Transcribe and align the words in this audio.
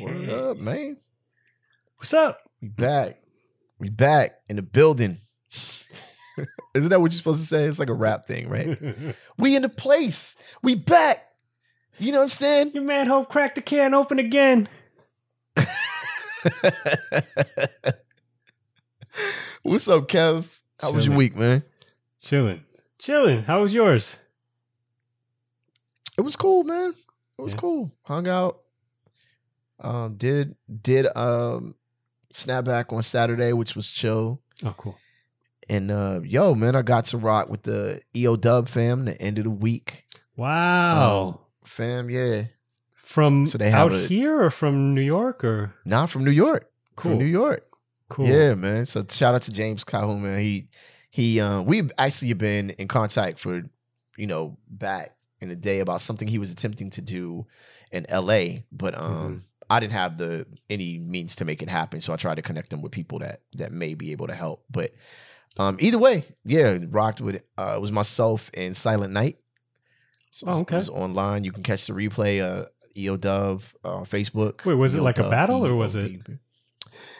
Word 0.00 0.30
up, 0.30 0.56
man. 0.58 0.96
What's 1.96 2.14
up? 2.14 2.40
We 2.60 2.68
back. 2.68 3.22
We 3.78 3.88
back 3.90 4.38
in 4.48 4.56
the 4.56 4.62
building. 4.62 5.18
Isn't 6.74 6.90
that 6.90 7.00
what 7.00 7.12
you're 7.12 7.18
supposed 7.18 7.40
to 7.42 7.46
say? 7.46 7.64
It's 7.64 7.78
like 7.78 7.88
a 7.90 7.94
rap 7.94 8.26
thing, 8.26 8.48
right? 8.48 8.78
we 9.38 9.54
in 9.56 9.62
the 9.62 9.68
place. 9.68 10.36
We 10.62 10.74
back. 10.74 11.24
You 11.98 12.10
know 12.12 12.18
what 12.18 12.24
I'm 12.24 12.30
saying? 12.30 12.72
Your 12.74 12.82
man 12.84 13.06
Hope 13.06 13.28
cracked 13.28 13.54
the 13.54 13.62
can 13.62 13.94
open 13.94 14.18
again. 14.18 14.68
What's 19.62 19.88
up, 19.88 20.08
Kev? 20.08 20.46
How 20.80 20.90
was 20.90 21.06
your 21.06 21.16
week, 21.16 21.36
man? 21.36 21.62
Chilling. 22.20 22.64
Chilling. 22.98 23.42
How 23.44 23.62
was 23.62 23.72
yours? 23.72 24.18
It 26.18 26.22
was 26.22 26.36
cool, 26.36 26.64
man. 26.64 26.94
It 27.38 27.42
was 27.42 27.54
Yeah. 27.54 27.60
cool. 27.60 27.92
Hung 28.02 28.28
out. 28.28 28.58
Um, 29.84 30.16
did 30.16 30.56
did 30.82 31.06
um 31.16 31.74
snap 32.32 32.64
back 32.64 32.92
on 32.92 33.02
Saturday, 33.02 33.52
which 33.52 33.76
was 33.76 33.90
chill. 33.90 34.40
Oh, 34.64 34.74
cool. 34.76 34.96
And 35.68 35.90
uh 35.90 36.20
yo, 36.24 36.54
man, 36.54 36.74
I 36.76 36.82
got 36.82 37.04
to 37.06 37.18
rock 37.18 37.48
with 37.50 37.62
the 37.64 38.00
EO 38.16 38.36
Dub 38.36 38.68
fam 38.68 39.04
the 39.04 39.20
end 39.20 39.38
of 39.38 39.44
the 39.44 39.50
week. 39.50 40.06
Wow. 40.36 41.28
Um, 41.28 41.38
fam, 41.64 42.10
yeah. 42.10 42.44
from 42.94 43.46
so 43.46 43.58
they 43.58 43.70
out 43.72 43.92
a- 43.92 43.98
here 43.98 44.42
or 44.42 44.50
from 44.50 44.94
New 44.94 45.00
York 45.02 45.44
or 45.44 45.74
Not 45.84 46.10
from 46.10 46.24
New 46.24 46.30
York. 46.30 46.70
cool. 46.96 47.12
From 47.12 47.18
New 47.18 47.26
York. 47.26 47.66
Cool. 48.08 48.26
Yeah, 48.26 48.54
man. 48.54 48.86
So 48.86 49.04
shout 49.08 49.34
out 49.34 49.42
to 49.42 49.52
James 49.52 49.84
Calhoun, 49.84 50.22
man. 50.22 50.40
He 50.40 50.68
he 51.10 51.40
um 51.40 51.66
we've 51.66 51.90
actually 51.98 52.32
been 52.34 52.70
in 52.70 52.88
contact 52.88 53.38
for, 53.38 53.62
you 54.16 54.26
know, 54.26 54.56
back 54.68 55.14
in 55.40 55.48
the 55.48 55.56
day 55.56 55.80
about 55.80 56.00
something 56.00 56.26
he 56.28 56.38
was 56.38 56.50
attempting 56.52 56.90
to 56.90 57.00
do 57.02 57.46
in 57.92 58.06
LA, 58.10 58.60
but 58.72 58.96
um 58.96 59.02
Mm-hmm. 59.12 59.36
I 59.70 59.80
didn't 59.80 59.92
have 59.92 60.18
the 60.18 60.46
any 60.70 60.98
means 60.98 61.36
to 61.36 61.44
make 61.44 61.62
it 61.62 61.68
happen. 61.68 62.00
So 62.00 62.12
I 62.12 62.16
tried 62.16 62.36
to 62.36 62.42
connect 62.42 62.70
them 62.70 62.82
with 62.82 62.92
people 62.92 63.18
that 63.20 63.40
that 63.54 63.72
may 63.72 63.94
be 63.94 64.12
able 64.12 64.26
to 64.28 64.34
help. 64.34 64.64
But 64.70 64.92
um 65.58 65.76
either 65.80 65.98
way, 65.98 66.24
yeah, 66.44 66.76
rocked 66.90 67.20
with 67.20 67.36
it. 67.36 67.48
Uh 67.58 67.74
it 67.76 67.80
was 67.80 67.92
myself 67.92 68.50
and 68.54 68.76
Silent 68.76 69.12
Night. 69.12 69.38
So 70.30 70.46
Oh, 70.48 70.60
okay. 70.60 70.76
It 70.76 70.78
was 70.78 70.88
online. 70.88 71.44
You 71.44 71.52
can 71.52 71.62
catch 71.62 71.86
the 71.86 71.92
replay 71.92 72.40
uh 72.42 72.66
EO 72.96 73.16
Dub 73.16 73.62
uh 73.84 74.00
Facebook. 74.02 74.64
Wait, 74.64 74.74
was 74.74 74.94
it 74.94 74.98
EO 74.98 75.04
like 75.04 75.18
a 75.18 75.22
Dove, 75.22 75.30
battle 75.30 75.66
or 75.66 75.74
was 75.74 75.94
it- 75.96 76.20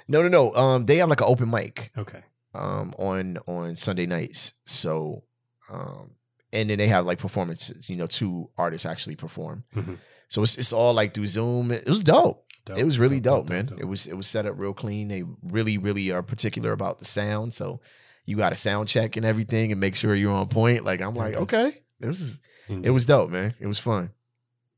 No, 0.08 0.22
no, 0.22 0.28
no. 0.28 0.54
Um 0.54 0.84
they 0.86 0.96
have 0.98 1.08
like 1.08 1.20
an 1.20 1.26
open 1.28 1.50
mic 1.50 1.90
Okay. 1.96 2.22
um 2.54 2.94
on 2.98 3.38
on 3.46 3.76
Sunday 3.76 4.06
nights. 4.06 4.52
So 4.64 5.24
um 5.70 6.12
and 6.52 6.70
then 6.70 6.78
they 6.78 6.86
have 6.88 7.04
like 7.06 7.18
performances, 7.18 7.88
you 7.88 7.96
know, 7.96 8.06
two 8.06 8.50
artists 8.56 8.86
actually 8.86 9.16
perform. 9.16 9.64
Mhm. 9.74 9.98
So 10.34 10.42
it's 10.42 10.58
it's 10.58 10.72
all 10.72 10.92
like 10.92 11.14
through 11.14 11.28
Zoom. 11.28 11.70
It 11.70 11.86
was 11.86 12.02
dope. 12.02 12.40
Dope, 12.64 12.76
it 12.76 12.82
was 12.82 12.98
really 12.98 13.20
dope, 13.20 13.42
dope, 13.46 13.50
dope, 13.50 13.70
man. 13.70 13.78
It 13.78 13.84
was 13.84 14.08
it 14.08 14.16
was 14.16 14.26
set 14.26 14.46
up 14.46 14.58
real 14.58 14.74
clean. 14.74 15.06
They 15.06 15.22
really 15.44 15.78
really 15.78 16.10
are 16.10 16.24
particular 16.24 16.72
about 16.72 16.98
the 16.98 17.04
sound. 17.04 17.54
So 17.54 17.80
you 18.24 18.36
got 18.36 18.50
to 18.50 18.56
sound 18.56 18.88
check 18.88 19.16
and 19.16 19.24
everything 19.24 19.70
and 19.70 19.80
make 19.80 19.94
sure 19.94 20.12
you're 20.12 20.32
on 20.32 20.48
point. 20.48 20.84
Like 20.84 21.00
I'm 21.00 21.14
like, 21.14 21.36
okay, 21.36 21.82
this 22.00 22.20
is 22.20 22.40
it 22.68 22.90
was 22.90 23.06
dope, 23.06 23.30
man. 23.30 23.54
It 23.60 23.68
was 23.68 23.78
fun. 23.78 24.10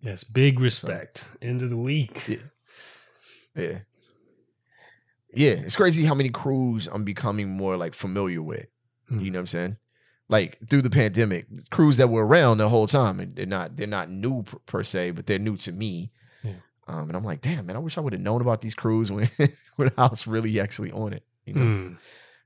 yes, 0.02 0.24
big 0.24 0.60
respect. 0.60 1.26
End 1.40 1.62
of 1.62 1.70
the 1.70 1.78
week. 1.78 2.28
Yeah. 2.28 2.36
Yeah. 3.56 3.78
Yeah, 5.32 5.52
it's 5.52 5.76
crazy 5.76 6.04
how 6.04 6.14
many 6.14 6.28
crews 6.28 6.86
I'm 6.86 7.04
becoming 7.04 7.48
more 7.56 7.78
like 7.78 7.94
familiar 7.94 8.42
with. 8.42 8.66
Mm. 9.10 9.24
You 9.24 9.30
know 9.30 9.38
what 9.38 9.40
I'm 9.40 9.46
saying? 9.46 9.76
Like 10.28 10.58
through 10.68 10.82
the 10.82 10.90
pandemic, 10.90 11.46
crews 11.70 11.98
that 11.98 12.08
were 12.10 12.26
around 12.26 12.58
the 12.58 12.68
whole 12.68 12.86
time, 12.88 13.20
and 13.20 13.36
they're 13.36 13.46
not 13.46 13.76
they're 13.76 13.86
not 13.86 14.10
new 14.10 14.42
per, 14.42 14.58
per 14.66 14.82
se, 14.82 15.12
but 15.12 15.26
they're 15.26 15.38
new 15.38 15.56
to 15.58 15.70
me. 15.72 16.10
Yeah. 16.42 16.52
Um, 16.88 17.08
and 17.08 17.16
I'm 17.16 17.24
like, 17.24 17.40
damn, 17.40 17.66
man, 17.66 17.76
I 17.76 17.78
wish 17.78 17.96
I 17.96 18.00
would 18.00 18.12
have 18.12 18.22
known 18.22 18.40
about 18.40 18.60
these 18.60 18.74
crews 18.74 19.12
when 19.12 19.28
when 19.76 19.90
I 19.96 20.06
was 20.08 20.26
really 20.26 20.58
actually 20.58 20.90
on 20.90 21.12
it. 21.12 21.22
You 21.44 21.54
know, 21.54 21.60
Mm. 21.60 21.96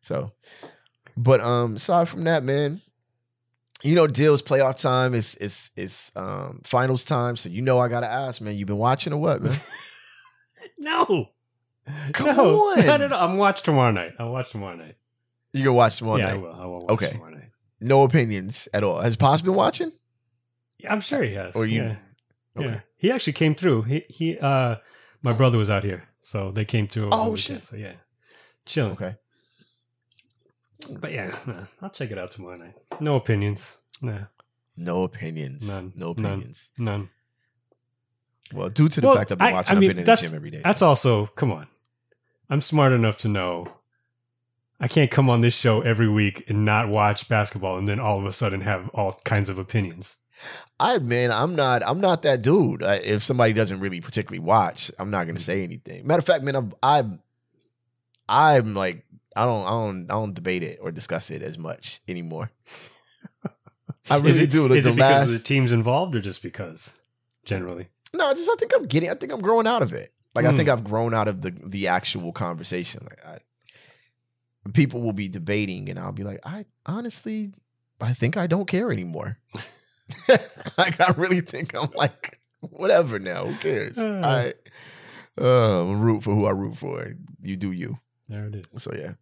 so. 0.03 0.31
But 1.17 1.41
um, 1.41 1.77
aside 1.77 2.09
from 2.09 2.25
that, 2.25 2.43
man, 2.45 2.81
you 3.83 3.95
know, 3.95 4.07
deals 4.07 4.43
playoff 4.43 4.81
time 4.81 5.15
is 5.15 5.35
is 5.37 5.71
is 5.75 6.13
um 6.17 6.61
finals 6.65 7.05
time, 7.05 7.37
so 7.37 7.49
you 7.49 7.63
know 7.63 7.79
I 7.79 7.89
gotta 7.89 8.07
ask, 8.13 8.43
man, 8.43 8.57
you 8.57 8.67
been 8.67 8.77
watching 8.79 9.13
or 9.15 9.21
what, 9.21 9.41
man? 9.41 9.53
No. 10.79 11.29
Come 12.13 12.37
no, 12.37 12.57
on. 12.57 12.87
Not 12.87 13.01
at 13.01 13.13
all. 13.13 13.29
I'm 13.31 13.37
watch 13.37 13.63
tomorrow 13.63 13.91
night. 13.91 14.13
I'll 14.19 14.31
watch 14.33 14.51
tomorrow 14.51 14.77
night. 14.77 14.97
You 15.53 15.65
can 15.65 15.75
watch 15.75 15.99
tomorrow 15.99 16.19
yeah, 16.19 16.29
I 16.29 16.33
night. 16.35 16.43
will. 16.43 16.61
I 16.61 16.67
will 16.67 16.81
watch 16.87 16.91
Okay. 16.91 17.21
Tomorrow 17.81 18.03
night. 18.05 18.11
No 18.13 18.21
opinions 18.21 18.69
at 18.75 18.85
all. 18.85 19.01
Has 19.01 19.17
Pops 19.17 19.43
been 19.43 19.55
watching? 19.55 19.93
Yeah, 20.79 20.93
I'm 20.93 21.01
sure 21.01 21.23
he 21.23 21.35
has. 21.35 21.55
Or 21.57 21.67
you- 21.67 21.83
yeah. 21.83 21.97
Okay. 22.59 22.69
yeah. 22.69 22.81
He 22.97 23.11
actually 23.13 23.33
came 23.35 23.55
through. 23.55 23.83
He 23.83 24.05
he 24.09 24.39
uh 24.39 24.77
my 25.23 25.33
brother 25.33 25.59
was 25.59 25.71
out 25.71 25.85
here. 25.85 26.05
So 26.21 26.51
they 26.53 26.65
came 26.65 26.87
through 26.89 27.07
over 27.07 27.15
Oh, 27.15 27.25
the 27.25 27.31
weekend. 27.33 27.39
shit. 27.39 27.65
So 27.65 27.77
yeah. 27.77 27.93
Chilling. 28.67 28.93
Okay. 28.93 29.15
But 30.99 31.13
yeah, 31.13 31.37
nah, 31.47 31.65
I'll 31.83 31.91
check 31.91 32.11
it 32.11 32.19
out 32.19 32.31
tomorrow 32.31 32.57
night. 32.57 32.75
No 33.01 33.17
opinions. 33.17 33.77
Nah, 34.03 34.25
No 34.77 35.03
opinions. 35.05 35.67
None. 35.69 35.93
No 35.95 36.11
opinions. 36.11 36.71
none. 36.79 37.11
Well, 38.55 38.71
due 38.71 38.89
to 38.89 39.01
the 39.01 39.07
Well, 39.07 39.17
fact 39.17 39.31
I've 39.33 39.39
been 39.39 39.47
I- 39.49 39.53
watching, 39.53 39.77
I 39.77 39.81
mean, 39.81 39.91
I've 39.91 39.97
been 39.97 40.05
in 40.09 40.17
the 40.17 40.17
gym 40.17 40.35
every 40.35 40.51
day. 40.51 40.61
That's 40.65 40.83
also 40.83 41.27
come 41.27 41.53
on. 41.53 41.67
I'm 42.49 42.61
smart 42.63 42.93
enough 42.93 43.19
to 43.19 43.29
know 43.29 43.67
I 44.81 44.89
can't 44.89 45.11
come 45.11 45.29
on 45.29 45.43
this 45.43 45.55
show 45.55 45.83
every 45.83 46.09
week 46.09 46.49
and 46.49 46.65
not 46.65 46.89
watch 46.89 47.29
basketball 47.29 47.77
and 47.77 47.87
then 47.87 48.01
all 48.01 48.19
of 48.19 48.25
a 48.25 48.33
sudden 48.33 48.63
have 48.63 48.89
all 48.91 49.21
kinds 49.25 49.49
of 49.49 49.59
opinions. 49.59 50.17
I 50.79 50.97
man, 50.99 51.31
I'm 51.31 51.55
not. 51.55 51.83
I'm 51.87 52.01
not 52.01 52.23
that 52.23 52.41
dude. 52.41 52.83
I, 52.83 52.95
if 52.95 53.23
somebody 53.23 53.53
doesn't 53.53 53.81
really 53.81 54.01
particularly 54.01 54.39
watch, 54.39 54.91
I'm 54.99 55.11
not 55.11 55.27
gonna 55.27 55.39
say 55.39 55.63
anything. 55.63 56.07
Matter 56.07 56.21
of 56.21 56.25
fact, 56.25 56.45
man, 56.45 56.57
I'm. 56.57 56.73
I'm, 56.83 57.23
I'm 58.29 58.75
like, 58.75 59.05
I 59.37 59.45
don't, 59.45 59.67
I 59.67 59.71
don't, 59.71 60.07
I 60.11 60.15
don't 60.15 60.35
debate 60.35 60.63
it 60.63 60.79
or 60.81 60.91
discuss 60.93 61.31
it 61.31 61.43
as 61.43 61.59
much 61.59 62.01
anymore. 62.09 62.51
I 64.11 64.17
really 64.17 64.29
is 64.31 64.39
it, 64.41 64.51
do. 64.51 64.67
Like, 64.67 64.79
Is 64.79 64.87
it 64.87 64.97
because 64.97 65.21
last, 65.21 65.23
of 65.25 65.33
the 65.33 65.39
teams 65.41 65.73
involved 65.73 66.17
or 66.17 66.21
just 66.21 66.43
because 66.43 66.95
generally? 67.45 67.89
No, 68.15 68.33
just 68.33 68.49
I 68.51 68.55
think 68.57 68.73
I'm 68.75 68.87
getting. 68.87 69.11
I 69.11 69.15
think 69.15 69.33
I'm 69.33 69.41
growing 69.43 69.67
out 69.67 69.83
of 69.83 69.93
it. 69.93 70.13
Like 70.35 70.47
I 70.47 70.51
Hmm. 70.51 70.57
think 70.57 70.69
I've 70.71 70.85
grown 70.85 71.13
out 71.13 71.29
of 71.29 71.43
the 71.43 71.51
the 71.51 71.89
actual 71.89 72.33
conversation. 72.33 73.03
Like 73.09 73.25
I, 73.27 73.39
people 74.75 75.01
will 75.03 75.13
be 75.13 75.29
debating, 75.29 75.89
and 75.89 75.99
I'll 75.99 76.13
be 76.13 76.25
like, 76.25 76.41
I 76.45 76.65
honestly, 76.87 77.53
I 78.01 78.13
think 78.13 78.37
I 78.37 78.47
don't 78.47 78.67
care 78.67 78.91
anymore. 78.93 79.39
like 80.77 81.01
I 81.01 81.13
really 81.17 81.41
think 81.41 81.75
I'm 81.75 81.91
like 81.95 82.41
whatever 82.61 83.19
now. 83.19 83.47
Who 83.47 83.55
cares? 83.59 83.97
Uh. 83.99 84.53
I 85.39 85.41
uh, 85.41 85.83
I'm 85.83 86.01
root 86.01 86.23
for 86.25 86.35
who 86.35 86.47
I 86.47 86.51
root 86.51 86.77
for. 86.77 87.15
You 87.43 87.57
do 87.57 87.71
you. 87.73 87.99
There 88.29 88.47
it 88.47 88.55
is. 88.57 88.83
So 88.83 88.93
yeah. 88.97 89.13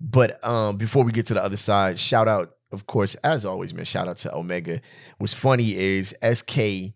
But 0.00 0.42
um, 0.44 0.76
before 0.76 1.04
we 1.04 1.12
get 1.12 1.26
to 1.26 1.34
the 1.34 1.42
other 1.44 1.56
side, 1.56 1.98
shout 1.98 2.28
out, 2.28 2.52
of 2.72 2.86
course, 2.86 3.14
as 3.16 3.44
always, 3.44 3.74
man. 3.74 3.84
Shout 3.84 4.08
out 4.08 4.16
to 4.18 4.34
Omega. 4.34 4.80
What's 5.18 5.34
funny 5.34 5.74
is 5.76 6.14
SK 6.32 6.94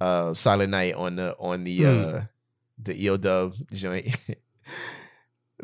uh 0.00 0.34
Silent 0.34 0.70
Night 0.70 0.94
on 0.94 1.16
the 1.16 1.36
on 1.38 1.64
the 1.64 1.78
Hmm. 1.78 2.16
uh 2.16 2.20
the 2.78 3.00
EO 3.02 3.16
Dub 3.16 3.54
joint 3.72 4.16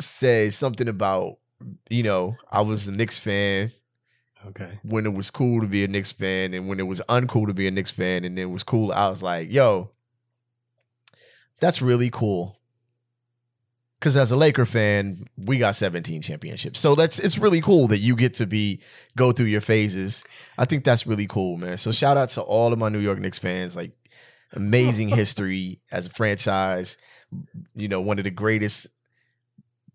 says 0.01 0.57
something 0.57 0.89
about, 0.89 1.39
you 1.91 2.03
know, 2.03 2.37
I 2.51 2.61
was 2.63 2.87
a 2.87 2.93
Knicks 2.93 3.19
fan 3.19 3.71
Okay. 4.47 4.79
when 4.83 5.05
it 5.07 5.13
was 5.13 5.31
cool 5.31 5.61
to 5.61 5.67
be 5.67 5.85
a 5.85 5.89
Knicks 5.89 6.13
fan 6.13 6.55
and 6.55 6.69
when 6.69 6.79
it 6.79 6.85
was 6.87 7.01
uncool 7.09 7.47
to 7.49 7.55
be 7.55 7.67
a 7.67 7.71
Knicks 7.71 7.91
fan 7.91 8.25
and 8.25 8.37
then 8.39 8.45
it 8.45 8.51
was 8.51 8.63
cool. 8.63 8.93
I 8.93 9.09
was 9.09 9.23
like, 9.23 9.51
yo, 9.51 9.91
that's 11.61 11.83
really 11.83 12.11
cool. 12.11 12.57
Cause 14.01 14.17
as 14.17 14.31
a 14.31 14.37
Laker 14.37 14.65
fan, 14.65 15.25
we 15.37 15.59
got 15.59 15.75
17 15.75 16.23
championships. 16.23 16.79
So 16.79 16.95
that's 16.95 17.19
it's 17.19 17.37
really 17.37 17.61
cool 17.61 17.89
that 17.89 17.99
you 17.99 18.15
get 18.15 18.35
to 18.35 18.47
be 18.47 18.81
go 19.17 19.33
through 19.33 19.47
your 19.47 19.61
phases. 19.61 20.23
I 20.57 20.67
think 20.67 20.85
that's 20.85 21.05
really 21.05 21.27
cool, 21.27 21.57
man. 21.57 21.79
So 21.79 21.91
shout 21.91 22.17
out 22.17 22.29
to 22.31 22.43
all 22.43 22.73
of 22.73 22.79
my 22.79 22.91
New 22.91 23.01
York 23.01 23.19
Knicks 23.19 23.41
fans. 23.41 23.75
Like 23.75 23.91
amazing 24.53 25.09
history 25.17 25.81
as 25.91 26.07
a 26.07 26.11
franchise. 26.11 26.97
You 27.75 27.89
know, 27.89 28.01
one 28.01 28.19
of 28.19 28.25
the 28.25 28.31
greatest 28.31 28.87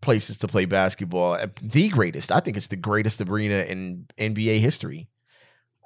places 0.03 0.37
to 0.37 0.47
play 0.47 0.65
basketball. 0.65 1.33
uh, 1.33 1.47
The 1.61 1.89
greatest. 1.89 2.31
I 2.31 2.39
think 2.39 2.57
it's 2.57 2.67
the 2.67 2.75
greatest 2.75 3.19
arena 3.21 3.63
in 3.63 4.05
NBA 4.19 4.59
history. 4.59 5.07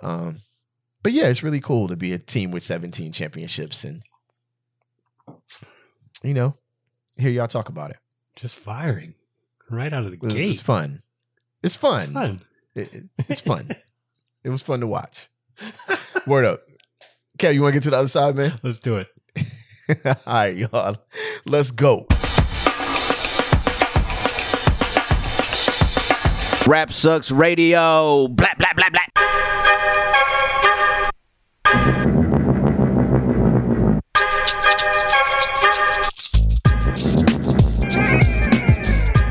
Um, 0.04 0.40
but 1.04 1.14
yeah, 1.14 1.28
it's 1.28 1.44
really 1.44 1.62
cool 1.62 1.88
to 1.88 1.96
be 1.96 2.12
a 2.14 2.20
team 2.20 2.52
with 2.52 2.64
17 2.64 3.14
championships 3.14 3.84
and 3.86 4.02
you 6.24 6.34
know, 6.34 6.56
hear 7.18 7.30
y'all 7.32 7.48
talk 7.48 7.70
about 7.70 7.92
it. 7.92 7.98
Just 8.36 8.56
firing 8.56 9.14
right 9.70 9.92
out 9.94 10.06
of 10.06 10.12
the 10.12 10.18
It's, 10.26 10.34
gate. 10.34 10.50
it's 10.50 10.62
fun. 10.62 11.02
It's 11.64 11.76
fun. 11.76 12.04
It's 12.04 12.12
fun. 12.12 12.42
It- 12.76 12.94
it- 12.94 13.04
it's 13.30 13.42
fun. 13.42 13.70
it 14.44 14.50
was 14.50 14.62
fun 14.62 14.80
to 14.82 14.88
watch. 14.88 15.30
Word 16.28 16.46
up. 16.46 16.62
Kev, 17.40 17.54
you 17.54 17.62
want 17.62 17.74
to 17.74 17.78
get 17.78 17.84
to 17.84 17.90
the 17.92 17.98
other 17.98 18.08
side, 18.08 18.36
man? 18.36 18.52
Let's 18.64 18.80
do 18.80 18.98
it. 18.98 19.08
All 20.06 20.16
right, 20.28 20.56
y'all. 20.56 20.98
Let's 21.46 21.72
go. 21.72 22.06
Rap 26.68 26.92
Sucks 26.92 27.32
Radio. 27.32 28.28
Blah, 28.28 28.50
blah, 28.58 28.74
blah, 28.76 28.90
blah. 28.90 29.04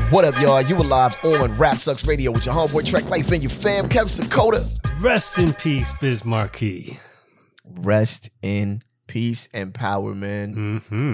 What 0.09 0.25
up, 0.25 0.41
y'all? 0.41 0.63
You 0.63 0.77
alive 0.77 1.15
on 1.23 1.55
Rap 1.57 1.77
Sucks 1.77 2.07
Radio 2.07 2.31
with 2.31 2.47
your 2.47 2.55
homeboy 2.55 2.87
Track 2.87 3.07
Life 3.07 3.31
and 3.31 3.43
your 3.43 3.51
fam, 3.51 3.83
Kev 3.85 4.05
Sakota. 4.19 4.67
Rest 4.99 5.37
in 5.37 5.53
peace, 5.53 5.93
Biz 6.01 6.25
Markie. 6.25 6.99
Rest 7.69 8.31
in 8.41 8.81
peace 9.05 9.47
and 9.53 9.75
power, 9.75 10.15
man. 10.15 10.55
Mm-hmm. 10.89 11.13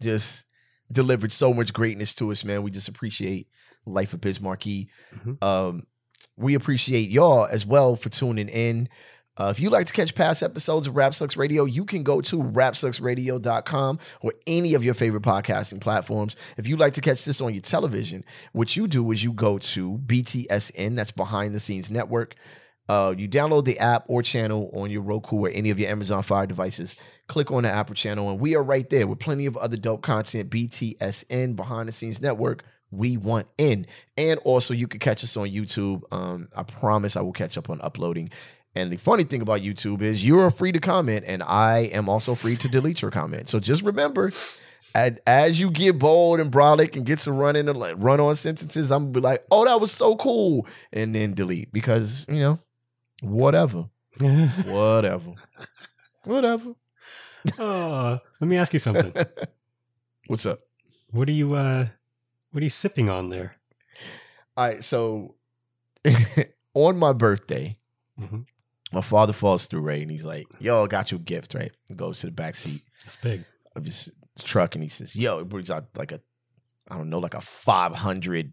Just 0.00 0.46
delivered 0.90 1.34
so 1.34 1.52
much 1.52 1.74
greatness 1.74 2.14
to 2.14 2.30
us, 2.30 2.42
man. 2.42 2.62
We 2.62 2.70
just 2.70 2.88
appreciate 2.88 3.48
Life 3.92 4.14
of 4.14 4.20
Biz 4.20 4.40
Markie. 4.40 4.88
Mhm. 5.24 5.42
Um, 5.42 5.82
we 6.36 6.54
appreciate 6.54 7.10
y'all 7.10 7.46
as 7.46 7.66
well 7.66 7.96
for 7.96 8.08
tuning 8.08 8.48
in. 8.48 8.88
Uh, 9.36 9.50
if 9.50 9.60
you'd 9.60 9.70
like 9.70 9.86
to 9.86 9.92
catch 9.92 10.14
past 10.16 10.42
episodes 10.42 10.88
of 10.88 10.96
Rap 10.96 11.14
Sucks 11.14 11.36
Radio, 11.36 11.64
you 11.64 11.84
can 11.84 12.02
go 12.02 12.20
to 12.22 12.42
rapsucksradio.com 12.42 13.98
or 14.20 14.32
any 14.46 14.74
of 14.74 14.84
your 14.84 14.94
favorite 14.94 15.22
podcasting 15.22 15.80
platforms. 15.80 16.36
If 16.56 16.66
you'd 16.66 16.80
like 16.80 16.94
to 16.94 17.00
catch 17.00 17.24
this 17.24 17.40
on 17.40 17.54
your 17.54 17.62
television, 17.62 18.24
what 18.52 18.76
you 18.76 18.86
do 18.88 19.10
is 19.12 19.22
you 19.22 19.32
go 19.32 19.58
to 19.58 19.98
BTSN, 20.06 20.96
that's 20.96 21.10
Behind 21.12 21.54
the 21.54 21.60
Scenes 21.60 21.90
Network. 21.90 22.34
Uh, 22.88 23.14
you 23.16 23.28
download 23.28 23.64
the 23.64 23.78
app 23.78 24.04
or 24.08 24.22
channel 24.22 24.70
on 24.74 24.90
your 24.90 25.02
Roku 25.02 25.36
or 25.36 25.50
any 25.50 25.68
of 25.70 25.78
your 25.78 25.90
Amazon 25.90 26.22
Fire 26.22 26.46
devices. 26.46 26.96
Click 27.26 27.50
on 27.52 27.64
the 27.64 27.70
app 27.70 27.90
or 27.90 27.94
channel, 27.94 28.30
and 28.30 28.40
we 28.40 28.56
are 28.56 28.62
right 28.62 28.88
there 28.88 29.06
with 29.06 29.18
plenty 29.18 29.44
of 29.44 29.56
other 29.58 29.76
dope 29.76 30.00
content. 30.02 30.48
BTSN, 30.50 31.54
Behind 31.54 31.86
the 31.86 31.92
Scenes 31.92 32.20
Network. 32.22 32.64
We 32.90 33.16
want 33.16 33.48
in, 33.58 33.86
and 34.16 34.40
also 34.44 34.72
you 34.74 34.88
can 34.88 35.00
catch 35.00 35.22
us 35.22 35.36
on 35.36 35.48
YouTube. 35.48 36.02
Um, 36.10 36.48
I 36.56 36.62
promise 36.62 37.16
I 37.16 37.20
will 37.20 37.32
catch 37.32 37.58
up 37.58 37.68
on 37.70 37.80
uploading. 37.82 38.30
And 38.74 38.92
the 38.92 38.96
funny 38.96 39.24
thing 39.24 39.42
about 39.42 39.60
YouTube 39.60 40.02
is 40.02 40.24
you 40.24 40.38
are 40.40 40.50
free 40.50 40.72
to 40.72 40.78
comment, 40.80 41.24
and 41.26 41.42
I 41.42 41.90
am 41.92 42.08
also 42.08 42.34
free 42.34 42.56
to 42.56 42.68
delete 42.68 43.02
your 43.02 43.10
comment. 43.10 43.48
So 43.48 43.58
just 43.58 43.82
remember, 43.82 44.30
as, 44.94 45.18
as 45.26 45.60
you 45.60 45.70
get 45.70 45.98
bold 45.98 46.40
and 46.40 46.52
brolic 46.52 46.94
and 46.96 47.04
get 47.04 47.18
to 47.20 47.32
running 47.32 47.68
and 47.68 47.78
like 47.78 47.94
run 47.98 48.20
on 48.20 48.34
sentences, 48.36 48.90
I'm 48.90 49.04
gonna 49.04 49.12
be 49.12 49.20
like, 49.20 49.44
"Oh, 49.50 49.64
that 49.64 49.80
was 49.80 49.90
so 49.90 50.16
cool," 50.16 50.66
and 50.92 51.14
then 51.14 51.34
delete 51.34 51.72
because 51.72 52.24
you 52.28 52.40
know, 52.40 52.58
whatever, 53.20 53.88
whatever, 54.20 55.34
whatever. 56.24 56.74
oh, 57.58 58.18
let 58.40 58.50
me 58.50 58.56
ask 58.56 58.72
you 58.72 58.78
something. 58.78 59.12
What's 60.26 60.46
up? 60.46 60.60
What 61.10 61.28
are 61.28 61.32
you 61.32 61.54
uh 61.54 61.86
what 62.50 62.60
are 62.60 62.64
you 62.64 62.70
sipping 62.70 63.08
on 63.08 63.28
there? 63.30 63.56
All 64.56 64.66
right, 64.66 64.82
so 64.84 65.36
on 66.74 66.98
my 66.98 67.12
birthday, 67.12 67.76
Mhm. 68.18 68.46
my 68.92 69.00
father 69.02 69.32
falls 69.32 69.66
through 69.66 69.82
right, 69.82 70.02
and 70.02 70.10
he's 70.10 70.24
like, 70.24 70.46
"Yo, 70.58 70.84
I 70.84 70.86
got 70.88 71.12
you 71.12 71.18
a 71.18 71.20
gift." 71.20 71.54
Right, 71.54 71.72
and 71.88 71.96
goes 71.98 72.20
to 72.20 72.26
the 72.26 72.32
back 72.32 72.54
seat 72.56 72.82
That's 73.04 73.16
big. 73.16 73.44
of 73.76 73.84
his 73.84 74.08
truck, 74.42 74.74
and 74.74 74.82
he 74.82 74.88
says, 74.88 75.14
"Yo," 75.14 75.38
it 75.40 75.48
brings 75.48 75.70
out 75.70 75.86
like 75.96 76.10
a, 76.12 76.20
I 76.88 76.96
don't 76.96 77.10
know, 77.10 77.18
like 77.20 77.34
a 77.34 77.40
five 77.40 77.94
hundred 77.94 78.52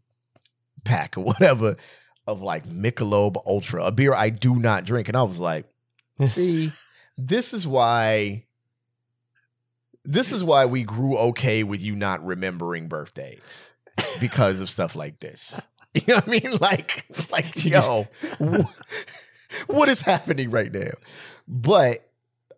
pack 0.84 1.18
or 1.18 1.24
whatever 1.24 1.78
of 2.28 2.42
like 2.42 2.66
Michelob 2.68 3.38
Ultra, 3.46 3.86
a 3.86 3.92
beer 3.92 4.14
I 4.14 4.30
do 4.30 4.56
not 4.56 4.86
drink, 4.86 5.08
and 5.08 5.18
I 5.18 5.24
was 5.24 5.40
like, 5.40 5.66
"See, 6.28 6.72
this 7.18 7.54
is 7.54 7.66
why." 7.66 8.46
This 10.08 10.32
is 10.32 10.44
why 10.44 10.66
we 10.68 10.84
grew 10.84 11.18
okay 11.18 11.64
with 11.64 11.82
you 11.82 11.96
not 11.96 12.24
remembering 12.24 12.88
birthdays 12.88 13.74
because 14.20 14.62
of 14.62 14.70
stuff 14.70 14.96
like 14.96 15.20
this. 15.20 15.62
You 15.96 16.02
know 16.10 16.16
what 16.16 16.28
I 16.28 16.32
mean? 16.32 16.58
Like, 16.60 17.06
like, 17.32 17.64
yo, 17.64 18.06
wh- 18.42 19.70
what 19.70 19.88
is 19.88 20.02
happening 20.02 20.50
right 20.52 20.70
now? 20.70 20.92
But 21.48 22.06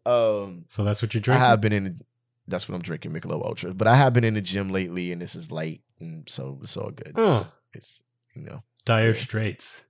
um 0.07 0.66
So 0.69 0.84
that's 0.84 1.04
what 1.04 1.13
you're 1.13 1.22
drinking. 1.22 1.44
I 1.44 1.50
have 1.50 1.62
been 1.62 1.72
in 1.72 2.00
that's 2.48 2.68
what 2.68 2.74
I'm 2.74 2.81
drinking, 2.81 3.12
Michelob 3.12 3.45
Ultra. 3.45 3.75
But 3.75 3.88
I 3.88 3.94
have 3.95 4.13
been 4.13 4.24
in 4.24 4.34
the 4.34 4.42
gym 4.42 4.69
lately 4.72 5.12
and 5.12 5.22
this 5.22 5.36
is 5.36 5.51
late 5.51 5.84
and 6.00 6.28
so 6.28 6.57
it's 6.63 6.75
all 6.75 6.89
good. 6.89 7.13
oh, 7.16 7.45
It's 7.74 8.01
you 8.33 8.42
know. 8.44 8.63
dire 8.86 9.10
Yeah. 9.10 9.13
straits. 9.22 9.83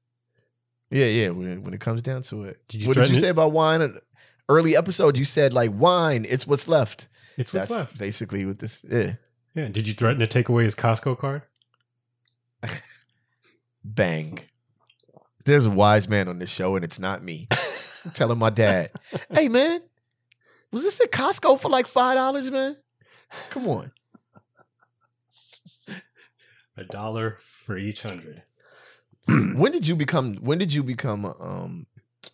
Yeah, 0.91 1.05
yeah, 1.05 1.29
when, 1.29 1.63
when 1.63 1.73
it 1.73 1.79
comes 1.79 2.01
down 2.01 2.23
to 2.23 2.43
it. 2.43 2.59
Did 2.67 2.81
you 2.81 2.87
what 2.89 2.95
did 2.95 3.01
you 3.03 3.15
threaten 3.15 3.21
say 3.23 3.29
about 3.29 3.53
wine? 3.53 3.97
Early 4.49 4.75
episode, 4.75 5.17
you 5.17 5.23
said 5.23 5.53
like 5.53 5.71
wine, 5.73 6.25
it's 6.27 6.45
what's 6.45 6.67
left. 6.67 7.07
It's 7.37 7.53
what's 7.53 7.69
That's 7.69 7.71
left. 7.71 7.97
basically 7.97 8.43
with 8.43 8.59
this 8.59 8.83
yeah. 8.89 9.13
Yeah. 9.57 9.69
Did 9.69 9.87
you 9.87 9.95
threaten 9.95 10.19
to 10.19 10.27
take 10.27 10.49
away 10.49 10.65
his 10.65 10.75
Costco 10.75 11.17
card? 11.17 11.41
Bang. 13.83 14.37
There's 15.45 15.65
a 15.65 15.71
wise 15.71 16.07
man 16.07 16.27
on 16.27 16.37
this 16.37 16.49
show, 16.49 16.75
and 16.75 16.85
it's 16.85 16.99
not 16.99 17.23
me. 17.23 17.47
I'm 18.05 18.11
telling 18.11 18.37
my 18.37 18.51
dad, 18.51 18.91
hey 19.31 19.47
man, 19.47 19.81
was 20.71 20.83
this 20.83 21.01
at 21.01 21.11
Costco 21.11 21.59
for 21.59 21.69
like 21.69 21.87
five 21.87 22.15
dollars, 22.15 22.51
man? 22.51 22.77
Come 23.49 23.67
on. 23.67 23.91
A 26.77 26.83
dollar 26.83 27.37
for 27.39 27.79
each 27.79 28.03
hundred. 28.03 28.43
when 29.27 29.71
did 29.71 29.87
you 29.87 29.95
become 29.95 30.35
when 30.35 30.59
did 30.59 30.71
you 30.71 30.83
become 30.83 31.25
um 31.25 31.87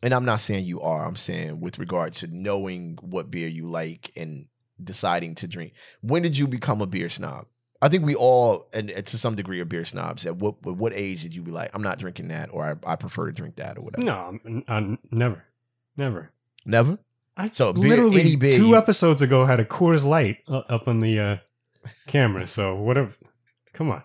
and 0.04 0.14
I'm 0.14 0.26
not 0.26 0.42
saying 0.42 0.66
you 0.66 0.82
are, 0.82 1.06
I'm 1.06 1.16
saying 1.16 1.62
with 1.62 1.80
regard 1.80 2.14
to 2.16 2.28
knowing 2.28 2.98
what 3.02 3.32
beer 3.32 3.48
you 3.48 3.68
like 3.68 4.12
and 4.18 4.48
deciding 4.82 5.36
to 5.36 5.48
drink. 5.48 5.74
When 6.02 6.22
did 6.22 6.38
you 6.38 6.48
become 6.48 6.82
a 6.82 6.86
beer 6.88 7.10
snob? 7.10 7.46
I 7.82 7.90
think 7.90 8.06
we 8.06 8.16
all, 8.16 8.70
and 8.74 8.90
to 8.90 9.18
some 9.18 9.36
degree, 9.36 9.60
are 9.60 9.66
beer 9.66 9.84
snobs. 9.84 10.26
At 10.26 10.38
what 10.38 10.56
at 10.66 10.76
what 10.76 10.94
age 10.94 11.22
did 11.24 11.34
you 11.36 11.42
be 11.42 11.52
like, 11.52 11.70
I'm 11.74 11.82
not 11.84 12.00
drinking 12.00 12.30
that, 12.30 12.50
or 12.54 12.80
I, 12.86 12.94
I 12.94 12.96
prefer 12.96 13.26
to 13.26 13.34
drink 13.34 13.58
that, 13.58 13.78
or 13.78 13.82
whatever? 13.82 14.06
No, 14.06 14.40
I'm, 14.46 14.64
I'm 14.70 15.00
never, 15.12 15.44
never. 15.98 16.32
Never. 16.66 16.98
I 17.36 17.50
So 17.50 17.74
beer- 17.74 17.90
literally 17.90 18.36
beer 18.38 18.52
two 18.52 18.68
you- 18.70 18.76
episodes 18.78 19.22
ago 19.22 19.46
had 19.46 19.60
a 19.60 19.66
Coors 19.66 20.06
Light 20.06 20.38
uh, 20.48 20.60
up 20.70 20.88
on 20.88 21.00
the 21.00 21.20
uh, 21.20 21.38
camera. 22.08 22.48
So 22.48 22.76
whatever. 22.76 23.12
Come 23.74 23.90
on. 23.92 24.04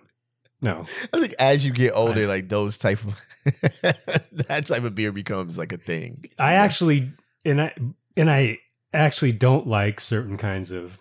No. 0.61 0.87
I 1.13 1.21
think 1.21 1.35
as 1.39 1.65
you 1.65 1.71
get 1.71 1.93
older, 1.95 2.27
like 2.27 2.49
those 2.49 2.77
type 2.79 2.99
of 3.05 3.21
that 3.83 4.65
type 4.67 4.83
of 4.83 4.95
beer 4.97 5.13
becomes 5.13 5.57
like 5.57 5.73
a 5.73 5.77
thing. 5.79 6.25
I 6.39 6.55
actually 6.55 7.11
and 7.45 7.61
I 7.61 7.75
and 8.17 8.29
I 8.31 8.59
actually 8.93 9.33
don't 9.33 9.67
like 9.67 10.01
certain 10.01 10.37
kinds 10.37 10.71
of 10.71 10.99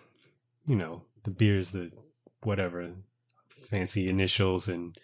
you 0.65 0.75
know 0.75 1.03
the 1.23 1.31
beers 1.31 1.71
that 1.71 1.91
whatever 2.43 2.89
fancy 3.47 4.09
initials 4.09 4.67
and 4.67 4.97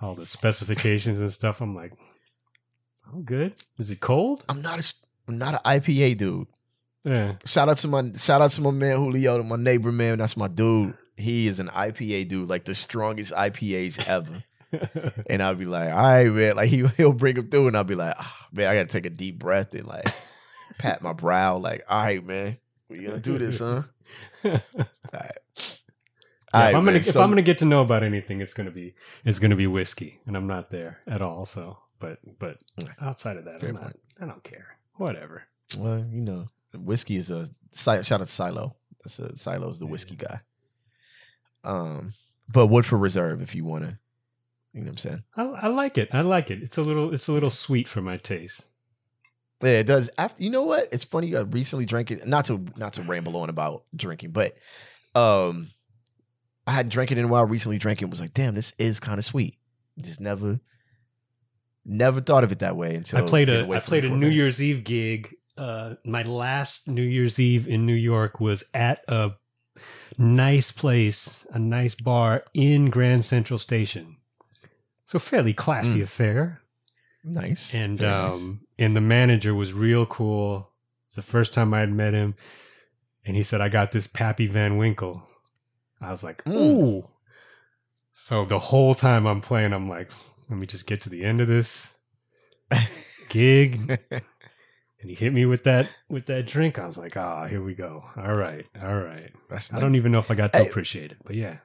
all 0.00 0.14
the 0.14 0.26
specifications 0.26 1.20
and 1.20 1.30
stuff. 1.30 1.60
I'm 1.60 1.74
like, 1.74 1.92
oh, 3.14 3.20
good. 3.20 3.54
Is 3.78 3.90
it 3.90 4.00
cold? 4.00 4.44
I'm 4.48 4.62
not 4.62 4.78
a 4.78 4.94
I'm 5.28 5.38
not 5.38 5.54
an 5.54 5.80
IPA 5.80 6.18
dude. 6.18 6.48
Yeah. 7.04 7.34
Shout 7.44 7.68
out 7.68 7.78
to 7.78 7.88
my 7.88 8.12
shout 8.16 8.42
out 8.42 8.50
to 8.52 8.60
my 8.60 8.70
man 8.70 8.96
Julio, 8.96 9.38
to 9.38 9.42
my 9.42 9.56
neighbor 9.56 9.92
man. 9.92 10.18
That's 10.18 10.36
my 10.36 10.48
dude. 10.48 10.94
He 11.16 11.46
is 11.46 11.60
an 11.60 11.68
IPA 11.68 12.28
dude, 12.28 12.48
like 12.48 12.64
the 12.64 12.74
strongest 12.74 13.32
IPAs 13.32 14.06
ever. 14.08 14.42
and 15.30 15.42
I'll 15.42 15.54
be 15.54 15.66
like, 15.66 15.90
all 15.90 15.96
right, 15.96 16.30
man. 16.30 16.56
Like 16.56 16.68
he 16.68 16.86
he'll 16.96 17.12
bring 17.12 17.36
him 17.36 17.48
through, 17.48 17.68
and 17.68 17.76
I'll 17.76 17.84
be 17.84 17.94
like, 17.94 18.14
ah, 18.18 18.48
man, 18.52 18.68
I 18.68 18.74
gotta 18.74 18.88
take 18.88 19.06
a 19.06 19.10
deep 19.10 19.38
breath 19.38 19.74
and 19.74 19.86
like 19.86 20.06
pat 20.82 21.02
my 21.02 21.12
brow, 21.12 21.56
like, 21.58 21.84
all 21.88 22.02
right, 22.02 22.24
man, 22.24 22.58
we 22.88 23.04
gonna 23.04 23.18
do 23.18 23.38
this, 23.38 23.60
huh? 23.60 23.82
All 24.44 24.50
right. 24.52 25.38
Yeah, 26.54 26.60
right, 26.60 26.68
if 26.70 26.74
I'm 26.76 26.84
gonna 26.84 26.84
man. 26.84 26.96
if 26.96 27.06
So- 27.06 27.22
I'm 27.22 27.30
gonna 27.30 27.40
get 27.42 27.58
to 27.58 27.64
know 27.64 27.80
about 27.82 28.02
anything, 28.02 28.40
it's 28.40 28.52
gonna 28.52 28.70
be 28.70 28.94
it's 29.24 29.38
gonna 29.38 29.56
be 29.56 29.66
whiskey, 29.66 30.20
and 30.26 30.36
I'm 30.36 30.46
not 30.46 30.70
there 30.70 30.98
at 31.06 31.22
all. 31.22 31.46
So, 31.46 31.78
but 31.98 32.18
but 32.38 32.58
outside 33.00 33.36
of 33.38 33.46
that, 33.46 33.62
I'm 33.62 33.74
not, 33.74 33.84
point. 33.84 34.00
I 34.20 34.26
don't 34.26 34.42
care. 34.44 34.76
Whatever. 34.96 35.44
Well, 35.78 36.04
you 36.10 36.20
know, 36.20 36.46
whiskey 36.74 37.16
is 37.16 37.30
a 37.30 37.48
shout 37.74 38.10
out 38.12 38.18
to 38.20 38.26
Silo. 38.26 38.76
That's 39.02 39.18
a 39.18 39.34
Silo's 39.36 39.78
the 39.78 39.86
whiskey 39.86 40.16
guy. 40.16 40.40
Um, 41.64 42.12
but 42.52 42.66
Woodford 42.66 43.00
Reserve 43.00 43.40
if 43.40 43.54
you 43.54 43.64
want 43.64 43.84
to. 43.84 43.98
You 44.74 44.80
know 44.80 44.86
what 44.86 44.88
I'm 44.88 44.98
saying? 44.98 45.24
I, 45.36 45.42
I 45.42 45.66
like 45.68 45.96
it. 45.98 46.08
I 46.12 46.22
like 46.22 46.50
it. 46.50 46.62
It's 46.62 46.76
a 46.78 46.82
little 46.82 47.12
it's 47.14 47.28
a 47.28 47.32
little 47.32 47.50
sweet 47.50 47.88
for 47.88 48.00
my 48.02 48.16
taste. 48.16 48.66
Yeah, 49.62 49.78
it 49.78 49.86
does. 49.86 50.10
After 50.18 50.42
you 50.42 50.50
know 50.50 50.64
what? 50.64 50.88
It's 50.92 51.04
funny. 51.04 51.34
I 51.36 51.40
recently 51.40 51.86
drank 51.86 52.10
it. 52.10 52.26
Not 52.26 52.46
to 52.46 52.60
not 52.76 52.94
to 52.94 53.02
ramble 53.02 53.36
on 53.36 53.48
about 53.48 53.84
drinking, 53.94 54.32
but 54.32 54.54
um, 55.14 55.68
I 56.66 56.72
hadn't 56.72 56.92
drank 56.92 57.12
it 57.12 57.18
in 57.18 57.24
a 57.24 57.28
while. 57.28 57.44
Recently 57.44 57.78
drank 57.78 58.00
it. 58.00 58.04
and 58.06 58.12
Was 58.12 58.20
like, 58.20 58.34
damn, 58.34 58.54
this 58.54 58.72
is 58.78 58.98
kind 59.00 59.18
of 59.18 59.24
sweet. 59.24 59.58
Just 60.00 60.20
never, 60.20 60.58
never 61.84 62.20
thought 62.20 62.44
of 62.44 62.52
it 62.52 62.60
that 62.60 62.76
way 62.76 62.94
until 62.94 63.18
I 63.18 63.22
played 63.28 63.48
a 63.48 63.68
I 63.70 63.80
played 63.80 64.04
a 64.04 64.10
New. 64.10 64.28
Year's 64.28 64.62
Eve 64.62 64.84
gig. 64.84 65.34
Uh, 65.58 65.94
my 66.04 66.22
last 66.22 66.88
New 66.88 67.02
Year's 67.02 67.38
Eve 67.38 67.68
in 67.68 67.84
New 67.84 67.94
York 67.94 68.40
was 68.40 68.64
at 68.72 69.04
a 69.06 69.32
nice 70.18 70.72
place, 70.72 71.46
a 71.50 71.58
nice 71.58 71.94
bar 71.94 72.44
in 72.54 72.88
Grand 72.90 73.24
Central 73.24 73.58
Station. 73.58 74.16
So 75.04 75.18
fairly 75.18 75.52
classy 75.52 76.00
Mm. 76.00 76.04
affair. 76.04 76.61
Nice 77.24 77.72
and 77.74 77.98
Very 77.98 78.10
nice. 78.10 78.34
um 78.34 78.60
and 78.78 78.96
the 78.96 79.00
manager 79.00 79.54
was 79.54 79.72
real 79.72 80.06
cool. 80.06 80.70
It's 81.06 81.16
the 81.16 81.22
first 81.22 81.52
time 81.54 81.72
I 81.74 81.80
had 81.80 81.92
met 81.92 82.14
him, 82.14 82.34
and 83.24 83.36
he 83.36 83.42
said, 83.42 83.60
"I 83.60 83.68
got 83.68 83.92
this 83.92 84.06
Pappy 84.06 84.46
Van 84.46 84.76
Winkle." 84.76 85.22
I 86.00 86.10
was 86.10 86.24
like, 86.24 86.42
Mm. 86.44 86.52
"Ooh!" 86.54 87.08
So 88.12 88.44
the 88.44 88.58
whole 88.58 88.94
time 88.94 89.26
I'm 89.26 89.40
playing, 89.40 89.72
I'm 89.72 89.88
like, 89.88 90.10
"Let 90.48 90.58
me 90.58 90.66
just 90.66 90.86
get 90.86 91.00
to 91.02 91.08
the 91.10 91.22
end 91.24 91.40
of 91.40 91.48
this 91.48 91.96
gig." 93.28 93.98
and 94.10 95.10
he 95.10 95.14
hit 95.14 95.32
me 95.32 95.44
with 95.46 95.64
that 95.64 95.88
with 96.08 96.26
that 96.26 96.46
drink. 96.46 96.78
I 96.78 96.86
was 96.86 96.98
like, 96.98 97.16
ah, 97.16 97.46
here 97.46 97.62
we 97.62 97.74
go. 97.74 98.04
All 98.16 98.34
right, 98.34 98.66
all 98.82 98.96
right. 98.98 99.30
That's 99.48 99.72
I 99.72 99.80
don't 99.80 99.94
even 99.94 100.12
know 100.12 100.18
if 100.18 100.30
I 100.30 100.34
got 100.34 100.52
to 100.54 100.60
Hey. 100.60 100.68
appreciate 100.68 101.12
it, 101.12 101.18
but 101.24 101.36
yeah, 101.36 101.58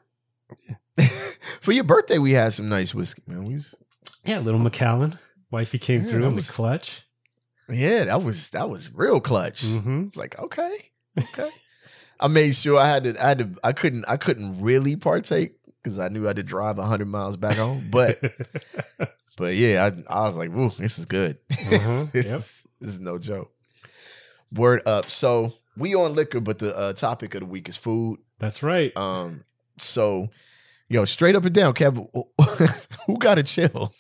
For 1.61 1.71
your 1.71 1.83
birthday, 1.83 2.17
we 2.17 2.33
had 2.33 2.53
some 2.53 2.69
nice 2.69 2.93
whiskey, 2.95 3.23
man. 3.27 3.45
We 3.45 3.55
was, 3.55 3.75
yeah. 4.25 4.39
Little 4.39 4.59
Macallan, 4.59 5.19
wifey 5.51 5.77
came 5.77 6.01
Yeah, 6.01 6.07
through 6.07 6.25
in 6.25 6.35
was- 6.35 6.47
the 6.47 6.53
clutch. 6.53 7.03
yeah, 7.69 8.05
that 8.05 8.23
was 8.23 8.49
that 8.51 8.69
was 8.69 8.93
real 8.93 9.19
clutch. 9.19 9.61
hmm 9.63 10.05
It's 10.07 10.17
like 10.17 10.37
okay, 10.39 10.91
okay. 11.17 11.49
I 12.19 12.27
made 12.27 12.55
sure 12.55 12.79
I 12.79 12.87
had 12.87 13.03
to. 13.03 13.23
I 13.23 13.27
had 13.29 13.37
to. 13.39 13.49
I 13.63 13.73
couldn't. 13.73 14.05
I 14.07 14.17
couldn't 14.17 14.59
really 14.61 14.95
partake 14.95 15.53
because 15.83 15.99
I 15.99 16.07
knew 16.09 16.25
I 16.25 16.29
had 16.29 16.37
to 16.37 16.43
drive 16.43 16.77
hundred 16.79 17.09
miles 17.09 17.37
back 17.37 17.57
home. 17.57 17.89
But 17.91 18.19
but 19.37 19.55
yeah, 19.55 19.91
I, 20.09 20.21
I 20.21 20.25
was 20.25 20.35
like, 20.35 20.51
"Woo, 20.51 20.69
this 20.69 20.97
is 20.97 21.05
good. 21.05 21.37
Uh-huh, 21.51 22.05
this 22.13 22.25
yep. 22.27 22.39
is 22.39 22.65
this 22.81 22.89
is 22.91 22.99
no 22.99 23.17
joke." 23.19 23.51
Word 24.51 24.81
up. 24.87 25.11
So 25.11 25.53
we 25.75 25.93
on 25.93 26.15
liquor, 26.15 26.39
but 26.39 26.57
the 26.57 26.75
uh, 26.75 26.93
topic 26.93 27.35
of 27.35 27.41
the 27.41 27.45
week 27.45 27.69
is 27.69 27.77
food. 27.77 28.19
That's 28.39 28.63
right. 28.63 28.95
Um, 28.97 29.43
so 29.77 30.29
yo, 30.89 31.05
straight 31.05 31.35
up 31.35 31.45
and 31.45 31.53
down, 31.53 31.73
Kev, 31.73 31.97
who 33.05 33.17
got 33.19 33.35
to 33.35 33.43
chill? 33.43 33.93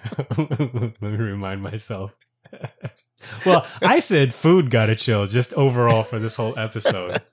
Let 0.38 1.00
me 1.02 1.08
remind 1.16 1.62
myself. 1.62 2.16
well, 3.46 3.66
I 3.80 4.00
said 4.00 4.34
food 4.34 4.70
got 4.70 4.86
to 4.86 4.96
chill 4.96 5.26
just 5.26 5.54
overall 5.54 6.02
for 6.02 6.18
this 6.18 6.36
whole 6.36 6.58
episode. 6.58 7.20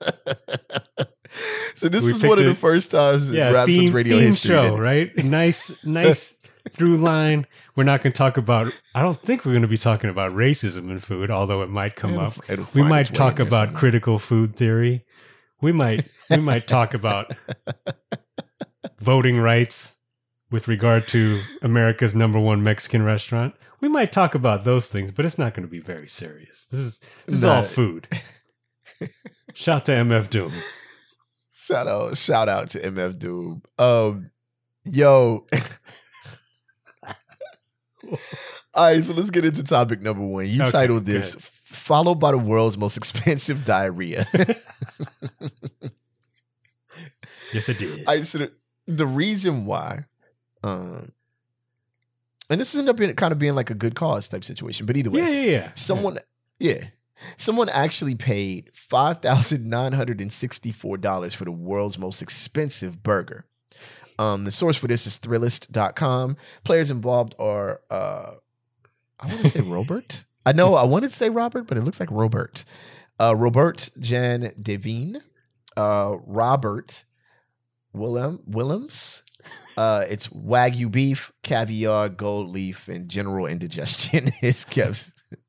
so 1.74 1.88
this 1.88 2.04
We 2.04 2.12
is 2.12 2.22
one 2.22 2.38
of 2.38 2.44
the 2.44 2.54
first 2.54 2.90
times 2.90 3.30
Yeah, 3.30 3.50
Rap 3.50 3.66
Sucks 3.66 3.76
theme, 3.76 3.92
radio 3.92 4.16
theme 4.18 4.26
history. 4.28 4.48
show, 4.50 4.74
that- 4.76 4.80
right? 4.80 5.16
Nice, 5.24 5.84
nice 5.84 6.38
through 6.70 6.96
line. 6.98 7.46
We're 7.76 7.84
not 7.84 8.02
going 8.02 8.12
to 8.12 8.16
talk 8.18 8.36
about. 8.36 8.72
I 8.94 9.02
don't 9.02 9.20
think 9.20 9.44
we're 9.44 9.52
going 9.52 9.62
to 9.62 9.68
be 9.68 9.78
talking 9.78 10.10
about 10.10 10.32
racism 10.32 10.90
in 10.90 10.98
food, 10.98 11.30
although 11.30 11.62
it 11.62 11.70
might 11.70 11.96
come 11.96 12.12
It'll- 12.14 12.24
up. 12.26 12.50
it'll 12.50 12.66
We 12.74 12.82
might 12.82 13.12
talk 13.14 13.38
about 13.38 13.66
somewhere. 13.68 13.78
critical 13.78 14.18
food 14.18 14.56
theory. 14.56 15.04
We 15.60 15.72
might 15.72 16.08
we 16.30 16.38
might 16.38 16.66
talk 16.66 16.94
about 16.94 17.34
voting 19.00 19.38
rights 19.38 19.94
with 20.50 20.68
regard 20.68 21.06
to 21.08 21.40
America's 21.62 22.14
number 22.14 22.38
one 22.38 22.62
Mexican 22.62 23.02
restaurant. 23.02 23.54
We 23.80 23.88
might 23.88 24.12
talk 24.12 24.34
about 24.34 24.64
those 24.64 24.86
things, 24.88 25.10
but 25.10 25.24
it's 25.24 25.38
not 25.38 25.54
going 25.54 25.66
to 25.66 25.70
be 25.70 25.80
very 25.80 26.08
serious. 26.08 26.66
This 26.70 26.80
is 26.80 27.00
this 27.26 27.36
is 27.36 27.44
all 27.44 27.62
food. 27.62 28.08
Shout 29.54 29.86
to 29.86 29.92
MF 29.92 30.28
Doom. 30.30 30.52
Shout 31.50 31.86
out, 31.86 32.16
shout 32.16 32.48
out 32.48 32.68
to 32.70 32.80
MF 32.80 33.18
Doom. 33.18 33.62
Um, 33.78 34.30
yo. 34.84 35.46
All 38.72 38.84
right, 38.84 39.02
so 39.02 39.12
let's 39.14 39.30
get 39.30 39.44
into 39.44 39.62
topic 39.64 40.00
number 40.00 40.24
one. 40.24 40.46
You 40.46 40.62
Okay, 40.62 40.70
titled 40.70 41.04
this 41.04 41.34
ahead. 41.34 41.42
"Followed 41.42 42.16
by 42.16 42.30
the 42.32 42.38
World's 42.38 42.78
Most 42.78 42.96
Expensive 42.96 43.64
Diarrhea." 43.64 44.26
Yes, 47.52 47.68
I 47.68 47.72
did. 47.72 48.04
I 48.06 48.22
so 48.22 48.38
the, 48.38 48.52
the 48.86 49.06
reason 49.06 49.66
why, 49.66 50.04
um, 50.62 51.12
and 52.48 52.60
this 52.60 52.74
ended 52.74 52.90
up 52.90 52.96
being 52.96 53.14
kind 53.14 53.32
of 53.32 53.38
being 53.38 53.54
like 53.54 53.70
a 53.70 53.74
good 53.74 53.94
cause 53.94 54.28
type 54.28 54.44
situation, 54.44 54.86
but 54.86 54.96
either 54.96 55.10
way, 55.10 55.20
yeah, 55.20 55.28
yeah, 55.28 55.50
yeah. 55.50 55.72
someone, 55.74 56.18
yeah, 56.58 56.86
someone 57.36 57.68
actually 57.68 58.14
paid 58.14 58.70
five 58.74 59.18
thousand 59.18 59.68
nine 59.68 59.92
hundred 59.92 60.20
and 60.20 60.32
sixty-four 60.32 60.98
dollars 60.98 61.34
for 61.34 61.44
the 61.44 61.52
world's 61.52 61.98
most 61.98 62.22
expensive 62.22 63.02
burger. 63.02 63.46
Um, 64.18 64.44
the 64.44 64.50
source 64.50 64.76
for 64.76 64.86
this 64.86 65.06
is 65.06 65.16
Thrillist.com. 65.18 66.36
Players 66.62 66.90
involved 66.90 67.34
are, 67.38 67.80
uh, 67.88 68.32
I 69.18 69.26
want 69.26 69.40
to 69.40 69.48
say 69.48 69.60
Robert. 69.64 70.24
I 70.44 70.52
know 70.52 70.74
I 70.74 70.84
wanted 70.84 71.08
to 71.08 71.16
say 71.16 71.30
Robert, 71.30 71.66
but 71.66 71.78
it 71.78 71.84
looks 71.84 72.00
like 72.00 72.10
Robert. 72.10 72.64
Uh, 73.18 73.34
Robert 73.34 73.88
Jan 73.98 74.52
de 74.60 74.76
Veen, 74.76 75.22
uh, 75.76 76.16
Robert 76.26 77.04
Willem 77.94 78.42
Willems. 78.46 79.22
Uh, 79.76 80.04
it's 80.08 80.28
wagyu 80.28 80.90
beef, 80.90 81.32
caviar, 81.42 82.08
gold 82.08 82.50
leaf, 82.50 82.88
and 82.88 83.08
general 83.08 83.46
indigestion. 83.46 84.30
is 84.42 84.64
kept. 84.64 85.10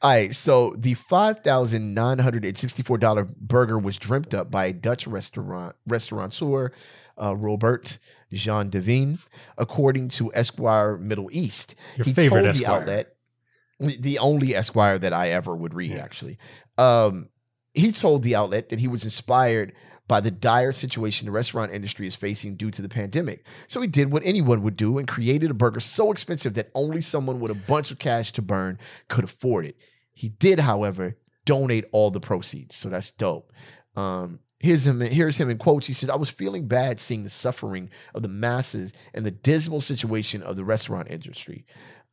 All 0.00 0.10
right, 0.10 0.34
so 0.34 0.74
the 0.78 0.94
five 0.94 1.40
thousand 1.40 1.92
nine 1.94 2.18
hundred 2.18 2.44
and 2.44 2.56
sixty-four 2.56 2.96
dollar 2.98 3.24
burger 3.38 3.78
was 3.78 3.98
dreamt 3.98 4.32
up 4.32 4.50
by 4.50 4.66
a 4.66 4.72
Dutch 4.72 5.06
restaurant 5.06 5.76
restaurateur, 5.86 6.72
uh, 7.20 7.36
Robert 7.36 7.98
Jean 8.32 8.70
de 8.70 8.80
Veen, 8.80 9.18
according 9.58 10.08
to 10.08 10.32
Esquire 10.34 10.96
Middle 10.96 11.28
East. 11.32 11.74
Your 11.96 12.06
he 12.06 12.12
favorite 12.14 12.42
told 12.44 12.56
Esquire. 12.56 12.78
the 12.78 12.80
outlet, 12.80 14.00
the 14.00 14.18
only 14.20 14.54
Esquire 14.54 14.98
that 14.98 15.12
I 15.12 15.30
ever 15.30 15.54
would 15.54 15.74
read, 15.74 15.90
Yes. 15.90 16.00
actually. 16.02 16.38
Um, 16.78 17.28
he 17.74 17.92
told 17.92 18.22
the 18.22 18.34
outlet 18.36 18.70
that 18.70 18.80
he 18.80 18.88
was 18.88 19.04
inspired 19.04 19.74
by 20.12 20.20
the 20.20 20.30
dire 20.30 20.72
situation 20.72 21.24
the 21.24 21.32
restaurant 21.32 21.72
industry 21.72 22.06
is 22.06 22.14
facing 22.14 22.54
due 22.54 22.70
to 22.70 22.82
the 22.82 22.88
pandemic. 22.90 23.46
So 23.66 23.80
he 23.80 23.86
did 23.86 24.12
what 24.12 24.22
anyone 24.26 24.62
would 24.62 24.76
do 24.76 24.98
and 24.98 25.08
created 25.08 25.50
a 25.50 25.54
burger 25.54 25.80
so 25.80 26.12
expensive 26.12 26.52
that 26.52 26.70
only 26.74 27.00
someone 27.00 27.40
with 27.40 27.50
a 27.50 27.54
bunch 27.54 27.90
of 27.90 27.98
cash 27.98 28.30
to 28.32 28.42
burn 28.42 28.78
could 29.08 29.24
afford 29.24 29.64
it. 29.64 29.78
He 30.12 30.28
did, 30.28 30.60
however, 30.60 31.16
donate 31.46 31.86
all 31.92 32.10
the 32.10 32.20
proceeds. 32.20 32.76
So 32.76 32.90
that's 32.90 33.10
dope. 33.10 33.54
Um, 33.96 34.40
here's 34.60 34.86
him. 34.86 35.00
Here's 35.00 35.38
him 35.38 35.48
in 35.48 35.56
quotes. 35.56 35.86
He 35.86 35.94
says, 35.94 36.10
"I 36.10 36.16
was 36.16 36.28
feeling 36.28 36.68
bad 36.68 37.00
seeing 37.00 37.24
the 37.24 37.30
suffering 37.30 37.88
of 38.14 38.20
the 38.20 38.28
masses 38.28 38.92
and 39.14 39.24
the 39.24 39.30
dismal 39.30 39.80
situation 39.80 40.42
of 40.42 40.56
the 40.56 40.64
restaurant 40.64 41.10
industry." 41.10 41.64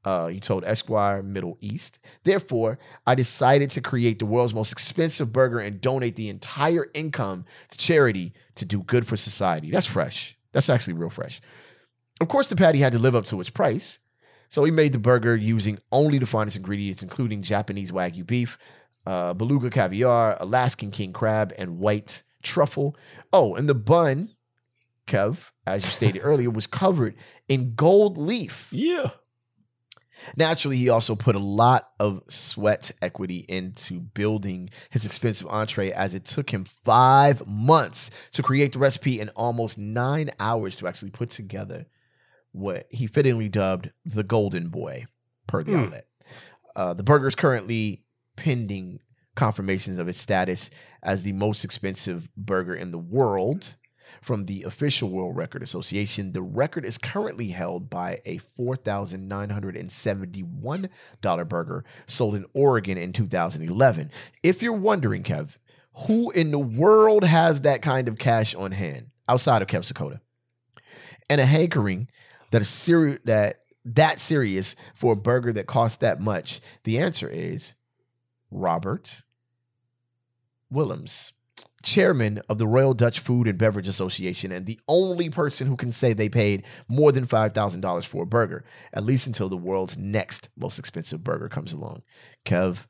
Uh, 0.05 0.27
he 0.27 0.39
told 0.39 0.63
Esquire 0.63 1.21
Middle 1.21 1.57
East. 1.59 1.99
Therefore, 2.23 2.79
I 3.05 3.15
decided 3.15 3.69
to 3.71 3.81
create 3.81 4.19
the 4.19 4.25
world's 4.25 4.53
most 4.53 4.71
expensive 4.71 5.33
burger 5.33 5.59
and 5.59 5.81
donate 5.81 6.15
the 6.15 6.29
entire 6.29 6.87
income 6.93 7.45
to 7.69 7.77
charity 7.77 8.33
to 8.55 8.65
do 8.65 8.81
good 8.83 9.05
for 9.05 9.17
society. 9.17 9.71
That's 9.71 9.85
fresh. 9.85 10.37
That's 10.53 10.69
actually 10.69 10.93
real 10.93 11.09
fresh. 11.09 11.41
Of 12.21 12.27
course, 12.27 12.47
the 12.47 12.55
patty 12.55 12.79
had 12.79 12.93
to 12.93 12.99
live 12.99 13.15
up 13.15 13.25
to 13.25 13.39
its 13.41 13.49
price. 13.49 13.99
So 14.49 14.63
he 14.63 14.71
made 14.71 14.93
the 14.93 14.99
burger 14.99 15.35
using 15.35 15.79
only 15.91 16.17
the 16.17 16.25
finest 16.25 16.57
ingredients, 16.57 17.03
including 17.03 17.43
Japanese 17.43 17.91
Wagyu 17.91 18.25
beef, 18.25 18.57
uh, 19.05 19.33
beluga 19.33 19.69
caviar, 19.69 20.37
Alaskan 20.39 20.91
king 20.91 21.13
crab, 21.13 21.53
and 21.57 21.77
white 21.77 22.23
truffle. 22.41 22.95
Oh, 23.31 23.55
and 23.55 23.69
the 23.69 23.75
bun, 23.75 24.33
Kev, 25.07 25.51
as 25.67 25.83
you 25.83 25.91
stated 25.91 26.19
earlier, 26.23 26.49
was 26.49 26.67
covered 26.67 27.15
in 27.47 27.75
gold 27.75 28.17
leaf. 28.17 28.69
Yeah. 28.71 29.11
Naturally, 30.35 30.77
he 30.77 30.89
also 30.89 31.15
put 31.15 31.35
a 31.35 31.39
lot 31.39 31.89
of 31.99 32.21
sweat 32.29 32.91
equity 33.01 33.45
into 33.47 33.99
building 33.99 34.69
his 34.89 35.05
expensive 35.05 35.47
entree 35.47 35.91
as 35.91 36.13
it 36.13 36.25
took 36.25 36.49
him 36.51 36.65
five 36.65 37.45
months 37.47 38.11
to 38.33 38.43
create 38.43 38.73
the 38.73 38.79
recipe 38.79 39.19
and 39.19 39.29
almost 39.35 39.77
nine 39.77 40.29
hours 40.39 40.75
to 40.77 40.87
actually 40.87 41.11
put 41.11 41.29
together 41.29 41.85
what 42.51 42.87
he 42.89 43.07
fittingly 43.07 43.49
dubbed 43.49 43.91
the 44.05 44.23
Golden 44.23 44.69
Boy, 44.69 45.05
per 45.47 45.63
the 45.63 45.71
Hmm. 45.71 45.77
outlet. 45.79 46.07
Uh, 46.75 46.93
the 46.93 47.03
burger 47.03 47.27
is 47.27 47.35
currently 47.35 48.03
pending 48.35 48.99
confirmations 49.35 49.97
of 49.99 50.07
its 50.07 50.19
status 50.19 50.69
as 51.01 51.23
the 51.23 51.31
most 51.33 51.63
expensive 51.63 52.27
burger 52.35 52.75
in 52.75 52.91
the 52.91 52.97
world 52.97 53.75
from 54.21 54.45
the 54.45 54.63
official 54.63 55.09
World 55.09 55.35
Record 55.35 55.63
Association. 55.63 56.31
The 56.31 56.41
record 56.41 56.85
is 56.85 56.97
currently 56.97 57.49
held 57.49 57.89
by 57.89 58.21
a 58.25 58.39
$4,971 58.59 61.49
burger 61.49 61.83
sold 62.07 62.35
in 62.35 62.45
Oregon 62.53 62.97
in 62.97 63.13
2011. 63.13 64.11
If 64.43 64.61
you're 64.61 64.73
wondering, 64.73 65.23
Kev, 65.23 65.55
who 66.07 66.31
in 66.31 66.51
the 66.51 66.59
world 66.59 67.23
has 67.23 67.61
that 67.61 67.81
kind 67.81 68.07
of 68.07 68.17
cash 68.17 68.55
on 68.55 68.71
hand 68.71 69.07
outside 69.27 69.61
of 69.61 69.67
Kev 69.67 69.91
Sakota? 69.91 70.19
And 71.29 71.41
a 71.41 71.45
hankering 71.45 72.07
that 72.51 72.61
is 72.61 72.69
serious 72.69 73.23
that 73.25 73.61
that 73.85 74.19
serious 74.19 74.75
for 74.93 75.13
a 75.13 75.15
burger 75.15 75.53
that 75.53 75.67
costs 75.67 75.97
that 75.97 76.19
much? 76.19 76.59
The 76.83 76.99
answer 76.99 77.29
is 77.29 77.73
Robert 78.51 79.23
Willems 80.69 81.33
chairman 81.83 82.41
of 82.49 82.57
the 82.57 82.67
Royal 82.67 82.93
Dutch 82.93 83.19
Food 83.19 83.47
and 83.47 83.57
Beverage 83.57 83.87
Association 83.87 84.51
and 84.51 84.65
the 84.65 84.79
only 84.87 85.29
person 85.29 85.67
who 85.67 85.75
can 85.75 85.91
say 85.91 86.13
they 86.13 86.29
paid 86.29 86.65
more 86.87 87.11
than 87.11 87.25
$5,000 87.25 88.05
for 88.05 88.23
a 88.23 88.27
burger, 88.27 88.63
at 88.93 89.03
least 89.05 89.27
until 89.27 89.49
the 89.49 89.57
world's 89.57 89.97
next 89.97 90.49
most 90.57 90.77
expensive 90.79 91.23
burger 91.23 91.47
comes 91.49 91.71
along. 91.73 92.01
Kev, 92.45 92.85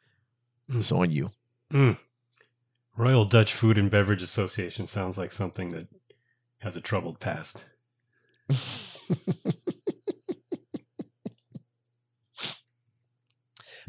it's 0.70 0.92
on 0.92 1.12
you. 1.12 1.32
Mm. 1.72 1.98
Royal 2.98 3.26
Dutch 3.26 3.54
Food 3.54 3.78
and 3.78 3.90
Beverage 3.92 4.22
Association 4.22 4.88
sounds 4.88 5.18
like 5.18 5.32
something 5.32 5.70
that 5.72 5.88
has 6.60 6.76
a 6.76 6.82
troubled 6.82 7.20
past. 7.20 7.66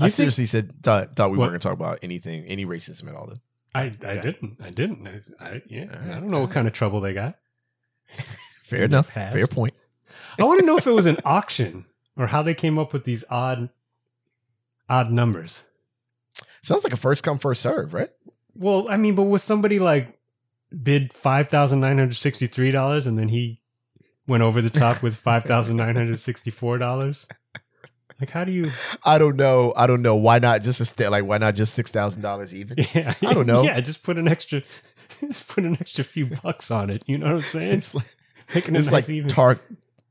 I 0.02 0.08
seriously 0.08 0.46
said 0.46 0.82
thought, 0.82 1.14
thought 1.16 1.30
we 1.30 1.36
What? 1.36 1.50
weren't 1.50 1.50
going 1.52 1.60
to 1.60 1.68
talk 1.68 1.74
about 1.74 1.98
anything, 2.02 2.44
any 2.46 2.64
racism 2.64 3.08
at 3.08 3.14
all. 3.14 3.26
Then. 3.26 3.40
I, 3.74 3.82
I 3.82 3.84
Okay. 3.86 4.20
didn't. 4.22 4.56
I 4.62 4.70
didn't. 4.70 5.06
I, 5.06 5.44
I, 5.44 5.62
yeah, 5.68 5.84
right, 5.84 6.16
I 6.16 6.20
don't 6.20 6.30
know 6.30 6.40
what 6.40 6.50
kind 6.50 6.66
of 6.66 6.72
trouble 6.72 7.00
they 7.00 7.12
got. 7.12 7.38
Fair 8.62 8.84
enough. 8.84 9.12
past. 9.14 9.36
Fair 9.36 9.46
point. 9.46 9.74
I 10.38 10.44
want 10.44 10.60
to 10.60 10.66
know 10.66 10.76
if 10.76 10.86
it 10.86 10.92
was 10.92 11.06
an 11.06 11.18
auction 11.24 11.86
or 12.16 12.28
how 12.28 12.42
they 12.42 12.54
came 12.54 12.78
up 12.78 12.92
with 12.92 13.04
these 13.04 13.24
odd, 13.30 13.68
odd 14.88 15.10
numbers. 15.12 15.64
Sounds 16.62 16.84
like 16.84 16.92
a 16.92 16.96
first 16.96 17.22
come 17.22 17.38
first 17.38 17.62
serve, 17.62 17.94
right? 17.94 18.10
Well, 18.54 18.86
I 18.88 18.96
mean, 18.96 19.14
but 19.14 19.24
was 19.24 19.42
somebody 19.42 19.78
like 19.78 20.18
bid 20.82 21.12
five 21.12 21.48
thousand 21.48 21.80
nine 21.80 21.98
hundred 21.98 22.14
sixty 22.16 22.46
three 22.46 22.70
dollars 22.70 23.06
and 23.06 23.18
then 23.18 23.28
he 23.28 23.60
went 24.26 24.42
over 24.42 24.60
the 24.62 24.70
top 24.70 25.02
with 25.02 25.16
five 25.28 25.44
thousand 25.44 25.76
nine 25.76 25.96
hundred 25.96 26.18
sixty 26.20 26.50
four 26.50 26.78
dollars? 26.78 27.26
Like, 28.20 28.30
how 28.30 28.44
do 28.44 28.52
you? 28.52 28.70
I 29.04 29.18
don't 29.18 29.36
know. 29.36 29.72
I 29.76 29.86
don't 29.86 30.02
know. 30.02 30.14
Why 30.16 30.38
not 30.38 30.62
just 30.62 30.80
a 30.80 30.84
st- 30.84 31.10
like 31.10 31.24
why 31.24 31.38
not 31.38 31.54
just 31.54 31.74
six 31.74 31.90
thousand 31.90 32.22
dollars 32.22 32.52
even? 32.54 32.76
Yeah, 32.94 33.14
I 33.22 33.32
don't 33.32 33.46
know. 33.46 33.62
Yeah, 33.64 33.80
just 33.80 34.02
put 34.02 34.18
an 34.18 34.28
extra, 34.28 34.62
just 35.20 35.48
put 35.48 35.64
an 35.64 35.76
extra 35.80 36.04
few 36.04 36.26
bucks 36.26 36.70
on 36.70 36.90
it. 36.90 37.02
You 37.06 37.18
know 37.18 37.26
what 37.26 37.34
I'm 37.36 37.40
saying? 37.42 37.78
It's 37.78 37.94
like 37.94 38.04
Making 38.54 38.74
it 38.74 38.78
it's 38.78 38.86
nice 38.90 39.08
like 39.08 39.08
even. 39.16 39.30
tar- 39.30 39.60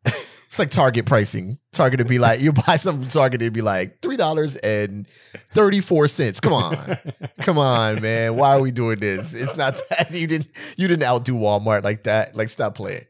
It's 0.05 0.57
like 0.57 0.71
Target 0.71 1.05
pricing. 1.05 1.59
Target 1.73 1.99
would 1.99 2.07
be 2.07 2.17
like 2.17 2.39
you 2.39 2.51
buy 2.51 2.77
something 2.77 3.03
from 3.03 3.11
Target, 3.11 3.41
it'd 3.43 3.53
be 3.53 3.61
like 3.61 4.01
three 4.01 4.17
dollars 4.17 4.55
and 4.57 5.07
thirty 5.51 5.79
four 5.79 6.07
cents. 6.07 6.39
Come 6.39 6.53
on, 6.53 6.97
come 7.41 7.59
on, 7.59 8.01
man. 8.01 8.35
Why 8.35 8.55
are 8.55 8.59
we 8.59 8.71
doing 8.71 8.97
this? 8.99 9.35
It's 9.35 9.55
not 9.55 9.79
that 9.91 10.09
you 10.11 10.25
didn't 10.25 10.47
you 10.75 10.87
didn't 10.87 11.03
outdo 11.03 11.35
Walmart 11.35 11.83
like 11.83 12.03
that. 12.03 12.35
Like 12.35 12.49
stop 12.49 12.73
playing. 12.73 13.05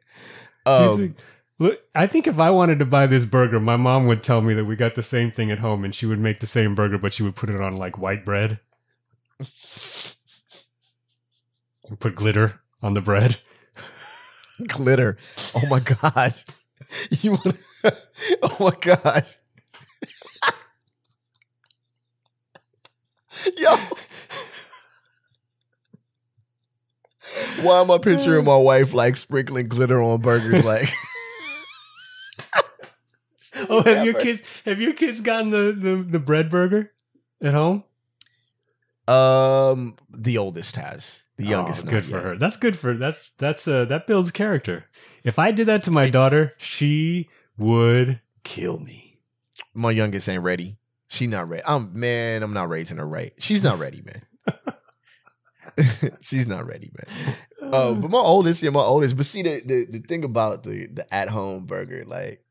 Do 0.66 0.72
you 0.72 0.78
Um, 0.78 0.98
think- 0.98 1.18
look, 1.60 1.80
I 1.94 2.08
think 2.08 2.26
if 2.28 2.40
I 2.40 2.50
wanted 2.50 2.80
to 2.80 2.86
buy 2.86 3.06
this 3.08 3.26
burger, 3.26 3.60
my 3.60 3.76
mom 3.78 4.06
would 4.08 4.24
tell 4.24 4.42
me 4.42 4.54
that 4.56 4.66
we 4.66 4.76
got 4.76 4.96
the 4.96 5.04
same 5.04 5.30
thing 5.32 5.52
at 5.52 5.60
home, 5.60 5.84
and 5.84 5.94
she 5.94 6.06
would 6.06 6.20
make 6.20 6.40
the 6.40 6.48
same 6.48 6.74
burger, 6.76 6.98
but 6.98 7.14
she 7.14 7.24
would 7.24 7.36
put 7.36 7.50
it 7.50 7.60
on 7.62 7.76
like 7.78 7.98
white 7.98 8.26
bread, 8.26 8.60
and 11.90 12.00
put 12.00 12.16
glitter 12.16 12.62
on 12.82 12.94
the 12.94 13.02
bread. 13.02 13.38
glitter. 14.68 15.18
Oh 15.56 15.66
my 15.70 15.80
god. 15.80 16.34
You 17.22 17.32
wanna- 17.32 17.58
Oh 18.42 18.58
my 18.60 18.76
god. 18.82 19.26
Yo. 23.58 23.76
Why 27.62 27.82
am 27.82 27.92
I 27.92 27.98
picturing 28.00 28.44
my 28.46 28.58
wife 28.58 28.94
like 28.94 29.16
sprinkling 29.18 29.68
glitter 29.68 30.02
on 30.02 30.20
burgers 30.22 30.64
like 30.66 30.90
Oh, 33.70 33.84
have 33.84 34.06
your 34.06 34.14
kids 34.14 34.44
have 34.66 34.80
your 34.80 34.94
kids 34.94 35.22
gotten 35.22 35.50
the 35.50 35.72
the, 35.78 35.96
the 36.04 36.20
bread 36.20 36.50
burger 36.50 36.92
at 37.42 37.54
home? 37.54 37.84
Um 39.08 39.98
the 40.16 40.38
oldest 40.38 40.76
has. 40.76 41.24
The 41.38 41.46
youngest 41.46 41.88
Oh, 41.88 41.90
good 41.90 42.06
for 42.06 42.18
yet. 42.18 42.24
her. 42.24 42.38
That's 42.38 42.58
good 42.58 42.78
for 42.78 42.96
that's 42.96 43.30
that's 43.32 43.68
uh 43.68 43.86
that 43.86 44.06
builds 44.08 44.32
character. 44.32 44.86
If 45.24 45.40
I 45.40 45.52
did 45.52 45.68
that 45.68 45.84
to 45.84 45.92
my 45.92 46.10
daughter, 46.10 46.52
she 46.60 47.30
would 47.58 48.22
kill 48.44 48.80
me. 48.80 49.20
My 49.74 49.92
youngest 49.92 50.28
ain't 50.30 50.44
ready. 50.44 50.78
She 51.08 51.28
not 51.28 51.50
ready. 51.50 51.64
I'm 51.66 51.98
man, 52.00 52.44
I'm 52.44 52.54
not 52.54 52.70
raising 52.70 52.98
her 52.98 53.08
right. 53.08 53.34
She's 53.40 53.64
not 53.64 53.80
ready, 53.80 54.04
man. 54.04 54.22
She's 56.22 56.48
not 56.48 56.68
ready, 56.68 56.92
man. 56.94 57.36
Uh, 57.62 57.94
but 57.94 58.12
my 58.12 58.18
oldest, 58.20 58.62
yeah, 58.62 58.70
my 58.70 58.82
oldest. 58.82 59.16
But 59.16 59.26
see, 59.26 59.42
the, 59.44 59.62
the 59.66 59.86
the 59.86 60.00
thing 60.00 60.24
about 60.24 60.64
the 60.64 60.88
the 60.88 61.14
at 61.14 61.30
home 61.30 61.66
burger, 61.66 62.04
like, 62.06 62.44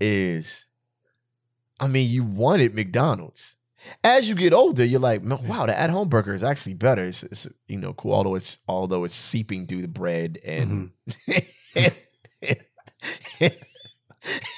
is, 0.00 0.64
I 1.80 1.86
mean, 1.86 2.10
you 2.10 2.24
wanted 2.24 2.74
McDonald's. 2.74 3.56
As 4.02 4.28
you 4.28 4.34
get 4.34 4.54
older, 4.54 4.82
you're 4.84 4.98
like, 5.00 5.22
wow, 5.22 5.66
the 5.66 5.78
at 5.78 5.90
home 5.90 6.08
burger 6.08 6.32
is 6.32 6.42
actually 6.42 6.72
better. 6.74 7.04
It's, 7.04 7.22
it's 7.22 7.46
you 7.68 7.76
know 7.76 7.92
cool, 7.92 8.14
although 8.14 8.34
it's 8.34 8.56
although 8.66 9.04
it's 9.04 9.14
seeping 9.14 9.66
through 9.66 9.82
the 9.82 9.88
bread 9.88 10.38
and. 10.44 10.90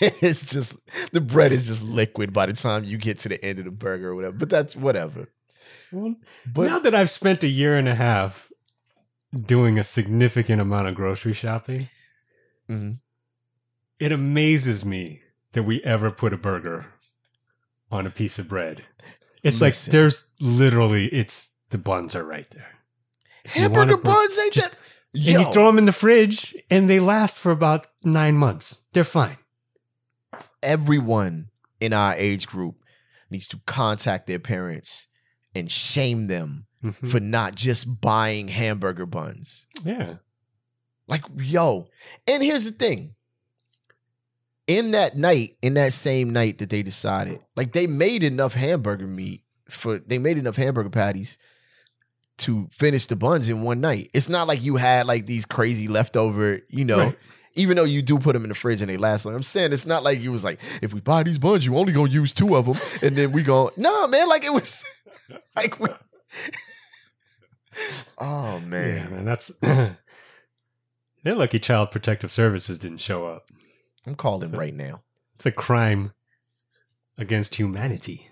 it's 0.01 0.45
just 0.47 0.77
the 1.13 1.21
bread 1.21 1.51
is 1.53 1.67
just 1.67 1.83
liquid 1.83 2.33
by 2.33 2.47
the 2.47 2.53
time 2.53 2.85
you 2.85 2.99
get 2.99 3.19
to 3.19 3.29
the 3.29 3.45
end 3.45 3.59
of 3.59 3.65
the 3.65 3.71
burger 3.73 4.11
or 4.11 4.15
whatever. 4.15 4.37
But 4.37 4.51
that's 4.51 4.77
whatever. 4.77 5.29
Well, 5.91 6.15
But 6.47 6.67
now 6.67 6.79
that 6.81 6.95
I've 6.95 7.11
spent 7.11 7.43
a 7.45 7.49
year 7.49 7.77
and 7.77 7.89
a 7.89 7.95
half 7.95 8.51
doing 9.35 9.79
a 9.79 9.85
significant 9.85 10.61
amount 10.61 10.89
of 10.89 10.95
grocery 10.95 11.33
shopping, 11.33 11.89
Mhm. 12.71 13.01
it 13.99 14.13
amazes 14.13 14.85
me 14.85 15.23
that 15.57 15.63
we 15.65 15.83
ever 15.83 16.11
put 16.11 16.33
a 16.33 16.37
burger 16.37 16.85
on 17.91 18.07
a 18.07 18.11
piece 18.11 18.39
of 18.39 18.47
bread. 18.47 18.85
It's 19.43 19.61
Listen. 19.61 19.91
like 19.91 19.93
there's 19.93 20.29
literally 20.41 21.07
it's 21.07 21.53
the 21.71 21.79
buns 21.79 22.15
are 22.15 22.25
right 22.25 22.49
there. 22.51 22.75
If 23.45 23.55
hamburger 23.55 23.97
bur- 23.97 24.03
buns 24.13 24.39
ain't 24.39 24.53
just- 24.53 24.71
that. 24.71 24.79
And 25.15 25.25
you 25.25 25.51
throw 25.53 25.65
them 25.67 25.79
in 25.79 25.87
the 25.87 25.93
fridge 25.93 26.55
and 26.71 26.91
they 26.91 27.01
last 27.01 27.39
for 27.39 27.51
about 27.51 27.87
nine 28.05 28.37
months. 28.37 28.81
They're 28.93 29.03
fine. 29.05 29.39
everyone 30.63 31.49
in 31.81 31.93
our 31.93 32.15
age 32.15 32.47
group 32.47 32.83
needs 33.31 33.49
to 33.49 33.61
contact 33.67 34.27
their 34.27 34.39
parents 34.39 35.07
and 35.55 35.71
shame 35.71 36.27
them 36.27 36.67
Mhm. 36.83 37.09
for 37.09 37.21
not 37.21 37.55
just 37.55 38.01
buying 38.01 38.49
hamburger 38.49 39.07
buns. 39.07 39.67
Yeah. 39.85 40.17
Like, 41.09 41.23
yo. 41.37 41.89
And 42.27 42.43
here's 42.43 42.65
the 42.65 42.73
thing. 42.73 43.15
In 44.67 44.91
that 44.93 45.17
night, 45.17 45.57
in 45.63 45.75
that 45.75 45.93
same 45.93 46.31
night 46.31 46.59
that 46.59 46.71
they 46.71 46.83
decided, 46.83 47.39
like 47.55 47.73
they 47.73 47.87
made 47.87 48.23
enough 48.25 48.55
hamburger 48.55 49.07
meat 49.07 49.43
for 49.69 49.99
they 49.99 50.19
made 50.19 50.39
enough 50.39 50.57
hamburger 50.57 50.91
patties 50.91 51.39
to 52.39 52.69
finish 52.73 53.07
the 53.07 53.17
buns 53.17 53.49
in 53.49 53.63
one 53.63 53.81
night. 53.81 54.11
It's 54.13 54.29
not 54.29 54.47
like 54.49 54.63
you 54.63 54.77
had 54.77 55.07
like 55.07 55.27
these 55.27 55.47
crazy 55.47 55.89
leftover, 55.89 56.61
you 56.69 56.85
know, 56.85 56.99
Right. 56.99 57.19
even 57.55 57.77
though 57.77 57.85
you 57.85 58.03
do 58.03 58.19
put 58.19 58.33
them 58.35 58.43
in 58.43 58.49
the 58.49 58.55
fridge 58.55 58.83
and 58.83 58.91
they 58.91 58.97
last 58.97 59.25
long. 59.25 59.35
I'm 59.37 59.43
saying 59.45 59.73
it's 59.73 59.87
not 59.87 60.03
like 60.03 60.21
you 60.21 60.33
was 60.33 60.45
like, 60.45 60.61
if 60.83 60.93
we 60.93 61.01
buy 61.01 61.23
these 61.23 61.39
buns, 61.39 61.65
you 61.65 61.77
only 61.77 61.93
gonna 61.93 62.11
use 62.11 62.33
two 62.33 62.57
of 62.57 62.67
them, 62.67 62.77
and 63.03 63.17
then 63.17 63.33
we 63.33 63.43
go, 63.45 63.71
nah, 63.77 64.07
man, 64.09 64.29
like 64.29 64.45
it 64.45 64.53
was 64.53 64.85
like 65.57 65.79
we 65.81 65.89
Oh 68.19 68.55
Yeah, 68.55 68.59
man. 68.61 69.11
man. 69.13 69.25
That's 69.25 69.49
they're 69.61 69.97
lucky 71.25 71.59
Child 71.59 71.91
Protective 71.91 72.33
Services 72.33 72.79
didn't 72.79 72.99
show 73.01 73.25
up. 73.27 73.49
I'm 74.07 74.15
calling 74.15 74.53
right 74.53 74.75
now. 74.75 75.01
It's 75.35 75.47
a 75.47 75.53
crime 75.53 76.13
against 77.19 77.57
humanity. 77.57 78.29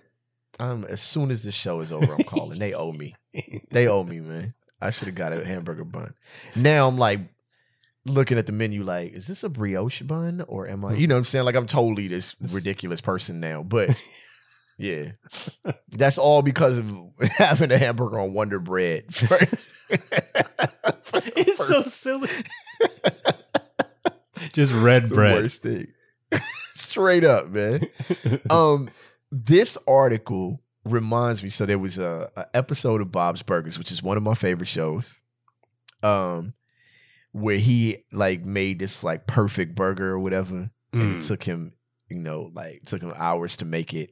Um, 0.60 0.84
as 0.88 1.02
soon 1.02 1.30
as 1.30 1.42
the 1.42 1.52
show 1.52 1.80
is 1.80 1.92
over, 1.92 2.14
I'm 2.14 2.22
calling. 2.24 2.58
they 2.58 2.72
owe 2.74 2.92
me. 2.92 3.14
They 3.70 3.88
owe 3.88 4.04
me, 4.04 4.20
man. 4.20 4.54
I 4.80 4.90
should 4.90 5.06
have 5.06 5.14
got 5.16 5.32
a 5.32 5.44
hamburger 5.44 5.84
bun. 5.84 6.14
Now 6.54 6.86
I'm 6.86 6.96
like 6.96 7.20
looking 8.06 8.38
at 8.38 8.46
the 8.46 8.52
menu, 8.52 8.84
like, 8.84 9.12
is 9.12 9.26
this 9.26 9.42
a 9.44 9.48
brioche 9.48 10.02
bun 10.02 10.44
or 10.46 10.68
am 10.68 10.84
I? 10.84 10.94
You 10.94 11.06
know 11.06 11.14
what 11.14 11.20
I'm 11.20 11.24
saying? 11.24 11.44
Like 11.44 11.56
I'm 11.56 11.66
totally 11.66 12.08
this 12.08 12.36
ridiculous 12.52 13.00
person 13.00 13.40
now. 13.40 13.62
But 13.62 13.98
yeah, 14.78 15.12
that's 15.88 16.18
all 16.18 16.42
because 16.42 16.78
of 16.78 16.86
having 17.36 17.72
a 17.72 17.78
hamburger 17.78 18.20
on 18.20 18.34
Wonder 18.34 18.60
Bread. 18.60 19.04
it's 21.36 21.66
so 21.66 21.82
silly. 21.82 22.28
Just 24.52 24.72
red 24.72 25.04
the 25.04 25.14
bread. 25.14 25.42
worst 25.42 25.62
thing. 25.62 25.88
Straight 26.74 27.24
up, 27.24 27.48
man. 27.48 27.88
um 28.50 28.90
this 29.30 29.76
article 29.88 30.60
reminds 30.84 31.42
me 31.42 31.48
so 31.48 31.64
there 31.66 31.78
was 31.78 31.98
a, 31.98 32.30
a 32.36 32.46
episode 32.54 33.00
of 33.00 33.10
bob's 33.10 33.42
burgers 33.42 33.78
which 33.78 33.90
is 33.90 34.02
one 34.02 34.16
of 34.16 34.22
my 34.22 34.34
favorite 34.34 34.68
shows 34.68 35.18
um 36.02 36.52
where 37.32 37.56
he 37.56 37.96
like 38.12 38.44
made 38.44 38.78
this 38.78 39.02
like 39.02 39.26
perfect 39.26 39.74
burger 39.74 40.10
or 40.10 40.18
whatever 40.20 40.70
and 40.92 41.02
it 41.16 41.18
Mm. 41.18 41.26
took 41.26 41.42
him 41.42 41.72
you 42.08 42.18
know 42.18 42.50
like 42.54 42.82
took 42.86 43.02
him 43.02 43.12
hours 43.16 43.56
to 43.56 43.64
make 43.64 43.94
it 43.94 44.10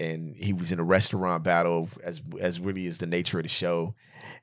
and 0.00 0.36
he 0.36 0.52
was 0.52 0.72
in 0.72 0.78
a 0.78 0.84
restaurant 0.84 1.42
battle 1.42 1.88
as 2.02 2.22
as 2.40 2.60
really 2.60 2.86
is 2.86 2.98
the 2.98 3.06
nature 3.06 3.38
of 3.38 3.44
the 3.44 3.48
show 3.48 3.94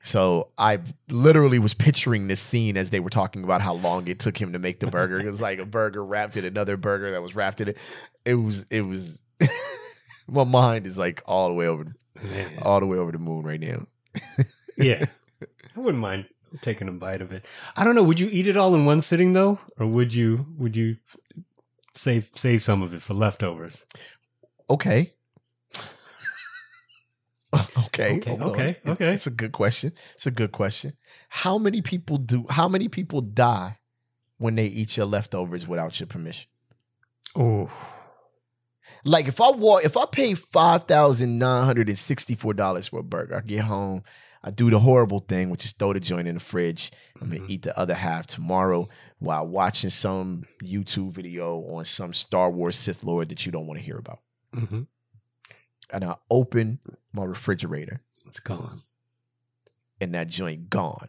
so 0.02 0.48
i 0.58 0.78
literally 1.08 1.58
was 1.58 1.74
picturing 1.74 2.28
this 2.28 2.40
scene 2.40 2.76
as 2.76 2.90
they 2.90 3.00
were 3.00 3.10
talking 3.10 3.44
about 3.44 3.62
how 3.62 3.74
long 3.74 4.06
it 4.08 4.18
took 4.18 4.40
him 4.40 4.52
to 4.52 4.58
make 4.58 4.80
the 4.80 4.86
burger 4.86 5.18
it 5.18 5.26
was 5.26 5.40
like 5.40 5.58
a 5.58 5.66
burger 5.66 6.04
wrapped 6.04 6.36
in 6.36 6.44
another 6.44 6.76
burger 6.76 7.10
that 7.10 7.22
was 7.22 7.34
wrapped 7.34 7.60
in 7.60 7.68
it 7.68 7.78
it 8.24 8.34
was 8.34 8.66
it 8.70 8.82
was 8.82 9.20
my 10.28 10.44
mind 10.44 10.86
is 10.86 10.98
like 10.98 11.22
all 11.26 11.48
the 11.48 11.54
way 11.54 11.66
over 11.66 11.94
Man. 12.22 12.50
all 12.62 12.80
the 12.80 12.86
way 12.86 12.98
over 12.98 13.12
the 13.12 13.18
moon 13.18 13.44
right 13.44 13.60
now 13.60 13.86
yeah. 14.76 15.04
I 15.76 15.80
wouldn't 15.80 16.02
mind 16.02 16.26
taking 16.60 16.88
a 16.88 16.92
bite 16.92 17.20
of 17.20 17.32
it. 17.32 17.44
I 17.76 17.84
don't 17.84 17.94
know. 17.94 18.04
Would 18.04 18.20
you 18.20 18.28
eat 18.30 18.48
it 18.48 18.56
all 18.56 18.74
in 18.74 18.86
one 18.86 19.00
sitting 19.00 19.32
though, 19.32 19.58
or 19.78 19.86
would 19.86 20.14
you 20.14 20.46
would 20.56 20.76
you 20.76 20.96
save 21.94 22.30
save 22.34 22.62
some 22.62 22.82
of 22.82 22.94
it 22.94 23.02
for 23.02 23.14
leftovers? 23.14 23.84
okay 24.68 25.12
okay 27.86 28.16
Okay, 28.16 28.30
on. 28.32 28.42
okay, 28.42 28.76
okay. 28.86 29.12
it's 29.12 29.26
a 29.26 29.30
good 29.30 29.52
question 29.52 29.92
it's 30.14 30.26
a 30.26 30.30
good 30.30 30.52
question 30.52 30.92
how 31.28 31.58
many 31.58 31.82
people 31.82 32.16
do 32.18 32.44
how 32.50 32.68
many 32.68 32.88
people 32.88 33.20
die 33.20 33.78
when 34.38 34.54
they 34.54 34.66
eat 34.66 34.96
your 34.96 35.06
leftovers 35.06 35.66
without 35.66 35.98
your 36.00 36.06
permission 36.06 36.48
Oh, 37.34 37.70
like 39.04 39.26
if 39.28 39.40
i 39.40 39.50
walk 39.50 39.84
if 39.84 39.96
i 39.96 40.04
pay 40.06 40.32
$5964 40.32 42.90
for 42.90 43.00
a 43.00 43.02
burger 43.02 43.36
i 43.36 43.40
get 43.40 43.60
home 43.64 44.02
i 44.42 44.50
do 44.50 44.70
the 44.70 44.78
horrible 44.78 45.20
thing 45.20 45.50
which 45.50 45.64
is 45.64 45.72
throw 45.72 45.92
the 45.92 46.00
joint 46.00 46.28
in 46.28 46.34
the 46.34 46.40
fridge 46.40 46.90
i'm 47.20 47.28
gonna 47.30 47.40
Mhm. 47.40 47.50
eat 47.50 47.62
the 47.62 47.76
other 47.78 47.94
half 47.94 48.26
tomorrow 48.26 48.88
while 49.18 49.46
watching 49.46 49.90
some 49.90 50.44
youtube 50.62 51.10
video 51.12 51.58
on 51.74 51.84
some 51.84 52.12
star 52.12 52.50
wars 52.50 52.76
sith 52.76 53.02
lord 53.04 53.28
that 53.30 53.44
you 53.46 53.52
don't 53.52 53.66
want 53.66 53.78
to 53.80 53.84
hear 53.84 53.98
about 53.98 54.20
hmm 54.54 54.82
and 55.92 56.04
I 56.04 56.16
open 56.30 56.78
my 57.12 57.24
refrigerator, 57.24 58.00
It's 58.26 58.40
gone. 58.40 58.80
and 60.00 60.14
that 60.14 60.28
joint 60.28 60.68
gone. 60.70 61.08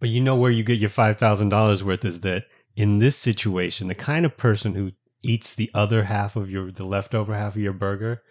But 0.00 0.08
you 0.08 0.20
know 0.20 0.36
where 0.36 0.50
you 0.50 0.64
get 0.64 0.78
your 0.80 0.90
five 0.90 1.18
thousand 1.18 1.50
dollars 1.50 1.84
worth 1.84 2.04
is 2.04 2.20
that 2.20 2.46
in 2.76 2.98
this 2.98 3.16
situation, 3.16 3.86
the 3.88 3.94
kind 3.94 4.24
of 4.26 4.36
person 4.36 4.74
who 4.74 4.92
eats 5.22 5.54
the 5.54 5.70
other 5.74 6.04
half 6.04 6.34
of 6.36 6.50
your 6.50 6.72
the 6.72 6.84
leftover 6.84 7.34
half 7.34 7.54
of 7.54 7.62
your 7.62 7.72
burger, 7.72 8.22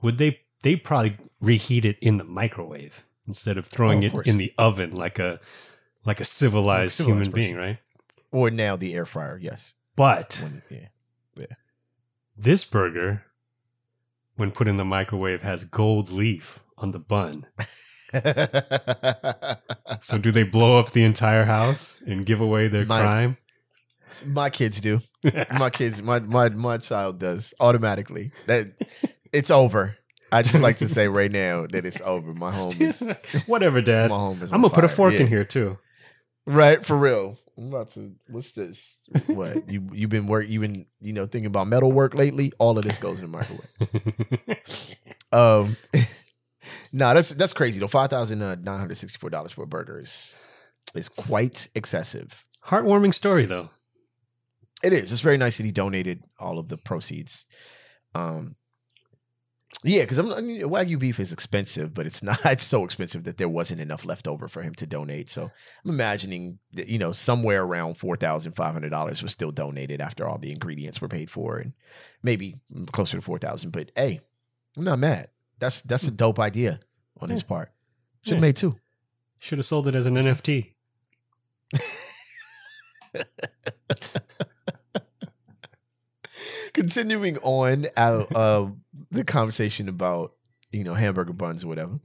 would 0.00 0.18
they 0.18 0.40
they 0.62 0.76
probably 0.76 1.16
reheat 1.40 1.84
it 1.84 1.98
in 2.00 2.16
the 2.16 2.24
microwave 2.24 3.04
instead 3.26 3.58
of 3.58 3.66
throwing 3.66 4.02
Oh, 4.04 4.06
of 4.08 4.14
it 4.20 4.26
in 4.26 4.36
the 4.38 4.52
oven 4.58 4.92
like 4.92 5.18
a 5.18 5.40
like 6.06 6.20
a 6.20 6.24
civilized, 6.24 6.92
civilized 6.94 7.08
human 7.08 7.30
person. 7.30 7.32
being, 7.34 7.56
right? 7.56 7.78
Or 8.32 8.50
now 8.50 8.76
the 8.76 8.94
air 8.94 9.04
fryer, 9.04 9.38
yes. 9.42 9.74
But 9.96 10.38
When, 10.42 10.62
yeah. 10.70 11.46
this 12.36 12.64
burger, 12.64 13.24
when 14.40 14.50
put 14.50 14.66
in 14.66 14.76
the 14.76 14.84
microwave, 14.84 15.42
has 15.42 15.64
gold 15.64 16.10
leaf 16.10 16.60
on 16.78 16.90
the 16.90 16.98
bun. 16.98 17.46
So 20.02 20.18
do 20.18 20.30
they 20.32 20.44
blow 20.44 20.78
up 20.78 20.92
the 20.92 21.04
entire 21.04 21.44
house 21.44 22.00
and 22.06 22.24
give 22.24 22.40
away 22.40 22.68
their 22.68 22.84
My- 22.86 23.00
crime? 23.02 23.36
my 24.26 24.50
kids 24.50 24.80
do. 24.80 25.00
My 25.58 25.70
kids, 25.70 26.02
my 26.02 26.18
my 26.20 26.48
my 26.50 26.78
child 26.78 27.18
does 27.18 27.54
automatically. 27.60 28.32
That 28.46 28.68
it's 29.32 29.50
over. 29.50 29.96
I 30.32 30.42
just 30.42 30.60
like 30.60 30.78
to 30.78 30.88
say 30.88 31.06
right 31.08 31.30
now 31.30 31.66
that 31.70 31.84
it's 31.84 32.00
over. 32.00 32.32
My 32.34 32.50
home 32.52 32.74
is 32.80 33.00
Whatever, 33.46 33.80
my 33.80 34.08
home 34.08 34.42
is. 34.42 34.52
I'm 34.52 34.62
gonna 34.62 34.72
put 34.74 34.84
a 34.84 34.88
fire. 34.88 34.96
fork 35.10 35.14
in 35.14 35.26
here 35.26 35.44
too. 35.44 35.78
Right, 36.46 36.84
for 36.84 36.96
real. 36.96 37.38
I'm 37.58 37.68
about 37.68 37.90
to. 37.90 38.14
What's 38.28 38.52
this? 38.52 38.98
What 39.26 39.70
you 39.70 39.88
you've 39.92 40.10
been 40.10 40.26
work? 40.26 40.48
you've 40.48 40.62
been 40.62 40.86
you 41.00 41.12
know 41.12 41.26
thinking 41.26 41.46
about 41.46 41.66
metal 41.66 41.92
work 41.92 42.14
lately? 42.14 42.52
All 42.58 42.78
of 42.78 42.84
this 42.84 42.98
goes 42.98 43.20
in 43.20 43.30
the 43.30 43.38
microwave. 43.38 44.96
Um, 45.32 45.76
no, 46.92 47.14
that's 47.14 47.30
that's 47.30 47.52
crazy 47.52 47.78
though. 47.78 47.86
Five 47.86 48.10
thousand 48.10 48.40
nine 48.40 48.78
hundred 48.78 48.96
sixty 48.96 49.18
four 49.18 49.30
dollars 49.30 49.52
for 49.52 49.62
a 49.62 49.66
burger 49.66 49.98
is 49.98 50.34
is 50.94 51.08
quite 51.08 51.68
excessive. 51.74 52.44
Heartwarming 52.66 53.14
story 53.14 53.44
though. 53.44 53.70
It 54.82 54.92
is. 54.92 55.12
It's 55.12 55.20
very 55.20 55.36
nice 55.36 55.58
that 55.58 55.64
he 55.64 55.72
donated 55.72 56.24
all 56.38 56.58
of 56.58 56.68
the 56.68 56.78
proceeds. 56.78 57.46
Um, 58.14 58.56
yeah, 59.84 60.02
because 60.02 60.18
I'm 60.18 60.32
I 60.32 60.40
mean, 60.40 60.60
wagyu 60.62 60.98
beef 60.98 61.20
is 61.20 61.32
expensive, 61.32 61.94
but 61.94 62.06
it's 62.06 62.22
not. 62.22 62.38
It's 62.44 62.64
so 62.64 62.84
expensive 62.84 63.24
that 63.24 63.38
there 63.38 63.48
wasn't 63.48 63.80
enough 63.80 64.04
left 64.04 64.28
over 64.28 64.48
for 64.48 64.62
him 64.62 64.74
to 64.74 64.86
donate. 64.86 65.30
So 65.30 65.50
I'm 65.84 65.90
imagining 65.90 66.58
that 66.74 66.88
you 66.88 66.98
know 66.98 67.12
somewhere 67.12 67.62
around 67.62 67.94
four 67.94 68.16
thousand 68.16 68.52
five 68.52 68.72
hundred 68.72 68.90
dollars 68.90 69.22
was 69.22 69.32
still 69.32 69.52
donated 69.52 70.00
after 70.00 70.28
all 70.28 70.38
the 70.38 70.52
ingredients 70.52 71.00
were 71.00 71.08
paid 71.08 71.30
for, 71.30 71.58
and 71.58 71.72
maybe 72.22 72.56
closer 72.92 73.16
to 73.16 73.22
four 73.22 73.38
thousand. 73.38 73.72
But 73.72 73.90
hey, 73.96 74.20
I'm 74.76 74.84
not 74.84 74.98
mad. 74.98 75.28
That's 75.58 75.80
that's 75.82 76.04
a 76.04 76.10
dope 76.10 76.38
idea 76.40 76.80
on 77.20 77.30
his 77.30 77.42
part. 77.42 77.70
Should 78.22 78.34
have 78.34 78.42
Yeah. 78.42 78.48
made 78.48 78.56
two. 78.56 78.76
Should 79.40 79.58
have 79.58 79.66
sold 79.66 79.88
it 79.88 79.94
as 79.94 80.04
an 80.06 80.14
NFT. 80.16 80.72
continuing 86.72 87.38
on 87.38 87.86
out 87.96 88.34
uh, 88.34 88.66
the 89.10 89.24
conversation 89.24 89.88
about 89.88 90.32
you 90.70 90.84
know 90.84 90.94
hamburger 90.94 91.32
buns 91.32 91.64
or 91.64 91.68
whatever 91.68 91.98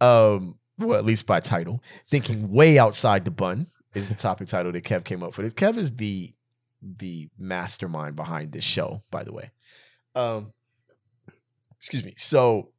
um 0.00 0.58
well 0.78 0.98
at 0.98 1.04
least 1.04 1.26
by 1.26 1.40
title 1.40 1.82
thinking 2.10 2.50
way 2.50 2.78
outside 2.78 3.24
the 3.24 3.30
bun 3.30 3.68
is 3.94 4.08
the 4.08 4.14
topic 4.14 4.48
title 4.48 4.72
that 4.72 4.84
kev 4.84 5.04
came 5.04 5.22
up 5.22 5.36
with 5.36 5.54
kev 5.54 5.76
is 5.76 5.94
the 5.96 6.32
the 6.82 7.28
mastermind 7.38 8.16
behind 8.16 8.52
this 8.52 8.64
show 8.64 9.00
by 9.10 9.22
the 9.22 9.32
way 9.32 9.50
um 10.14 10.52
excuse 11.78 12.04
me 12.04 12.14
so 12.16 12.70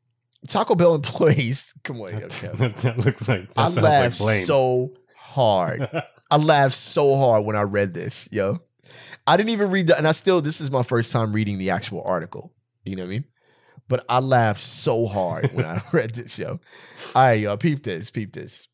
taco 0.47 0.75
bell 0.75 0.95
employees 0.95 1.73
come 1.83 2.01
on 2.01 2.09
yo, 2.09 2.27
kev. 2.27 2.57
that, 2.57 2.75
that 2.77 2.97
looks 2.97 3.27
like 3.29 3.53
that 3.53 3.59
i 3.59 3.63
sounds 3.63 3.77
like 3.77 3.83
laughed 3.83 4.45
so 4.45 4.91
hard 5.15 5.89
I 6.33 6.37
laughed 6.37 6.73
so 6.73 7.15
hard 7.15 7.45
when 7.45 7.55
I 7.55 7.61
read 7.61 7.93
this, 7.93 8.27
yo. 8.31 8.59
I 9.27 9.37
didn't 9.37 9.51
even 9.51 9.69
read 9.69 9.85
that, 9.87 9.99
and 9.99 10.07
I 10.07 10.13
still, 10.13 10.41
this 10.41 10.61
is 10.61 10.71
my 10.71 10.81
first 10.81 11.11
time 11.11 11.31
reading 11.31 11.59
the 11.59 11.69
actual 11.69 12.01
article. 12.03 12.51
You 12.83 12.95
know 12.95 13.03
what 13.03 13.09
I 13.09 13.11
mean? 13.11 13.25
But 13.87 14.05
I 14.09 14.19
laughed 14.19 14.61
so 14.61 15.05
hard 15.07 15.51
when 15.53 15.65
I 15.65 15.81
read 15.93 16.11
this, 16.11 16.39
yo. 16.39 16.59
All 17.15 17.23
right, 17.23 17.39
yo, 17.39 17.57
peep 17.57 17.83
this, 17.83 18.09
peep 18.09 18.33
this. 18.33 18.67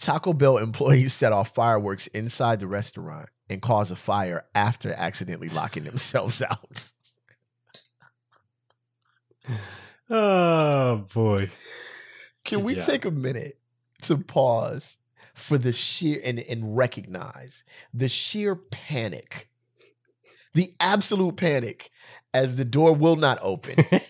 Taco 0.00 0.32
Bell 0.32 0.58
employees 0.58 1.12
set 1.12 1.32
off 1.32 1.54
fireworks 1.54 2.06
inside 2.08 2.60
the 2.60 2.66
restaurant 2.68 3.28
and 3.50 3.60
cause 3.60 3.90
a 3.90 3.96
fire 3.96 4.44
after 4.54 4.92
accidentally 4.92 5.48
locking 5.48 5.84
themselves 5.84 6.40
out. 6.50 6.92
oh 10.10 11.04
boy. 11.12 11.50
Can 12.44 12.62
we 12.64 12.76
Yeah. 12.76 12.82
take 12.84 13.04
a 13.04 13.10
minute 13.10 13.58
to 14.02 14.16
pause 14.18 14.96
for 15.34 15.58
the 15.58 15.72
sheer 15.72 16.20
and, 16.24 16.38
and 16.38 16.76
recognize 16.76 17.64
the 17.92 18.08
sheer 18.08 18.54
panic, 18.56 19.50
the 20.58 20.74
absolute 20.80 21.36
panic 21.36 21.88
as 22.34 22.56
the 22.56 22.64
door 22.64 22.92
will 22.92 23.14
not 23.14 23.38
open. 23.40 23.76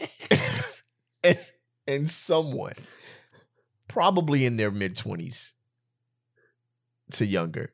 And, 1.25 1.39
and 1.89 2.09
someone 2.09 2.75
probably 3.89 4.45
in 4.45 4.57
their 4.57 4.71
mid 4.71 4.95
20s 4.95 5.51
to 7.11 7.27
younger 7.27 7.73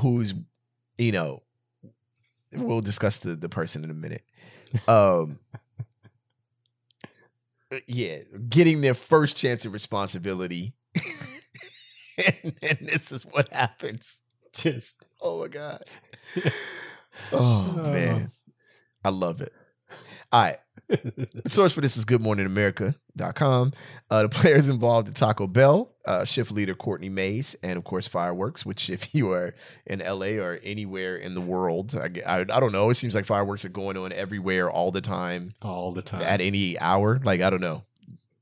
who's 0.00 0.32
you 0.96 1.12
know 1.12 1.42
we'll 2.50 2.80
discuss 2.80 3.18
the, 3.18 3.34
the 3.36 3.50
person 3.50 3.84
in 3.84 3.90
a 3.90 3.94
minute. 3.94 4.24
Um 4.88 5.38
yeah 7.86 8.20
getting 8.48 8.80
their 8.80 8.94
first 8.94 9.36
chance 9.36 9.66
of 9.66 9.72
responsibility. 9.72 10.74
And, 12.16 12.56
and 12.68 12.78
this 12.80 13.12
is 13.12 13.24
what 13.24 13.52
happens. 13.52 14.20
Just 14.54 15.04
oh 15.20 15.42
my 15.42 15.48
god 15.48 15.84
oh 17.32 17.72
man 17.92 18.30
i 19.04 19.08
love 19.08 19.40
it 19.40 19.52
all 20.32 20.42
right 20.42 20.58
the 20.88 21.42
source 21.48 21.72
for 21.72 21.80
this 21.82 21.96
is 21.96 22.04
goodmorningamerica.com. 22.06 23.72
Uh, 24.10 24.22
the 24.22 24.28
players 24.30 24.68
involved 24.68 25.08
at 25.08 25.14
Taco 25.14 25.46
Bell, 25.46 25.92
uh, 26.06 26.24
shift 26.24 26.50
leader 26.50 26.74
Courtney 26.74 27.10
Mays, 27.10 27.54
and 27.62 27.76
of 27.76 27.84
course 27.84 28.06
fireworks, 28.06 28.64
which 28.64 28.88
if 28.88 29.14
you 29.14 29.30
are 29.32 29.54
in 29.86 29.98
LA 29.98 30.42
or 30.42 30.58
anywhere 30.62 31.16
in 31.16 31.34
the 31.34 31.40
world, 31.40 31.94
I, 31.94 32.10
I, 32.26 32.40
I 32.40 32.60
don't 32.60 32.72
know, 32.72 32.88
it 32.90 32.94
seems 32.94 33.14
like 33.14 33.26
fireworks 33.26 33.64
are 33.64 33.70
going 33.70 33.96
on 33.98 34.12
everywhere 34.12 34.70
all 34.70 34.90
the 34.90 35.02
time 35.02 35.50
all 35.60 35.92
the 35.92 36.02
time. 36.02 36.22
at 36.22 36.40
any 36.40 36.78
hour. 36.78 37.20
Like, 37.22 37.42
I 37.42 37.50
don't 37.50 37.60
know. 37.60 37.84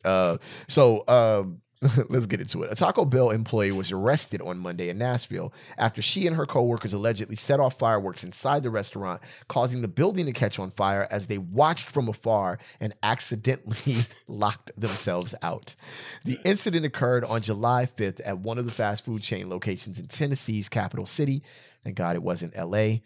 Uh, 0.05 0.39
so 0.69 1.03
um, 1.09 1.61
let's 2.09 2.27
get 2.27 2.41
into 2.41 2.63
it. 2.63 2.73
A 2.73 2.75
Taco 2.75 3.05
Bell 3.05 3.31
employee 3.31 3.73
was 3.73 3.93
arrested 3.93 4.41
on 4.43 4.59
Monday 4.59 4.89
in 4.89 4.99
Nashville 4.99 5.53
after 5.77 6.03
she 6.03 6.27
and 6.27 6.37
her 6.37 6.47
coworkers 6.47 6.93
allegedly 6.93 7.37
set 7.37 7.61
off 7.61 7.79
fireworks 7.79 8.25
inside 8.25 8.63
the 8.63 8.71
restaurant, 8.71 9.21
causing 9.49 9.83
the 9.83 9.89
building 9.89 10.27
to 10.27 10.33
catch 10.33 10.59
on 10.59 10.71
fire 10.71 11.07
as 11.11 11.27
they 11.27 11.39
watched 11.39 11.89
from 11.89 12.09
afar 12.09 12.59
and 12.81 12.95
accidentally 13.03 13.99
locked 14.29 14.71
themselves 14.77 15.35
out. 15.43 15.75
The 16.25 16.39
incident 16.45 16.87
occurred 16.87 17.25
on 17.25 17.43
July 17.43 17.87
5th 17.87 18.21
at 18.25 18.39
one 18.39 18.59
of 18.59 18.67
the 18.67 18.73
fast 18.73 19.05
food 19.05 19.23
chain 19.23 19.49
locations 19.49 19.99
in 19.99 20.07
Tennessee's 20.07 20.69
capital 20.69 21.07
city. 21.07 21.43
Thank 21.85 21.97
God 21.97 22.17
it 22.17 22.23
wasn't 22.23 22.57
LA. 22.57 22.99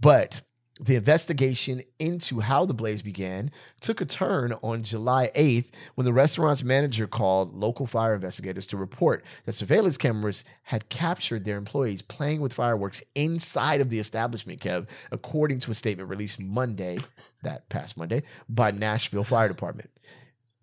But 0.00 0.42
the 0.80 0.96
investigation 0.96 1.82
into 2.00 2.40
how 2.40 2.64
the 2.64 2.74
blaze 2.74 3.00
began 3.00 3.50
took 3.80 4.00
a 4.00 4.04
turn 4.04 4.52
on 4.60 4.82
July 4.82 5.30
8th 5.36 5.66
when 5.94 6.04
the 6.04 6.12
restaurant's 6.12 6.64
manager 6.64 7.06
called 7.06 7.54
local 7.54 7.86
fire 7.86 8.12
investigators 8.12 8.66
to 8.66 8.76
report 8.76 9.24
that 9.44 9.52
surveillance 9.52 9.96
cameras 9.96 10.44
had 10.64 10.88
captured 10.88 11.44
their 11.44 11.56
employees 11.56 12.02
playing 12.02 12.40
with 12.40 12.52
fireworks 12.52 13.04
inside 13.14 13.80
of 13.80 13.88
the 13.88 14.00
establishment, 14.00 14.60
Kev, 14.60 14.88
according 15.12 15.60
to 15.60 15.70
a 15.70 15.74
statement 15.74 16.08
released 16.08 16.40
Monday, 16.40 16.98
that 17.42 17.68
past 17.68 17.96
Monday, 17.96 18.24
by 18.48 18.72
Nashville 18.72 19.22
Fire 19.22 19.46
Department. 19.46 19.90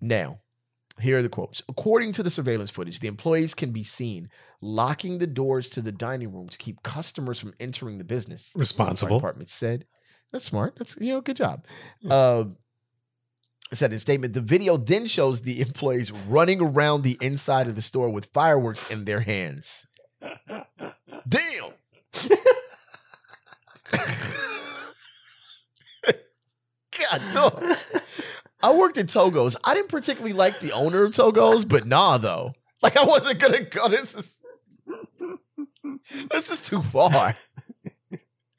Now, 0.01 0.39
here 0.99 1.19
are 1.19 1.23
the 1.23 1.29
quotes. 1.29 1.63
According 1.69 2.11
to 2.13 2.23
the 2.23 2.29
surveillance 2.29 2.69
footage, 2.69 2.99
the 2.99 3.07
employees 3.07 3.53
can 3.53 3.71
be 3.71 3.83
seen 3.83 4.29
locking 4.59 5.19
the 5.19 5.27
doors 5.27 5.69
to 5.69 5.81
the 5.81 5.91
dining 5.91 6.33
room 6.33 6.49
to 6.49 6.57
keep 6.57 6.83
customers 6.83 7.39
from 7.39 7.53
entering 7.61 7.97
the 7.97 8.03
business. 8.03 8.51
Responsible. 8.55 9.15
The 9.15 9.19
department 9.19 9.49
said. 9.49 9.85
That's 10.31 10.45
smart. 10.45 10.75
That's 10.77 10.95
you 10.99 11.13
know, 11.13 11.21
good 11.21 11.37
job. 11.37 11.65
Um, 12.09 12.57
it 13.71 13.77
said 13.77 13.93
in 13.93 13.99
statement, 13.99 14.33
the 14.33 14.41
video 14.41 14.77
then 14.77 15.07
shows 15.07 15.41
the 15.41 15.61
employees 15.61 16.11
running 16.11 16.61
around 16.61 17.03
the 17.03 17.17
inside 17.21 17.67
of 17.67 17.75
the 17.75 17.81
store 17.81 18.09
with 18.09 18.25
fireworks 18.27 18.89
in 18.91 19.05
their 19.05 19.21
hands. 19.21 19.85
Damn. 20.47 21.71
God 26.99 27.21
dog. 27.33 27.63
I 28.63 28.75
worked 28.75 28.97
at 28.97 29.07
Togo's. 29.07 29.55
I 29.63 29.73
didn't 29.73 29.89
particularly 29.89 30.33
like 30.33 30.59
the 30.59 30.71
owner 30.71 31.03
of 31.03 31.15
Togo's, 31.15 31.65
but 31.65 31.85
nah 31.85 32.17
though. 32.17 32.53
Like 32.81 32.97
I 32.97 33.03
wasn't 33.03 33.39
gonna 33.39 33.61
go. 33.61 33.87
This 33.89 34.15
is 34.15 34.39
this 36.29 36.49
is 36.51 36.59
too 36.61 36.81
far. 36.81 37.35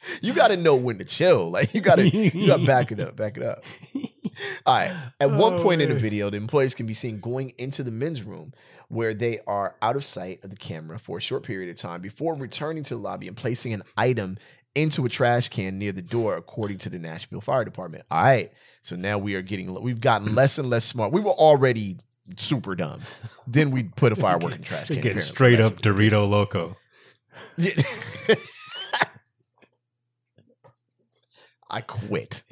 You 0.20 0.34
gotta 0.34 0.56
know 0.56 0.74
when 0.74 0.98
to 0.98 1.04
chill. 1.04 1.50
Like 1.50 1.74
you 1.74 1.80
gotta 1.80 2.08
you 2.08 2.46
gotta 2.46 2.64
back 2.64 2.90
it 2.92 2.98
up, 3.00 3.16
back 3.16 3.36
it 3.36 3.42
up. 3.42 3.62
All 4.66 4.76
right. 4.76 4.90
At 5.20 5.30
oh, 5.30 5.38
one 5.38 5.54
Oh, 5.54 5.62
point 5.62 5.80
in 5.80 5.88
the 5.90 5.94
video, 5.94 6.30
the 6.30 6.36
employees 6.36 6.74
can 6.74 6.86
be 6.86 6.94
seen 6.94 7.20
going 7.20 7.52
into 7.58 7.82
the 7.82 7.90
men's 7.90 8.22
room 8.22 8.52
where 8.88 9.14
they 9.14 9.40
are 9.46 9.74
out 9.80 9.96
of 9.96 10.04
sight 10.04 10.42
of 10.44 10.50
the 10.50 10.56
camera 10.56 10.98
for 10.98 11.18
a 11.18 11.20
short 11.20 11.42
period 11.44 11.70
of 11.70 11.76
time 11.76 12.00
before 12.00 12.34
returning 12.34 12.82
to 12.84 12.94
the 12.94 13.00
lobby 13.00 13.26
and 13.28 13.36
placing 13.36 13.72
an 13.72 13.82
item 13.96 14.38
into 14.74 15.04
a 15.04 15.08
trash 15.08 15.48
can 15.48 15.78
near 15.78 15.92
the 15.92 16.02
door, 16.02 16.36
according 16.36 16.78
to 16.78 16.90
the 16.90 16.98
Nashville 16.98 17.40
Fire 17.40 17.64
Department. 17.64 18.04
All 18.10 18.22
right. 18.22 18.52
So 18.82 18.96
now 18.96 19.18
we 19.18 19.34
are 19.34 19.42
getting, 19.42 19.72
we've 19.82 20.00
gotten 20.00 20.34
less 20.34 20.58
and 20.58 20.68
less 20.68 20.84
smart. 20.84 21.12
We 21.12 21.20
were 21.20 21.30
already 21.30 21.98
super 22.38 22.74
dumb. 22.74 23.00
Then 23.46 23.70
we 23.70 23.84
put 23.84 24.12
a 24.12 24.16
firework 24.16 24.54
in 24.56 24.62
trash 24.62 24.88
can. 24.88 25.00
getting 25.00 25.20
straight 25.20 25.60
up 25.60 25.76
That's 25.76 25.86
what 25.86 25.96
we 25.96 26.08
did. 26.10 26.14
Dorito 26.16 26.28
Loco. 26.28 26.76
Yeah. 27.56 27.72
I 31.72 31.80
quit. 31.80 32.44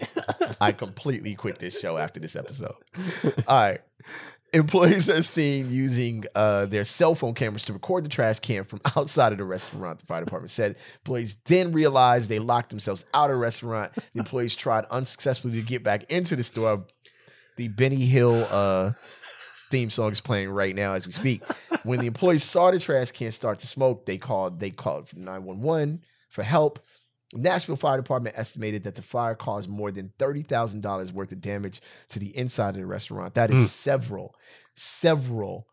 I 0.61 0.73
completely 0.73 1.35
quit 1.35 1.59
this 1.59 1.79
show 1.79 1.99
after 1.99 2.19
this 2.19 2.35
episode. 2.35 2.75
All 3.47 3.63
right. 3.63 3.81
Employees 4.53 5.09
are 5.09 5.23
seen 5.23 5.71
using 5.71 6.25
uh, 6.35 6.67
their 6.67 6.85
cell 6.85 7.15
phone 7.15 7.35
cameras 7.35 7.65
to 7.67 7.73
record 7.73 8.05
the 8.05 8.09
trash 8.09 8.41
can 8.41 8.65
from 8.65 8.81
outside 8.97 9.31
of 9.31 9.39
the 9.39 9.45
restaurant. 9.45 10.01
The 10.01 10.07
fire 10.07 10.25
department 10.25 10.51
said 10.51 10.77
employees 11.05 11.37
then 11.45 11.71
realized 11.73 12.29
they 12.29 12.41
locked 12.41 12.71
themselves 12.71 13.05
out 13.15 13.31
of 13.31 13.37
the 13.37 13.41
restaurant. 13.41 13.93
The 13.95 14.19
employees 14.19 14.57
tried 14.57 14.87
unsuccessfully 14.91 15.61
to 15.61 15.63
get 15.63 15.85
back 15.85 16.11
into 16.11 16.35
the 16.35 16.43
store. 16.43 16.85
The 17.59 17.69
Benny 17.69 18.07
Hill 18.07 18.47
uh, 18.51 18.93
theme 19.71 19.91
song 19.91 20.11
is 20.11 20.21
playing 20.21 20.51
right 20.51 20.75
now 20.75 20.95
as 20.95 21.07
we 21.07 21.13
speak. 21.13 21.43
When 21.85 22.01
the 22.01 22.07
employees 22.07 22.43
saw 22.43 22.71
the 22.71 22.81
trash 22.81 23.13
can 23.13 23.31
start 23.31 23.61
to 23.61 23.67
smoke, 23.67 24.07
they 24.07 24.19
called 24.19 24.59
they 24.59 24.71
called 24.71 25.09
for 25.09 25.19
911 25.19 26.03
for 26.29 26.43
help. 26.43 26.81
Nashville 27.35 27.77
Fire 27.77 27.97
Department 27.97 28.37
estimated 28.39 28.83
that 28.85 28.97
the 28.97 29.03
fire 29.03 29.35
caused 29.35 29.69
more 29.69 29.91
than 29.93 30.13
$30,000 30.19 31.13
worth 31.13 31.31
of 31.33 31.41
damage 31.41 31.81
to 32.09 32.19
the 32.19 32.37
inside 32.37 32.71
of 32.71 32.77
the 32.81 32.87
restaurant. 32.87 33.35
That 33.35 33.51
is 33.53 33.61
Mm. 33.63 33.67
several, 33.69 34.35
several 34.75 35.67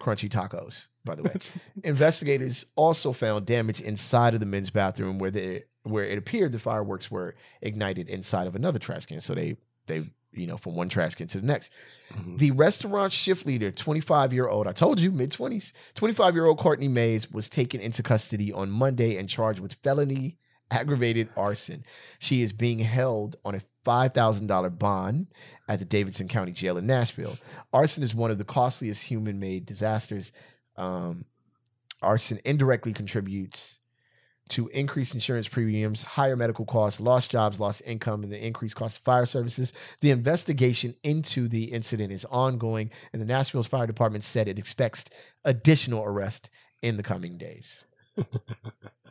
crunchy 0.00 0.28
tacos, 0.28 0.86
by 1.04 1.14
the 1.14 1.22
way. 1.22 1.34
Investigators 1.84 2.66
also 2.74 3.12
found 3.12 3.46
damage 3.46 3.80
inside 3.80 4.34
of 4.34 4.40
the 4.40 4.46
men's 4.46 4.70
bathroom 4.70 5.18
where 5.18 5.30
they 5.30 5.64
where 5.84 6.04
it 6.04 6.18
appeared 6.18 6.50
the 6.50 6.58
fireworks 6.58 7.08
were 7.12 7.36
ignited 7.62 8.08
inside 8.08 8.48
of 8.48 8.56
another 8.56 8.80
trash 8.80 9.06
can. 9.06 9.20
So 9.20 9.34
they 9.36 9.56
they 9.86 10.10
you 10.32 10.46
know 10.48 10.56
from 10.56 10.74
one 10.74 10.88
trash 10.88 11.14
can 11.14 11.28
to 11.28 11.40
the 11.40 11.46
next. 11.46 11.70
Mhm. 12.12 12.38
The 12.38 12.50
restaurant 12.50 13.12
shift 13.12 13.46
leader, 13.46 13.70
25 13.70 14.32
year 14.32 14.48
old, 14.48 14.66
I 14.66 14.72
told 14.72 15.00
you, 15.00 15.12
mid 15.12 15.30
20s, 15.30 15.72
25 15.94 16.34
year 16.34 16.46
old 16.46 16.58
Courtney 16.58 16.88
Mays 16.88 17.30
was 17.30 17.48
taken 17.48 17.80
into 17.80 18.02
custody 18.02 18.52
on 18.52 18.70
Monday 18.70 19.16
and 19.16 19.28
charged 19.28 19.60
with 19.60 19.74
felony 19.74 20.38
aggravated 20.70 21.28
arson. 21.36 21.84
She 22.18 22.42
is 22.42 22.52
being 22.52 22.80
held 22.80 23.36
on 23.44 23.54
a 23.54 23.62
$5,000 23.84 24.78
bond 24.78 25.28
at 25.68 25.78
the 25.78 25.84
Davidson 25.84 26.28
County 26.28 26.52
Jail 26.52 26.76
in 26.76 26.86
Nashville. 26.86 27.36
Arson 27.72 28.02
is 28.02 28.14
one 28.14 28.30
of 28.30 28.38
the 28.38 28.44
costliest 28.44 29.04
human 29.04 29.38
made 29.38 29.64
disasters. 29.64 30.32
Um, 30.76 31.24
arson 32.02 32.40
indirectly 32.44 32.92
contributes 32.92 33.78
to 34.48 34.68
increased 34.68 35.14
insurance 35.14 35.48
premiums, 35.48 36.02
higher 36.02 36.36
medical 36.36 36.64
costs, 36.64 37.00
lost 37.00 37.30
jobs, 37.30 37.58
lost 37.58 37.82
income, 37.84 38.22
and 38.22 38.32
the 38.32 38.44
increased 38.44 38.76
cost 38.76 38.98
of 38.98 39.04
fire 39.04 39.26
services. 39.26 39.72
The 40.00 40.10
investigation 40.10 40.94
into 41.02 41.48
the 41.48 41.64
incident 41.64 42.12
is 42.12 42.24
ongoing, 42.26 42.90
and 43.12 43.20
the 43.20 43.26
Nashville 43.26 43.64
Fire 43.64 43.86
Department 43.86 44.22
said 44.22 44.46
it 44.46 44.58
expects 44.58 45.06
additional 45.44 46.04
arrest 46.04 46.48
in 46.82 46.96
the 46.96 47.02
coming 47.02 47.38
days. 47.38 47.84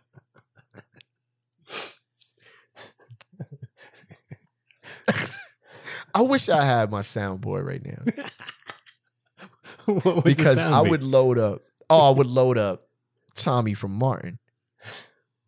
I 6.16 6.22
wish 6.22 6.48
I 6.50 6.64
had 6.64 6.90
my 6.90 7.02
soundboard 7.02 7.66
right 7.66 7.86
now 7.86 8.02
What 9.86 10.06
would 10.06 10.16
the 10.16 10.22
because 10.24 10.58
I 10.58 10.82
be? 10.84 10.90
would 10.90 11.04
load 11.04 11.38
up. 11.38 11.62
Oh, 11.90 12.10
I 12.12 12.18
would 12.18 12.26
load 12.26 12.58
up 12.58 12.88
Tommy 13.36 13.74
from 13.76 13.92
Martin, 13.92 14.40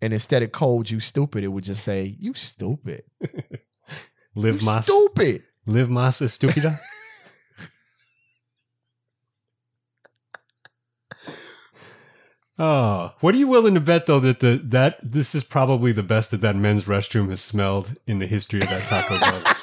and 0.02 0.14
instead 0.14 0.44
of 0.44 0.52
"cold, 0.52 0.92
you 0.92 1.00
stupid," 1.00 1.44
it 1.44 1.48
would 1.48 1.64
just 1.64 1.84
say 1.84 2.16
"you 2.20 2.34
stupid, 2.36 3.04
live 4.36 4.62
you 4.62 4.66
mas 4.66 4.86
stupid." 4.86 5.44
live 5.66 5.90
mas 5.90 6.20
estúpida. 6.22 6.78
Oh, 12.60 13.14
what 13.20 13.36
are 13.36 13.38
you 13.38 13.48
willing 13.48 13.76
to 13.76 13.80
bet 13.80 14.08
though 14.08 14.20
that 14.20 14.40
the 14.40 14.60
that 14.66 14.98
this 15.04 15.36
is 15.36 15.44
probably 15.44 15.92
the 15.92 16.02
best 16.02 16.32
that 16.32 16.42
that 16.42 16.56
men's 16.56 16.86
restroom 16.86 17.30
has 17.30 17.40
smelled 17.40 17.96
in 18.08 18.18
the 18.18 18.26
history 18.26 18.60
of 18.62 18.70
that 18.70 18.82
Taco 18.82 19.20
Bell? 19.20 19.56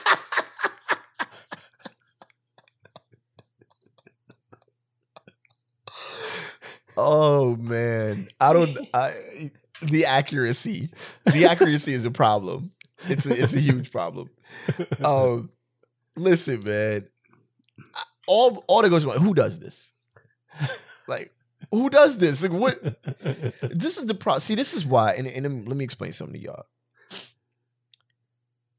Oh 6.96 7.57
man, 7.57 8.28
I 8.40 8.52
don't. 8.52 8.76
I 8.94 9.50
the 9.83 10.07
accuracy, 10.07 10.90
the 11.26 11.46
accuracy 11.46 11.92
is 11.92 12.04
a 12.04 12.11
problem. 12.11 12.72
It's 13.09 13.26
a, 13.26 13.42
it's 13.42 13.52
a 13.52 13.61
huge 13.61 13.90
problem. 13.90 14.30
Um, 15.04 15.50
listen, 16.16 16.62
man. 16.64 17.07
All 18.26 18.64
all 18.66 18.83
that 18.83 18.88
goes 18.90 19.04
on. 19.04 19.18
Who 19.18 19.35
does 19.35 19.59
this? 19.59 19.90
Like, 21.07 21.35
who 21.70 21.90
does 21.90 22.16
this? 22.16 22.42
Like, 22.42 22.52
what? 22.52 22.80
This 23.61 23.98
is 23.98 24.07
the 24.07 24.14
pro. 24.14 24.38
See, 24.38 24.54
this 24.54 24.72
is 24.72 24.87
why. 24.87 25.12
And, 25.12 25.26
and 25.26 25.68
let 25.68 25.76
me 25.76 25.85
explain 25.85 26.12
something 26.12 26.35
to 26.35 26.40
y'all. 26.40 26.64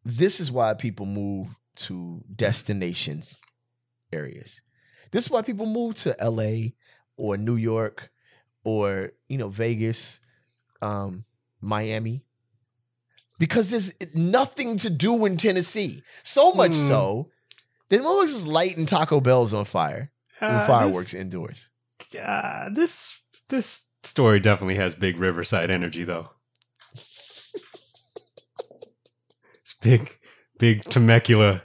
This 0.04 0.39
is 0.39 0.51
why 0.51 0.73
people 0.73 1.06
move 1.06 1.49
to 1.75 2.23
destinations 2.36 3.38
areas. 4.12 4.62
This 5.12 5.25
is 5.25 5.32
why 5.32 5.41
people 5.41 5.65
move 5.65 5.95
to 5.95 6.19
L.A. 6.19 6.73
or 7.17 7.38
New 7.38 7.56
York 7.56 8.12
or 8.63 9.12
you 9.28 9.38
know 9.38 9.49
Vegas, 9.49 10.19
um, 10.82 11.25
Miami, 11.62 12.23
because 13.39 13.69
there's 13.69 13.93
nothing 14.13 14.78
to 14.78 14.89
do 14.89 15.25
in 15.25 15.38
Tennessee. 15.38 16.01
So 16.23 16.54
much 16.54 16.73
Hmm. 16.75 16.88
so 16.88 17.30
that 17.89 18.01
always 18.01 18.32
is 18.32 18.47
lighting 18.47 18.86
Taco 18.86 19.19
Bell's 19.21 19.54
on 19.54 19.65
fire 19.65 20.12
with 20.41 20.49
Uh, 20.49 20.67
fireworks 20.67 21.13
indoors. 21.13 21.69
This, 21.99 22.15
uh, 22.21 22.69
this 22.73 23.19
this 23.49 23.82
story 24.04 24.39
definitely 24.39 24.75
has 24.75 24.95
big 24.95 25.17
Riverside 25.19 25.69
energy 25.71 26.04
though. 26.04 26.30
It's 29.62 29.73
big, 29.82 30.19
big 30.60 30.84
Temecula 30.84 31.63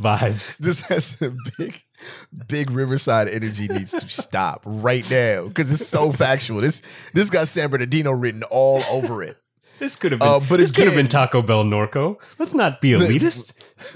vibes. 0.00 0.56
This 0.58 0.80
has 0.82 1.20
a 1.22 1.32
big, 1.56 1.80
big 2.46 2.70
Riverside 2.70 3.28
energy 3.28 3.68
needs 3.68 3.92
to 3.92 4.08
stop 4.08 4.62
right 4.64 5.08
now 5.10 5.48
because 5.48 5.70
it's 5.72 5.88
so 5.88 6.12
factual. 6.12 6.60
This 6.60 6.82
this 7.14 7.30
got 7.30 7.48
San 7.48 7.70
Bernardino 7.70 8.10
written 8.12 8.42
all 8.44 8.82
over 8.90 9.22
it. 9.22 9.36
This 9.78 9.94
could 9.96 10.12
have 10.12 10.20
been. 10.20 10.28
Uh, 10.28 10.40
but 10.40 10.58
this 10.58 10.70
could 10.70 10.86
have 10.86 10.94
been 10.94 11.08
Taco 11.08 11.40
Bell 11.40 11.64
Norco. 11.64 12.20
Let's 12.38 12.54
not 12.54 12.80
be 12.80 12.90
elitist. 12.90 13.52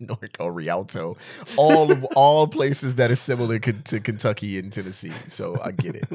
Norco 0.00 0.54
Rialto, 0.54 1.16
all 1.56 1.90
of 1.90 2.04
all 2.16 2.46
places 2.46 2.94
that 2.96 3.10
are 3.10 3.16
similar 3.16 3.58
to 3.58 4.00
Kentucky 4.00 4.58
and 4.58 4.72
Tennessee. 4.72 5.12
So 5.26 5.60
I 5.60 5.72
get 5.72 5.96
it, 5.96 6.06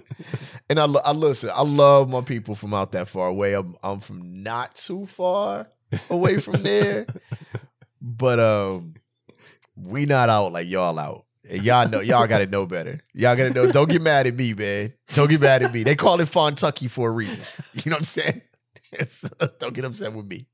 and 0.70 0.80
I, 0.80 0.86
I 0.86 1.12
listen. 1.12 1.50
I 1.54 1.64
love 1.64 2.10
my 2.10 2.22
people 2.22 2.56
from 2.56 2.74
out 2.74 2.94
that 2.94 3.10
far 3.10 3.28
away. 3.28 3.54
I'm 3.54 3.76
I'm 3.84 4.00
from 4.00 4.42
not 4.44 4.76
too 4.76 5.06
far 5.06 5.68
away 6.10 6.40
from 6.40 6.64
there, 6.64 7.08
but 8.02 8.40
um, 8.40 8.96
we 9.76 10.06
not 10.06 10.30
out 10.30 10.52
like 10.54 10.68
y'all 10.68 10.98
out. 11.00 11.26
And 11.48 11.62
y'all 11.64 11.88
know 11.88 12.00
y'all 12.00 12.26
gotta 12.26 12.48
know 12.48 12.66
better. 12.66 13.02
Y'all 13.14 13.36
gotta 13.36 13.52
know. 13.52 13.72
Don't 13.72 13.90
get 13.90 14.02
mad 14.02 14.26
at 14.26 14.36
me, 14.36 14.54
man. 14.54 14.94
Don't 15.14 15.30
get 15.30 15.40
mad 15.42 15.62
at 15.62 15.72
me. 15.74 15.84
They 15.84 15.96
call 15.96 16.20
it 16.20 16.28
Fontucky 16.28 16.90
for 16.90 17.08
a 17.10 17.12
reason. 17.12 17.44
You 17.74 17.92
know 17.92 17.96
what 17.96 18.00
I'm 18.00 18.04
saying? 18.06 18.42
So 19.10 19.28
don't 19.60 19.74
get 19.74 19.84
upset 19.84 20.14
with 20.14 20.26
me. 20.26 20.48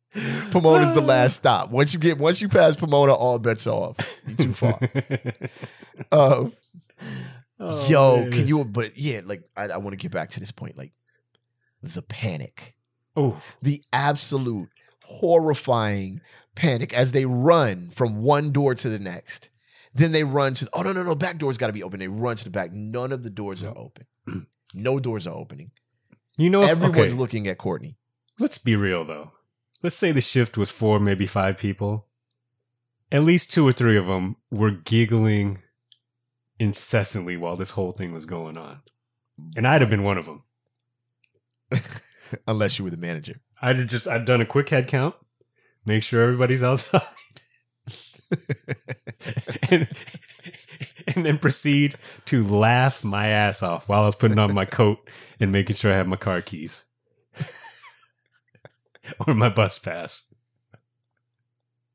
Pomona's 0.49 0.95
the 0.95 1.01
last 1.01 1.35
stop. 1.35 1.69
Once 1.69 1.93
you 1.93 1.99
get 1.99 2.17
once 2.17 2.41
you 2.41 2.49
pass 2.49 2.75
Pomona, 2.75 3.13
all 3.13 3.37
bets 3.37 3.67
are 3.67 3.73
off. 3.75 4.19
You 4.25 4.35
too 4.35 4.53
far. 4.53 4.79
Uh, 6.11 6.45
Oh, 7.63 7.87
yo, 7.87 8.17
man. 8.21 8.31
can 8.31 8.47
you? 8.47 8.65
But 8.65 8.97
yeah, 8.97 9.21
like 9.23 9.43
I, 9.55 9.65
I 9.65 9.77
want 9.77 9.91
to 9.91 9.97
get 9.97 10.11
back 10.11 10.31
to 10.31 10.39
this 10.39 10.51
point. 10.51 10.75
Like 10.75 10.91
the 11.83 12.01
panic, 12.01 12.75
Oh, 13.15 13.39
the 13.61 13.83
absolute 13.93 14.69
horrifying 15.03 16.21
panic 16.55 16.93
as 16.93 17.11
they 17.11 17.25
run 17.25 17.89
from 17.89 18.21
one 18.21 18.51
door 18.51 18.75
to 18.75 18.89
the 18.89 18.99
next. 18.99 19.49
Then 19.93 20.11
they 20.11 20.23
run 20.23 20.53
to 20.55 20.69
oh 20.73 20.81
no 20.83 20.93
no 20.93 21.03
no 21.03 21.15
back 21.15 21.37
door's 21.37 21.57
got 21.57 21.67
to 21.67 21.73
be 21.73 21.83
open. 21.83 21.99
They 21.99 22.07
run 22.07 22.37
to 22.37 22.43
the 22.43 22.49
back. 22.49 22.71
None 22.71 23.11
of 23.11 23.23
the 23.23 23.29
doors 23.29 23.63
are 23.63 23.77
open. 23.77 24.05
No 24.73 24.99
doors 25.01 25.27
are 25.27 25.35
opening. 25.35 25.71
you 26.37 26.49
know, 26.49 26.61
if, 26.61 26.69
Everyone's 26.69 26.97
okay, 26.97 27.09
looking 27.11 27.45
at 27.47 27.57
Courtney. 27.57 27.97
let's 28.39 28.57
be 28.57 28.77
real 28.77 29.03
though. 29.03 29.33
Let's 29.83 29.97
say 29.97 30.13
the 30.13 30.21
shift 30.21 30.57
was 30.57 30.69
four, 30.69 30.97
maybe 30.97 31.25
five 31.25 31.57
people. 31.57 32.07
At 33.11 33.23
least 33.23 33.51
two 33.51 33.67
or 33.67 33.73
three 33.73 33.97
of 33.97 34.05
them 34.05 34.37
were 34.49 34.71
giggling 34.71 35.59
incessantly 36.57 37.35
while 37.35 37.57
this 37.57 37.71
whole 37.71 37.91
thing 37.91 38.13
was 38.13 38.25
going 38.25 38.57
on, 38.57 38.79
and 39.57 39.67
I'd 39.67 39.81
have 39.81 39.89
been 39.89 40.03
one 40.03 40.17
of 40.17 40.25
them. 40.25 40.43
Unless 42.47 42.79
you 42.79 42.85
were 42.85 42.91
the 42.91 42.97
manager. 42.97 43.41
I'd 43.61 43.75
have 43.75 43.87
just 43.87 44.07
I'd 44.07 44.23
done 44.23 44.39
a 44.39 44.45
quick 44.45 44.69
head 44.69 44.87
count, 44.87 45.15
make 45.85 46.03
sure 46.03 46.23
everybody's 46.23 46.63
outside. 46.71 47.01
and, 49.69 49.87
and 51.15 51.25
then 51.25 51.37
proceed 51.37 51.95
to 52.25 52.45
laugh 52.45 53.03
my 53.03 53.27
ass 53.27 53.61
off 53.61 53.89
while 53.89 54.03
I 54.03 54.05
was 54.05 54.15
putting 54.15 54.39
on 54.39 54.53
my 54.53 54.65
coat 54.65 55.09
and 55.39 55.51
making 55.51 55.75
sure 55.75 55.91
I 55.91 55.97
have 55.97 56.07
my 56.07 56.15
car 56.15 56.41
keys 56.41 56.83
or 59.27 59.33
my 59.33 59.49
bus 59.49 59.79
pass. 59.79 60.23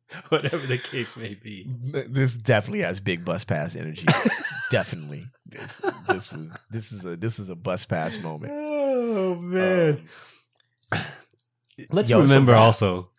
Whatever 0.28 0.66
the 0.66 0.78
case 0.78 1.16
may 1.16 1.34
be. 1.34 1.66
This 1.68 2.36
definitely 2.36 2.82
has 2.82 3.00
big 3.00 3.24
bus 3.24 3.42
pass 3.44 3.74
energy. 3.74 4.06
definitely. 4.70 5.24
This 5.46 5.80
this 6.08 6.32
was 6.32 6.46
this 6.70 6.92
is 6.92 7.04
a 7.04 7.16
this 7.16 7.38
is 7.40 7.50
a 7.50 7.56
bus 7.56 7.84
pass 7.86 8.16
moment. 8.18 8.52
Oh 8.54 9.34
man. 9.34 10.02
Um, 10.92 11.00
Let's 11.90 12.08
yo, 12.08 12.20
remember 12.20 12.52
Brad- 12.52 12.62
also 12.62 13.10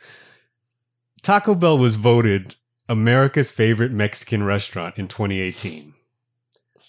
Taco 1.22 1.56
Bell 1.56 1.78
was 1.78 1.96
voted 1.96 2.56
America's 2.90 3.52
favorite 3.52 3.92
Mexican 3.92 4.44
restaurant 4.44 4.98
in 4.98 5.08
2018, 5.08 5.94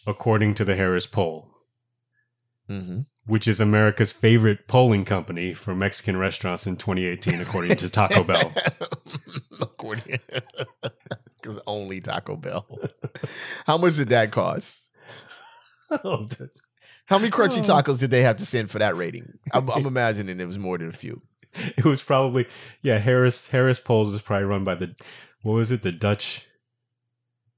according 0.07 0.55
to 0.55 0.65
the 0.65 0.77
Harris 0.77 1.07
poll, 1.07 1.51
Mhm. 2.71 3.07
which 3.27 3.49
is 3.49 3.61
America's 3.61 4.13
favorite 4.13 4.69
polling 4.69 5.05
company 5.05 5.55
for 5.55 5.75
Mexican 5.75 6.17
restaurants 6.17 6.67
in 6.67 6.77
2018, 6.77 7.41
according 7.41 7.77
to 7.77 7.89
Taco 7.89 8.23
Bell. 8.23 8.53
according, 9.61 10.21
Because 11.41 11.61
only 11.67 12.01
Taco 12.01 12.37
Bell. 12.37 12.67
How 13.67 13.79
much 13.79 13.97
did 13.97 14.09
that 14.11 14.31
cost? 14.33 14.81
Oh, 15.91 16.27
How 17.07 17.17
many 17.19 17.31
crunchy 17.31 17.59
Oh. 17.69 17.81
tacos 17.83 17.99
did 17.99 18.11
they 18.11 18.23
have 18.23 18.37
to 18.37 18.45
send 18.47 18.71
for 18.71 18.79
that 18.81 18.95
rating? 18.97 19.39
I'm, 19.53 19.71
I'm 19.71 19.87
imagining 19.87 20.39
it 20.41 20.45
was 20.47 20.59
more 20.59 20.77
than 20.77 20.91
a 20.91 20.93
few. 20.93 21.23
it 21.77 21.85
was 21.85 22.03
probably 22.03 22.47
yeah. 22.83 22.99
Harris 22.99 23.49
Harris 23.49 23.81
polls 23.81 24.13
was 24.13 24.23
probably 24.23 24.45
run 24.45 24.65
by 24.65 24.75
the 24.75 24.95
what 25.43 25.55
was 25.55 25.71
it? 25.71 25.83
The 25.83 25.93
Dutch 25.93 26.47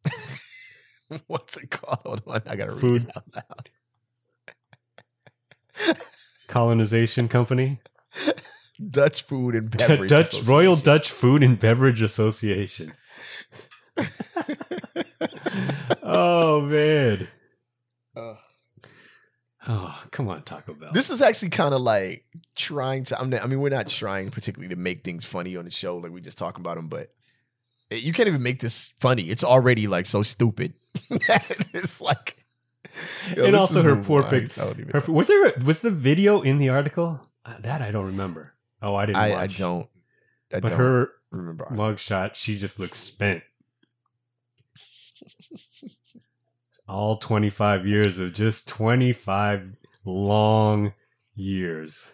What's 1.26 1.57
it 1.57 1.70
called? 1.70 2.00
Hold 2.05 2.22
on, 2.26 2.42
I 2.46 2.57
gotta 2.57 2.72
read 2.72 3.03
it 3.03 3.11
out 3.16 3.24
loud. 3.35 3.70
Colonization 6.46 7.29
Company, 7.29 7.81
Dutch 8.90 9.22
Food 9.22 9.55
and 9.55 9.70
Beverage 9.70 10.11
Dutch 10.11 10.42
Royal 10.42 10.76
Dutch 10.76 11.11
Food 11.11 11.42
and 11.42 11.59
Beverage 11.59 12.03
Association. 12.03 12.92
oh 16.03 16.61
man. 16.62 17.29
Ugh. 18.16 18.37
Oh, 19.68 20.02
come 20.10 20.28
on, 20.28 20.40
Taco 20.42 20.72
Bell. 20.72 20.90
This 20.92 21.10
is 21.10 21.20
actually 21.20 21.50
kind 21.50 21.74
of 21.74 21.82
like 21.82 22.24
trying 22.56 23.04
to. 23.04 23.20
I'm 23.20 23.28
not, 23.30 23.42
I 23.42 23.46
mean, 23.46 23.60
we're 23.60 23.68
not 23.68 23.88
trying 23.88 24.30
particularly 24.30 24.74
to 24.74 24.80
make 24.80 25.04
things 25.04 25.26
funny 25.26 25.56
on 25.56 25.66
the 25.66 25.70
show, 25.70 25.98
like 25.98 26.12
we 26.12 26.20
just 26.22 26.38
talking 26.38 26.62
about 26.62 26.76
them, 26.76 26.88
but 26.88 27.10
it- 27.90 28.02
you 28.02 28.12
can't 28.14 28.26
even 28.28 28.42
make 28.42 28.60
this 28.60 28.92
funny. 29.00 29.24
It's 29.28 29.44
already 29.44 29.86
like 29.86 30.06
so 30.06 30.22
stupid. 30.22 30.72
it's 31.10 32.00
like, 32.00 32.36
yo, 33.36 33.44
And 33.44 33.54
also 33.54 33.82
her 33.82 33.96
poor 33.96 34.22
I 34.24 34.30
pic- 34.30 34.54
don't 34.54 34.78
even 34.80 34.90
Her- 34.92 35.04
know. 35.06 35.12
was 35.14 35.26
there 35.28 35.48
a, 35.48 35.64
was 35.64 35.80
the 35.80 35.90
video 35.90 36.40
in 36.40 36.56
the 36.58 36.70
article? 36.70 37.20
Uh, 37.44 37.54
that 37.60 37.82
I 37.82 37.90
don't 37.90 38.06
remember. 38.06 38.54
Oh, 38.80 38.94
I 38.94 39.04
didn't 39.06 39.18
I, 39.18 39.30
watch. 39.30 39.56
I 39.56 39.58
don't. 39.58 39.88
I 40.54 40.60
but 40.60 40.70
don't 40.70 40.78
her 40.78 41.10
remember. 41.30 41.66
mugshot, 41.70 42.34
she 42.34 42.56
just 42.56 42.80
looks 42.80 42.98
spent. 42.98 43.42
All 46.90 47.16
25 47.18 47.87
years 47.87 48.18
of 48.18 48.35
just 48.35 48.66
25 48.68 49.76
long 50.05 50.92
years 51.35 52.12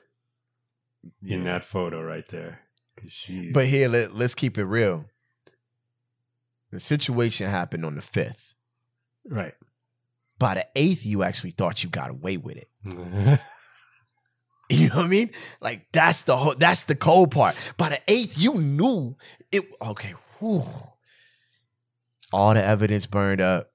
in 1.26 1.44
that 1.44 1.64
photo 1.64 2.02
right 2.02 2.26
there. 2.28 2.60
But 3.54 3.66
here, 3.66 3.88
let, 3.88 4.14
let's 4.14 4.34
keep 4.34 4.58
it 4.58 4.64
real. 4.64 5.06
The 6.72 6.80
situation 6.80 7.48
happened 7.48 7.84
on 7.86 7.94
the 7.96 8.02
fifth. 8.02 8.54
right. 9.28 9.54
By 10.38 10.54
the 10.54 10.66
eighth, 10.76 11.06
you 11.06 11.22
actually 11.22 11.52
thought 11.52 11.82
you 11.82 11.88
got 11.88 12.10
away 12.10 12.36
with 12.36 12.58
it. 12.58 12.68
You 14.68 14.88
know 14.88 14.96
what 14.96 15.04
I 15.04 15.08
mean? 15.08 15.30
Like 15.60 15.86
that's 15.92 16.22
the 16.22 16.36
whole, 16.36 16.54
that's 16.56 16.82
the 16.82 16.96
cold 16.96 17.30
part. 17.30 17.54
By 17.76 17.90
the 17.90 18.00
eighth, 18.08 18.36
you 18.36 18.54
knew 18.54 19.16
it. 19.52 19.62
Okay, 19.80 20.12
whew. 20.40 20.64
all 22.32 22.52
the 22.52 22.64
evidence 22.64 23.06
burned 23.06 23.40
up. 23.40 23.70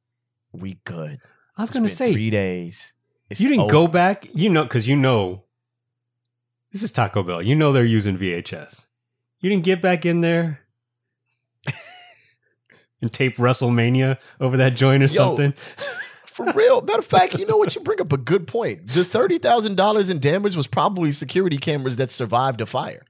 We 0.53 0.79
good. 0.85 1.19
I 1.57 1.61
was 1.61 1.69
going 1.69 1.83
to 1.83 1.89
say, 1.89 2.13
three 2.13 2.29
days. 2.29 2.93
It's 3.29 3.39
you 3.39 3.49
didn't 3.49 3.63
over. 3.63 3.71
go 3.71 3.87
back, 3.87 4.27
you 4.33 4.49
know, 4.49 4.63
because 4.63 4.87
you 4.87 4.95
know 4.95 5.45
this 6.71 6.83
is 6.83 6.91
Taco 6.91 7.23
Bell. 7.23 7.41
You 7.41 7.55
know 7.55 7.71
they're 7.71 7.83
using 7.83 8.17
VHS. 8.17 8.85
You 9.39 9.49
didn't 9.49 9.63
get 9.63 9.81
back 9.81 10.05
in 10.05 10.21
there 10.21 10.61
and 13.01 13.11
tape 13.11 13.37
WrestleMania 13.37 14.17
over 14.39 14.57
that 14.57 14.75
joint 14.75 15.03
or 15.03 15.07
Yo. 15.07 15.13
something. 15.13 15.53
For 16.25 16.49
real. 16.53 16.81
Matter 16.81 16.99
of 16.99 17.05
fact, 17.19 17.37
you 17.37 17.45
know 17.45 17.57
what? 17.57 17.75
You 17.75 17.81
bring 17.81 17.99
up 17.99 18.13
a 18.13 18.17
good 18.17 18.47
point. 18.47 18.87
The 18.87 19.03
thirty 19.03 19.37
thousand 19.37 19.75
dollars 19.75 20.09
in 20.09 20.19
damage 20.19 20.55
was 20.55 20.65
probably 20.65 21.11
security 21.11 21.57
cameras 21.57 21.97
that 21.97 22.09
survived 22.09 22.61
a 22.61 22.65
fire. 22.65 23.05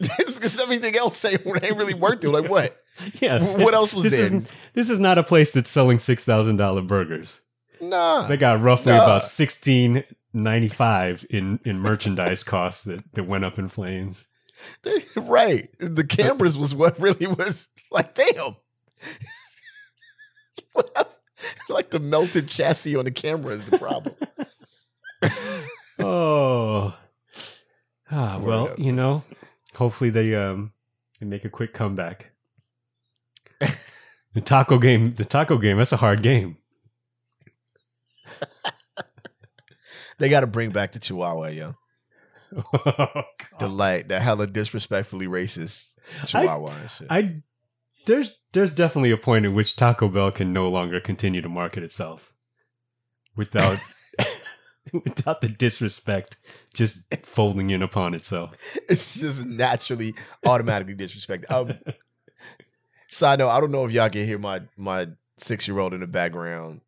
Because 0.36 0.60
everything 0.60 0.94
else 0.96 1.16
say 1.16 1.32
ain't 1.32 1.76
really 1.76 1.94
worth 1.94 2.22
it. 2.22 2.28
Like 2.28 2.48
what? 2.50 2.76
Yeah. 3.20 3.42
What 3.58 3.74
else 3.74 3.92
was 3.94 4.04
this 4.04 4.12
there? 4.12 4.22
Isn't, 4.22 4.52
this 4.74 4.88
is 4.90 4.98
not 4.98 5.18
a 5.18 5.22
place 5.22 5.50
that's 5.50 5.70
selling 5.70 5.98
six 5.98 6.24
thousand 6.24 6.56
dollar 6.56 6.82
burgers. 6.82 7.40
Nah. 7.80 8.26
They 8.26 8.36
got 8.36 8.60
roughly 8.62 8.92
Nah. 8.92 9.04
about 9.04 9.24
sixteen 9.24 10.04
ninety 10.32 10.68
five 10.68 11.24
in 11.30 11.60
in 11.64 11.78
merchandise 11.80 12.42
costs 12.44 12.84
that 12.84 13.00
that 13.14 13.24
went 13.24 13.44
up 13.44 13.58
in 13.58 13.68
flames. 13.68 14.28
right. 15.16 15.68
The 15.78 16.04
cameras 16.04 16.56
was 16.56 16.74
what 16.74 16.98
really 17.00 17.26
was 17.26 17.68
like, 17.90 18.14
damn. 18.14 18.56
Like 21.68 21.90
the 21.90 22.00
melted 22.00 22.48
chassis 22.48 22.96
on 22.96 23.04
the 23.04 23.10
camera 23.10 23.54
is 23.54 23.68
the 23.68 23.78
problem. 23.78 24.14
Oh. 25.98 26.94
Ah, 28.10 28.38
well, 28.38 28.74
you 28.78 28.92
know, 28.92 29.22
hopefully 29.76 30.10
they 30.10 30.34
um 30.34 30.72
they 31.20 31.26
make 31.26 31.44
a 31.44 31.50
quick 31.50 31.72
comeback. 31.72 32.32
the 33.60 34.40
taco 34.40 34.78
game, 34.78 35.12
the 35.12 35.24
taco 35.24 35.58
game, 35.58 35.78
that's 35.78 35.92
a 35.92 35.98
hard 35.98 36.22
game. 36.22 36.58
They 40.18 40.28
got 40.28 40.40
to 40.40 40.46
bring 40.46 40.70
back 40.70 40.92
the 40.92 40.98
Chihuahua, 40.98 41.48
yo. 41.48 41.74
Oh, 42.56 43.22
The 43.58 43.68
light, 43.68 44.08
the 44.08 44.20
hella 44.20 44.46
disrespectfully 44.46 45.26
racist 45.26 45.94
Chihuahua 46.26 46.70
and 46.72 46.90
shit. 46.90 47.06
I 47.10 47.34
there's 48.06 48.38
there's 48.52 48.70
definitely 48.70 49.10
a 49.10 49.16
point 49.16 49.46
at 49.46 49.52
which 49.52 49.76
Taco 49.76 50.08
Bell 50.08 50.30
can 50.30 50.52
no 50.52 50.68
longer 50.68 51.00
continue 51.00 51.40
to 51.42 51.48
market 51.48 51.82
itself 51.82 52.34
without 53.34 53.78
without 55.04 55.40
the 55.40 55.48
disrespect 55.48 56.36
just 56.74 56.98
folding 57.24 57.70
in 57.70 57.82
upon 57.82 58.14
itself. 58.14 58.56
it's 58.88 59.18
just 59.18 59.44
naturally, 59.44 60.14
automatically 60.44 60.94
disrespected. 60.94 61.50
Um, 61.50 61.78
side 63.08 63.38
note, 63.38 63.48
I 63.50 63.60
don't 63.60 63.72
know 63.72 63.84
if 63.84 63.92
y'all 63.92 64.10
can 64.10 64.24
hear 64.26 64.38
my 64.38 64.62
my 64.76 65.08
six 65.38 65.66
year 65.68 65.78
old 65.78 65.92
in 65.94 66.00
the 66.00 66.06
background 66.06 66.80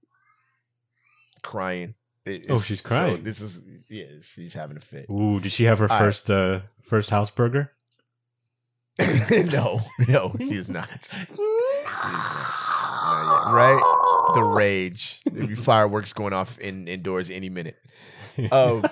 crying. 1.43 1.95
It- 2.25 2.47
Oh, 2.51 2.59
she's 2.61 2.81
so 2.83 2.89
crying. 2.89 3.25
this 3.25 3.41
is 3.41 3.61
yeah, 3.89 4.05
she's 4.23 4.53
having 4.55 4.77
a 4.77 4.81
fit. 4.81 5.07
Ooh, 5.11 5.41
did 5.41 5.51
she 5.53 5.65
have 5.65 5.79
her 5.79 5.85
All 5.91 5.99
right. 5.99 6.05
first 6.05 6.31
uh 6.31 6.61
first 6.81 7.11
house 7.11 7.31
burger? 7.31 7.73
no, 9.53 9.81
no, 10.09 10.35
she 10.39 10.55
is 10.57 10.69
not. 10.69 11.09
Not 11.89 13.53
right? 13.53 13.81
The 14.35 14.43
rage. 14.43 15.21
There'll 15.25 15.49
be 15.49 15.55
fireworks 15.71 16.13
going 16.13 16.33
off 16.33 16.59
in 16.59 16.89
indoors 16.89 17.31
any 17.31 17.49
minute. 17.49 17.77
Um, 18.53 18.85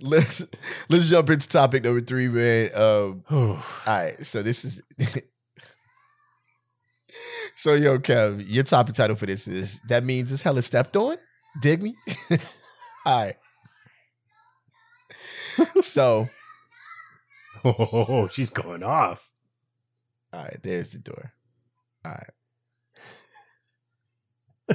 let's 0.00 0.44
let's 0.88 1.08
jump 1.08 1.30
into 1.30 1.48
topic 1.48 1.82
number 1.82 2.00
three, 2.00 2.28
man. 2.28 2.70
Um, 2.74 3.24
all 3.30 3.58
right, 3.84 4.24
so 4.24 4.40
this 4.40 4.64
is 4.64 4.80
so 7.56 7.74
yo, 7.74 7.98
Kev, 7.98 8.44
your 8.46 8.62
topic 8.62 8.94
title 8.94 9.16
for 9.16 9.26
this 9.26 9.48
is 9.48 9.80
that 9.88 10.04
means 10.04 10.30
it's 10.30 10.42
hella 10.42 10.62
stepped 10.62 10.96
on. 10.96 11.16
Dig 11.60 11.82
me? 11.82 11.96
all 13.04 13.26
right. 13.26 13.36
So, 15.82 16.28
oh, 17.64 18.28
she's 18.28 18.50
going 18.50 18.84
off. 18.84 19.32
all 20.32 20.44
right, 20.44 20.60
there's 20.62 20.90
the 20.90 20.98
door. 20.98 21.32
All 22.04 22.12
right. 22.12 22.30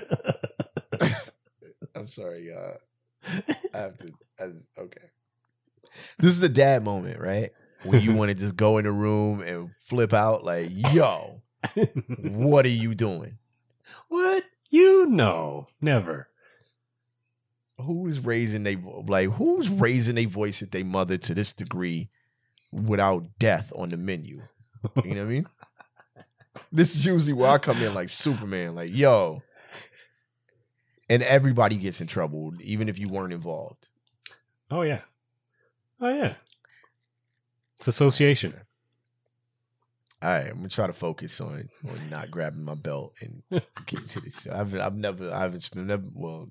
I'm 1.96 2.08
sorry, 2.08 2.48
y'all. 2.50 2.78
Uh, 3.26 3.54
I 3.74 3.78
have 3.78 3.98
to. 4.00 4.12
I, 4.40 4.44
okay. 4.80 5.10
This 6.20 6.32
is 6.32 6.40
the 6.40 6.50
dad 6.50 6.84
moment, 6.84 7.20
right? 7.20 7.52
When 7.84 8.02
you 8.02 8.14
want 8.14 8.30
to 8.30 8.36
just 8.36 8.56
go 8.56 8.78
in 8.78 8.86
the 8.86 8.92
room 8.92 9.42
and 9.42 9.70
flip 9.84 10.14
out, 10.14 10.44
like, 10.44 10.70
yo, 10.94 11.42
what 12.20 12.66
are 12.66 12.70
you 12.70 12.96
doing? 12.96 13.38
what? 14.10 14.44
You 14.70 15.06
know, 15.08 15.68
never. 15.82 16.30
Who 17.80 18.08
is 18.08 18.20
raising 18.20 18.64
they 18.64 18.76
like? 18.76 19.30
Who's 19.34 19.70
raising 19.70 20.16
their 20.16 20.28
voice 20.28 20.62
at 20.62 20.72
their 20.72 20.84
mother 20.84 21.18
to 21.18 21.34
this 21.36 21.54
degree 21.54 22.10
without 22.72 23.26
death 23.40 23.72
on 23.76 23.90
the 23.90 23.98
menu? 23.98 24.42
You 25.04 25.16
know 25.16 25.22
what 25.24 25.30
I 25.30 25.34
mean? 25.34 25.48
This 26.72 26.96
is 26.96 27.06
usually 27.06 27.34
where 27.34 27.52
I 27.52 27.60
come 27.60 27.82
in 27.82 27.94
like 27.94 28.10
Superman, 28.10 28.74
like, 28.76 28.92
yo. 28.92 29.42
And 31.10 31.24
everybody 31.24 31.78
gets 31.78 32.02
in 32.02 32.08
trouble, 32.08 32.54
even 32.62 32.90
if 32.90 33.00
you 33.00 33.08
weren't 33.08 33.34
involved. 33.34 33.88
Oh 34.70 34.82
yeah. 34.82 35.02
Oh 36.02 36.10
yeah. 36.10 36.36
It's 37.78 37.88
association. 37.88 38.54
All 40.22 40.30
right, 40.30 40.48
I'm 40.48 40.58
gonna 40.58 40.70
try 40.70 40.88
to 40.88 40.94
focus 40.94 41.40
on 41.40 41.70
on 41.88 42.10
not 42.10 42.32
grabbing 42.32 42.66
my 42.66 42.74
belt 42.74 43.14
and 43.22 43.44
getting 43.86 44.08
to 44.08 44.20
this 44.20 44.42
show. 44.42 44.52
I've 44.54 44.74
I've 44.76 44.96
never 44.96 45.32
I 45.32 45.42
haven't 45.42 45.76
never 45.76 46.04
well 46.12 46.50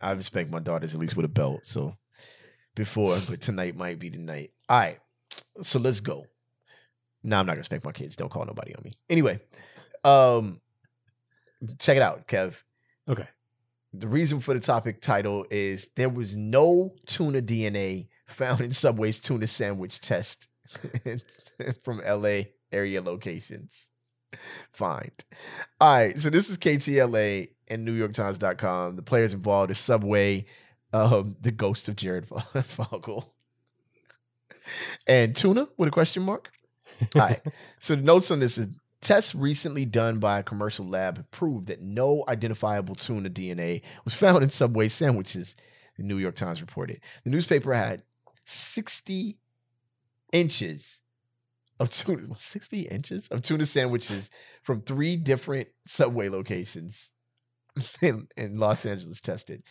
I 0.00 0.08
haven't 0.08 0.24
spanked 0.24 0.52
my 0.52 0.58
daughters 0.58 0.94
at 0.94 1.00
least 1.00 1.16
with 1.16 1.24
a 1.24 1.28
belt, 1.28 1.66
so 1.66 1.94
before, 2.74 3.18
but 3.28 3.40
tonight 3.40 3.76
might 3.76 3.98
be 3.98 4.10
the 4.10 4.18
night. 4.18 4.52
All 4.68 4.78
right, 4.78 4.98
so 5.62 5.78
let's 5.78 6.00
go. 6.00 6.26
No, 7.22 7.38
I'm 7.38 7.46
not 7.46 7.54
gonna 7.54 7.64
spank 7.64 7.84
my 7.84 7.92
kids. 7.92 8.16
Don't 8.16 8.30
call 8.30 8.44
nobody 8.44 8.74
on 8.74 8.82
me. 8.84 8.90
Anyway, 9.08 9.40
um, 10.04 10.60
check 11.78 11.96
it 11.96 12.02
out, 12.02 12.28
Kev. 12.28 12.62
Okay. 13.08 13.28
The 13.92 14.08
reason 14.08 14.40
for 14.40 14.54
the 14.54 14.60
topic 14.60 15.00
title 15.00 15.44
is 15.50 15.88
there 15.96 16.08
was 16.08 16.34
no 16.34 16.94
tuna 17.06 17.42
DNA 17.42 18.08
found 18.26 18.60
in 18.62 18.72
Subway's 18.72 19.20
tuna 19.20 19.46
sandwich 19.46 20.00
test 20.00 20.48
from 21.84 22.00
LA 22.06 22.42
area 22.72 23.02
locations. 23.02 23.90
Find. 24.70 25.12
All 25.78 25.94
right, 25.94 26.18
so 26.18 26.30
this 26.30 26.48
is 26.48 26.56
KTLA 26.56 27.50
and 27.68 27.86
NewYorkTimes.com. 27.86 28.96
The 28.96 29.02
players 29.02 29.34
involved 29.34 29.70
is 29.70 29.78
Subway, 29.78 30.46
um, 30.94 31.36
the 31.40 31.52
ghost 31.52 31.88
of 31.88 31.96
Jared 31.96 32.26
Fogle, 32.64 33.34
and 35.06 35.36
tuna 35.36 35.68
with 35.76 35.88
a 35.88 35.92
question 35.92 36.22
mark. 36.22 36.50
All 37.14 37.22
right. 37.22 37.40
So 37.80 37.96
the 37.96 38.02
notes 38.02 38.30
on 38.30 38.38
this 38.38 38.58
is 38.58 38.68
tests 39.02 39.34
recently 39.34 39.84
done 39.84 40.18
by 40.18 40.38
a 40.38 40.42
commercial 40.42 40.86
lab 40.86 41.30
proved 41.30 41.66
that 41.66 41.82
no 41.82 42.24
identifiable 42.28 42.94
tuna 42.94 43.28
DNA 43.28 43.82
was 44.04 44.14
found 44.14 44.42
in 44.42 44.48
Subway 44.48 44.88
sandwiches. 44.88 45.56
The 45.98 46.04
New 46.04 46.16
York 46.16 46.36
Times 46.36 46.62
reported. 46.62 47.00
The 47.24 47.30
newspaper 47.30 47.74
had 47.74 48.04
60 48.46 49.36
inches 50.32 51.00
of 51.78 51.90
tuna, 51.90 52.34
60 52.38 52.82
inches 52.82 53.28
of 53.28 53.42
tuna 53.42 53.66
sandwiches 53.66 54.30
from 54.62 54.80
three 54.80 55.16
different 55.16 55.68
Subway 55.86 56.28
locations 56.28 57.10
in, 58.00 58.28
in 58.36 58.56
Los 58.56 58.86
Angeles 58.86 59.20
tested. 59.20 59.64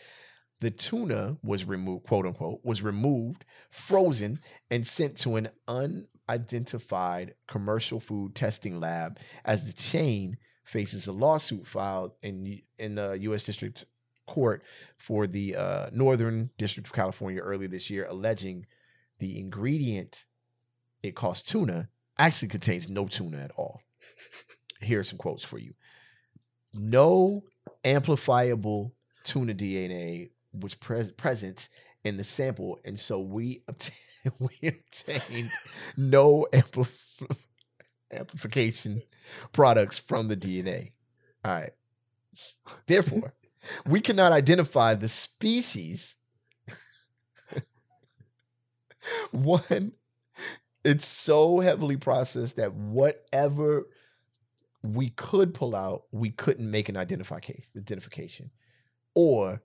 The 0.60 0.70
tuna 0.70 1.38
was 1.42 1.64
removed, 1.64 2.06
quote 2.06 2.24
unquote, 2.24 2.60
was 2.62 2.82
removed, 2.82 3.44
frozen, 3.70 4.38
and 4.70 4.86
sent 4.86 5.16
to 5.18 5.34
an 5.34 5.48
unidentified 6.28 7.34
commercial 7.48 8.00
food 8.00 8.34
testing 8.34 8.80
lab 8.80 9.18
as 9.44 9.66
the 9.66 9.72
chain 9.72 10.36
faces 10.64 11.06
a 11.06 11.12
lawsuit 11.12 11.66
filed 11.66 12.12
in 12.22 12.60
in 12.78 12.94
the 12.94 13.12
U.S. 13.12 13.44
District 13.44 13.84
Court 14.26 14.62
for 14.96 15.26
the 15.26 15.56
uh, 15.56 15.90
Northern 15.92 16.50
District 16.56 16.88
of 16.88 16.94
California 16.94 17.40
earlier 17.40 17.68
this 17.68 17.90
year, 17.90 18.06
alleging 18.08 18.66
the 19.18 19.38
ingredient 19.38 20.26
it 21.02 21.16
calls 21.16 21.42
tuna 21.42 21.88
actually 22.18 22.48
contains 22.48 22.88
no 22.88 23.06
tuna 23.06 23.38
at 23.38 23.50
all. 23.56 23.80
Here 24.80 25.00
are 25.00 25.04
some 25.04 25.18
quotes 25.18 25.44
for 25.44 25.58
you. 25.58 25.74
No 26.74 27.42
amplifiable 27.84 28.94
tuna 29.24 29.54
DNA 29.54 30.30
was 30.52 30.74
pres- 30.74 31.12
present 31.12 31.68
in 32.04 32.16
the 32.16 32.24
sample, 32.24 32.78
and 32.84 32.98
so 32.98 33.20
we 33.20 33.62
obtained, 33.68 33.96
we 34.38 34.68
obtained 34.68 35.50
no 35.96 36.46
ampli- 36.52 37.36
amplification 38.12 39.02
products 39.52 39.98
from 39.98 40.28
the 40.28 40.36
DNA. 40.36 40.92
All 41.44 41.52
right. 41.52 41.72
Therefore, 42.86 43.34
we 43.86 44.00
cannot 44.00 44.32
identify 44.32 44.94
the 44.94 45.08
species. 45.08 46.16
One, 49.30 49.92
it's 50.84 51.06
so 51.06 51.60
heavily 51.60 51.96
processed 51.96 52.56
that 52.56 52.74
whatever 52.74 53.86
we 54.82 55.10
could 55.10 55.54
pull 55.54 55.76
out, 55.76 56.04
we 56.10 56.30
couldn't 56.30 56.68
make 56.68 56.88
an 56.88 56.96
identification. 56.96 57.64
Identification, 57.76 58.50
or 59.14 59.62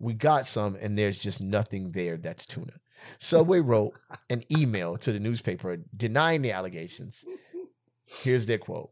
we 0.00 0.14
got 0.14 0.46
some 0.46 0.76
and 0.80 0.98
there's 0.98 1.18
just 1.18 1.40
nothing 1.40 1.92
there 1.92 2.16
that's 2.16 2.46
tuna. 2.46 2.72
Subway 3.18 3.60
wrote 3.60 3.98
an 4.30 4.42
email 4.50 4.96
to 4.96 5.12
the 5.12 5.20
newspaper 5.20 5.76
denying 5.96 6.42
the 6.42 6.52
allegations. 6.52 7.24
Here's 8.06 8.46
their 8.46 8.58
quote: 8.58 8.90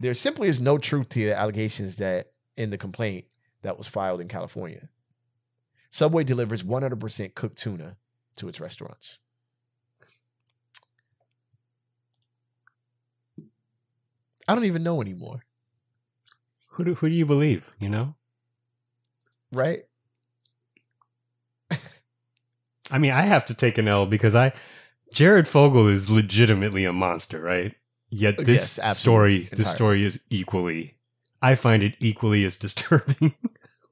"There 0.00 0.14
simply 0.14 0.48
is 0.48 0.58
no 0.58 0.78
truth 0.78 1.10
to 1.10 1.26
the 1.26 1.38
allegations 1.38 1.96
that 1.96 2.32
in 2.56 2.70
the 2.70 2.78
complaint 2.78 3.26
that 3.62 3.78
was 3.78 3.86
filed 3.86 4.20
in 4.20 4.28
California. 4.28 4.88
Subway 5.90 6.24
delivers 6.24 6.62
100% 6.62 7.34
cooked 7.34 7.58
tuna 7.58 7.96
to 8.36 8.48
its 8.48 8.60
restaurants." 8.60 9.18
I 14.46 14.54
don't 14.54 14.64
even 14.64 14.82
know 14.82 15.02
anymore, 15.02 15.44
Who 16.70 16.84
do, 16.84 16.94
who 16.94 17.08
do 17.10 17.14
you 17.14 17.26
believe? 17.26 17.74
You 17.78 17.90
know. 17.90 18.16
right? 19.52 19.87
I 22.90 22.98
mean, 22.98 23.12
I 23.12 23.22
have 23.22 23.44
to 23.46 23.54
take 23.54 23.78
an 23.78 23.88
L 23.88 24.06
because 24.06 24.34
I, 24.34 24.52
Jared 25.12 25.48
Fogle 25.48 25.86
is 25.88 26.10
legitimately 26.10 26.84
a 26.84 26.92
monster, 26.92 27.40
right? 27.40 27.74
Yet 28.10 28.38
this 28.38 28.78
Yes, 28.82 28.98
story, 28.98 29.40
this 29.52 29.70
story 29.70 30.04
is 30.04 30.22
equally, 30.30 30.96
I 31.42 31.54
find 31.54 31.82
it 31.82 31.94
equally 32.00 32.44
as 32.44 32.56
disturbing, 32.66 33.34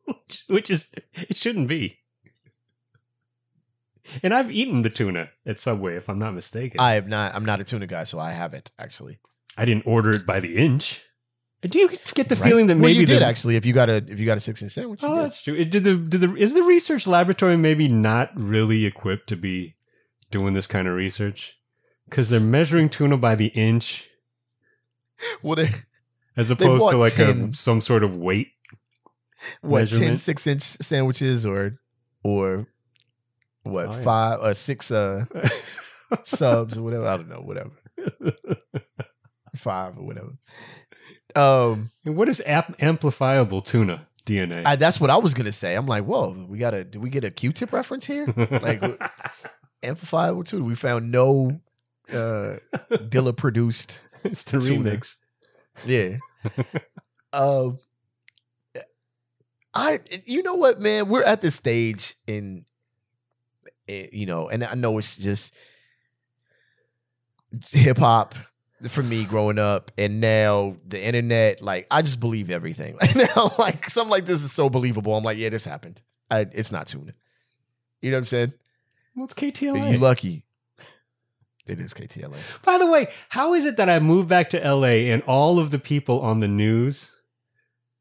which, 0.06 0.44
which 0.48 0.70
is 0.70 0.88
it 1.12 1.36
shouldn't 1.36 1.68
be. 1.68 1.98
And 4.22 4.32
I've 4.32 4.50
eaten 4.50 4.82
the 4.82 4.90
tuna 4.90 5.30
at 5.44 5.58
Subway, 5.58 5.96
if 5.96 6.08
I'm 6.08 6.18
not 6.18 6.34
mistaken. 6.34 6.80
I 6.80 6.92
have 6.92 7.08
not. 7.08 7.34
I'm 7.34 7.44
not 7.44 7.60
a 7.60 7.64
tuna 7.64 7.86
guy, 7.86 8.04
so 8.04 8.18
I 8.18 8.30
haven't 8.30 8.70
actually. 8.78 9.18
I 9.56 9.64
didn't 9.64 9.86
order 9.86 10.10
it 10.10 10.24
by 10.24 10.40
the 10.40 10.56
inch. 10.56 11.02
Do 11.62 11.78
you 11.78 11.88
get 12.14 12.28
the 12.28 12.36
Right? 12.36 12.48
feeling 12.48 12.66
that 12.68 12.74
well, 12.76 12.82
maybe 12.82 13.00
you 13.00 13.06
did 13.06 13.22
the, 13.22 13.26
actually. 13.26 13.56
If 13.56 13.64
you 13.66 13.72
got 13.72 13.88
a 13.88 13.96
if 14.08 14.20
you 14.20 14.26
got 14.26 14.36
a 14.36 14.40
six 14.40 14.62
inch 14.62 14.72
sandwich, 14.72 15.00
Oh, 15.02 15.16
that's 15.22 15.42
true. 15.42 15.62
Did 15.64 15.84
the 15.84 15.96
did 15.96 16.20
the 16.20 16.34
is 16.36 16.54
the 16.54 16.62
research 16.62 17.06
laboratory 17.06 17.56
maybe 17.56 17.88
not 17.88 18.30
really 18.34 18.84
equipped 18.86 19.28
to 19.30 19.36
be 19.36 19.74
doing 20.30 20.52
this 20.52 20.66
kind 20.66 20.86
of 20.86 20.94
research? 20.94 21.54
Because 22.08 22.28
they're 22.30 22.38
measuring 22.40 22.88
tuna 22.88 23.16
by 23.16 23.34
the 23.34 23.46
inch 23.48 24.08
Well, 25.42 25.56
they 25.56 25.70
as 26.36 26.50
opposed 26.50 26.88
to 26.90 26.96
like 26.98 27.14
10. 27.14 27.40
a 27.40 27.54
some 27.54 27.80
sort 27.80 28.04
of 28.04 28.16
weight. 28.16 28.48
what 29.62 29.88
10 29.88 29.98
Measurement? 29.98 30.20
six 30.20 30.46
inch 30.46 30.62
sandwiches 30.62 31.44
or 31.46 31.78
or 32.22 32.68
what 33.62 33.88
Oh, 33.88 33.92
yeah. 33.96 34.02
five 34.02 34.38
or 34.40 34.54
six 34.54 34.90
uh 34.92 35.24
subs 36.22 36.78
or 36.78 36.82
whatever. 36.82 37.06
I 37.08 37.16
don't 37.16 37.28
know, 37.28 37.40
whatever. 37.40 37.70
Five 39.56 39.96
or 39.96 40.04
whatever. 40.04 40.32
Um, 41.36 41.90
and 42.04 42.16
what 42.16 42.28
is 42.28 42.42
ap- 42.46 42.80
amplifiable 42.80 43.60
tuna 43.60 44.06
DNA? 44.24 44.64
I, 44.64 44.76
that's 44.76 45.00
what 45.00 45.10
I 45.10 45.18
was 45.18 45.34
gonna 45.34 45.52
say. 45.52 45.74
I'm 45.74 45.86
like, 45.86 46.04
whoa, 46.04 46.46
we 46.48 46.58
got 46.58 46.74
a. 46.74 46.82
Did 46.84 47.02
we 47.02 47.10
get 47.10 47.24
a 47.24 47.30
Q-tip 47.30 47.72
reference 47.72 48.06
here? 48.06 48.26
like, 48.36 48.82
Amplifiable 49.82 50.44
tuna. 50.44 50.64
We 50.64 50.74
found 50.74 51.12
no 51.12 51.60
uh 52.10 52.56
Dilla 52.90 53.36
produced. 53.36 54.02
it's 54.24 54.42
the 54.44 54.58
tuna. 54.58 54.92
remix. 54.92 55.16
Yeah. 55.84 56.16
um, 57.32 57.78
I. 59.74 60.00
You 60.24 60.42
know 60.42 60.54
what, 60.54 60.80
man? 60.80 61.08
We're 61.08 61.22
at 61.22 61.42
this 61.42 61.54
stage 61.54 62.14
in, 62.26 62.64
eh, 63.88 64.06
you 64.10 64.24
know, 64.24 64.48
and 64.48 64.64
I 64.64 64.74
know 64.74 64.96
it's 64.98 65.16
just 65.16 65.52
hip 67.70 67.98
hop 67.98 68.34
for 68.88 69.02
me 69.02 69.24
growing 69.24 69.58
up, 69.58 69.90
and 69.96 70.20
now 70.20 70.76
the 70.86 71.02
internet. 71.02 71.62
Like, 71.62 71.86
I 71.90 72.02
just 72.02 72.20
believe 72.20 72.50
everything. 72.50 72.96
Like 73.00 73.16
now, 73.16 73.52
like 73.58 73.88
something 73.88 74.10
like 74.10 74.26
this 74.26 74.42
is 74.42 74.52
so 74.52 74.68
believable. 74.68 75.14
I'm 75.14 75.24
like, 75.24 75.38
yeah, 75.38 75.48
this 75.48 75.64
happened. 75.64 76.02
I, 76.30 76.46
it's 76.52 76.72
not 76.72 76.86
tuna. 76.86 77.12
You 78.02 78.10
know 78.10 78.16
what 78.16 78.20
I'm 78.20 78.24
saying? 78.24 78.52
Well, 79.14 79.24
it's 79.24 79.34
You 79.92 79.98
lucky. 79.98 80.44
It 81.66 81.80
is 81.80 81.94
KTLA. 81.94 82.36
By 82.62 82.78
the 82.78 82.86
way, 82.86 83.08
how 83.28 83.54
is 83.54 83.64
it 83.64 83.76
that 83.76 83.90
I 83.90 83.98
moved 83.98 84.28
back 84.28 84.50
to 84.50 84.58
LA 84.58 85.10
and 85.12 85.22
all 85.26 85.58
of 85.58 85.70
the 85.70 85.80
people 85.80 86.20
on 86.20 86.38
the 86.38 86.46
news 86.48 87.10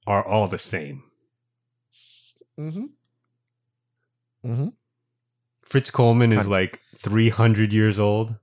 are 0.05 0.23
all 0.23 0.47
the 0.47 0.59
same? 0.59 1.03
Mm-hmm. 2.59 2.85
Mm-hmm. 4.45 4.67
Fritz 5.63 5.89
Coleman 5.89 6.31
is 6.31 6.47
like 6.47 6.79
300 6.97 7.73
years 7.73 7.99
old. 7.99 8.35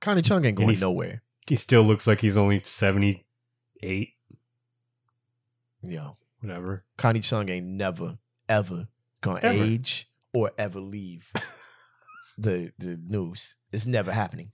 Connie 0.00 0.22
Chung 0.22 0.44
ain't 0.44 0.56
going 0.56 0.76
nowhere. 0.80 1.22
He 1.48 1.54
still 1.56 1.82
looks 1.82 2.06
like 2.06 2.20
he's 2.20 2.36
only 2.36 2.60
78, 2.60 4.14
Yeah. 5.82 6.10
whatever. 6.40 6.84
Connie 6.96 7.20
Chung 7.20 7.48
ain't 7.48 7.66
never, 7.66 8.18
ever 8.48 8.88
gonna 9.20 9.40
Ever. 9.42 9.64
age 9.64 10.10
or 10.32 10.52
ever 10.58 10.80
leave 10.80 11.32
the 12.38 12.72
the 12.78 12.98
news. 13.02 13.54
It's 13.72 13.86
never 13.86 14.12
happening. 14.12 14.52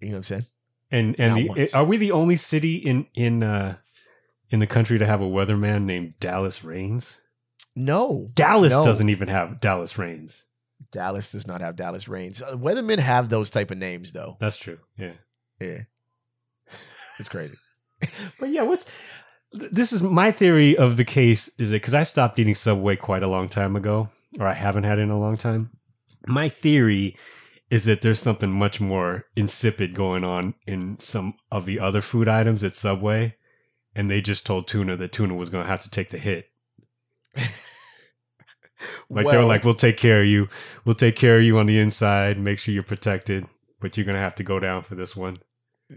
You 0.00 0.08
know 0.08 0.12
what 0.14 0.16
I'm 0.18 0.22
saying? 0.24 0.46
And 0.90 1.16
and 1.20 1.34
Not 1.34 1.36
the, 1.36 1.48
once. 1.48 1.74
are 1.74 1.84
we 1.84 1.96
the 1.96 2.12
only 2.12 2.36
city 2.36 2.76
in 2.76 3.06
in 3.14 3.42
uh 3.42 3.76
in 4.50 4.58
the 4.60 4.66
country 4.66 4.98
to 4.98 5.06
have 5.06 5.20
a 5.20 5.24
weatherman 5.26 5.82
named 5.84 6.14
Dallas 6.20 6.64
Rains? 6.64 7.18
No, 7.76 8.28
Dallas 8.34 8.72
No. 8.72 8.84
doesn't 8.84 9.08
even 9.08 9.28
have 9.28 9.60
Dallas 9.60 9.98
Rains. 9.98 10.44
Dallas 10.92 11.30
does 11.30 11.46
not 11.46 11.60
have 11.60 11.76
Dallas 11.76 12.08
Rains. 12.08 12.40
Uh, 12.40 12.52
weathermen 12.56 12.98
have 12.98 13.28
those 13.28 13.50
type 13.50 13.70
of 13.70 13.78
names 13.78 14.12
though. 14.12 14.36
That's 14.40 14.56
true. 14.56 14.78
Yeah. 14.96 15.12
Yeah, 15.60 15.82
it's 17.18 17.28
crazy. 17.28 17.56
But 18.38 18.50
yeah, 18.50 18.62
what's 18.62 18.86
this 19.52 19.92
is 19.92 20.02
my 20.02 20.30
theory 20.30 20.76
of 20.76 20.96
the 20.96 21.04
case 21.04 21.50
is 21.58 21.70
that 21.70 21.76
because 21.76 21.94
I 21.94 22.02
stopped 22.02 22.38
eating 22.38 22.54
Subway 22.54 22.96
quite 22.96 23.22
a 23.22 23.28
long 23.28 23.48
time 23.48 23.76
ago, 23.76 24.10
or 24.38 24.46
I 24.46 24.52
haven't 24.52 24.84
had 24.84 24.98
it 24.98 25.02
in 25.02 25.10
a 25.10 25.18
long 25.18 25.36
time. 25.36 25.70
My 26.26 26.48
theory 26.48 27.16
is 27.70 27.84
that 27.86 28.02
there's 28.02 28.20
something 28.20 28.50
much 28.50 28.80
more 28.80 29.26
insipid 29.36 29.94
going 29.94 30.24
on 30.24 30.54
in 30.66 30.98
some 31.00 31.34
of 31.50 31.66
the 31.66 31.80
other 31.80 32.00
food 32.00 32.28
items 32.28 32.62
at 32.62 32.76
Subway, 32.76 33.36
and 33.94 34.10
they 34.10 34.20
just 34.20 34.46
told 34.46 34.68
Tuna 34.68 34.96
that 34.96 35.12
Tuna 35.12 35.34
was 35.34 35.48
going 35.48 35.64
to 35.64 35.70
have 35.70 35.80
to 35.80 35.90
take 35.90 36.10
the 36.10 36.18
hit. 36.18 36.50
Like 39.10 39.28
they 39.28 39.36
were 39.36 39.44
like, 39.44 39.64
"We'll 39.64 39.74
take 39.74 39.96
care 39.96 40.20
of 40.20 40.26
you. 40.26 40.48
We'll 40.84 40.94
take 40.94 41.16
care 41.16 41.38
of 41.38 41.42
you 41.42 41.58
on 41.58 41.66
the 41.66 41.78
inside. 41.78 42.38
Make 42.38 42.58
sure 42.58 42.72
you're 42.72 42.82
protected, 42.82 43.46
but 43.80 43.96
you're 43.96 44.06
gonna 44.06 44.18
have 44.18 44.36
to 44.36 44.44
go 44.44 44.60
down 44.60 44.82
for 44.82 44.94
this 44.94 45.16
one. 45.16 45.36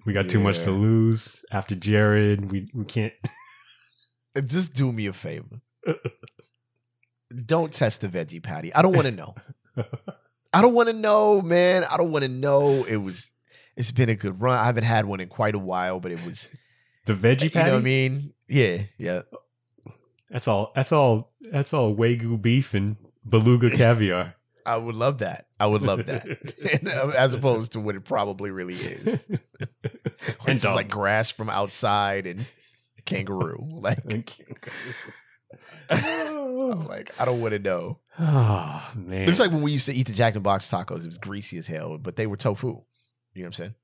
We 0.06 0.14
got 0.14 0.30
too 0.30 0.40
much 0.40 0.60
to 0.60 0.72
lose 0.72 1.44
after 1.52 1.76
Jared. 1.76 2.52
We 2.52 2.70
we 2.74 2.86
can't." 2.86 3.14
just 4.46 4.74
do 4.74 4.92
me 4.92 5.08
a 5.08 5.14
favor. 5.14 5.62
don't 7.46 7.74
test 7.74 8.02
the 8.02 8.08
veggie 8.08 8.42
patty. 8.42 8.74
I 8.74 8.82
don't 8.82 8.94
want 8.94 9.08
to 9.08 9.12
know. 9.12 9.36
I 10.54 10.62
don't 10.62 10.74
want 10.74 10.90
to 10.90 10.94
know, 10.94 11.42
man. 11.42 11.84
I 11.90 11.98
don't 11.98 12.12
want 12.12 12.24
to 12.24 12.30
know. 12.32 12.84
It 12.86 12.98
was. 12.98 13.30
It's 13.78 13.92
been 13.92 14.10
a 14.10 14.16
good 14.16 14.42
run. 14.42 14.58
I 14.58 14.66
haven't 14.66 14.84
had 14.84 15.06
one 15.06 15.22
in 15.22 15.30
quite 15.30 15.56
a 15.56 15.60
while, 15.60 16.00
but 16.00 16.12
it 16.12 16.26
was. 16.26 16.50
The 17.06 17.14
veggie 17.14 17.44
You 17.44 17.50
patty. 17.52 17.68
know 17.70 17.76
what 17.76 17.80
I 17.80 17.84
mean? 17.84 18.34
Yeah, 18.48 18.84
yeah. 18.98 19.22
That's 20.30 20.48
all. 20.48 20.72
That's 20.76 20.92
all. 20.92 21.32
That's 21.42 21.74
all 21.74 21.96
wagyu 21.96 22.42
beef 22.42 22.74
and 22.74 22.96
beluga 23.28 23.70
caviar. 23.76 24.36
I 24.66 24.78
would 24.78 24.96
love 24.96 25.20
that. 25.20 25.48
I 25.60 25.68
would 25.68 25.82
love 25.82 26.06
that, 26.06 26.26
And, 26.74 26.88
uh, 26.88 27.10
as 27.18 27.34
opposed 27.34 27.74
to 27.74 27.80
what 27.80 27.96
it 27.96 28.04
probably 28.06 28.52
really 28.52 28.76
is. 28.76 29.28
It's 30.48 30.64
like 30.66 30.90
grass 30.90 31.32
from 31.32 31.50
outside 31.50 32.28
and 32.28 32.46
kangaroo. 33.06 33.68
Like, 33.72 34.40
I'm 35.90 36.82
like 36.82 37.12
I 37.20 37.26
don't 37.26 37.42
want 37.42 37.54
to 37.54 37.60
know. 37.60 38.00
oh 38.20 38.92
man! 38.96 39.28
It's 39.28 39.40
like 39.40 39.52
when 39.52 39.64
we 39.64 39.72
used 39.72 39.88
to 39.88 39.94
eat 39.94 40.08
the 40.08 40.14
Jack 40.14 40.36
in 40.36 40.42
the 40.42 40.44
Box 40.44 40.70
tacos. 40.70 41.04
It 41.04 41.08
was 41.08 41.18
greasy 41.18 41.58
as 41.58 41.68
hell, 41.68 41.98
but 41.98 42.16
they 42.16 42.28
were 42.28 42.38
tofu. 42.38 42.68
You 42.68 42.76
know 42.76 42.84
what 43.42 43.46
I'm 43.48 43.54
saying? 43.54 43.76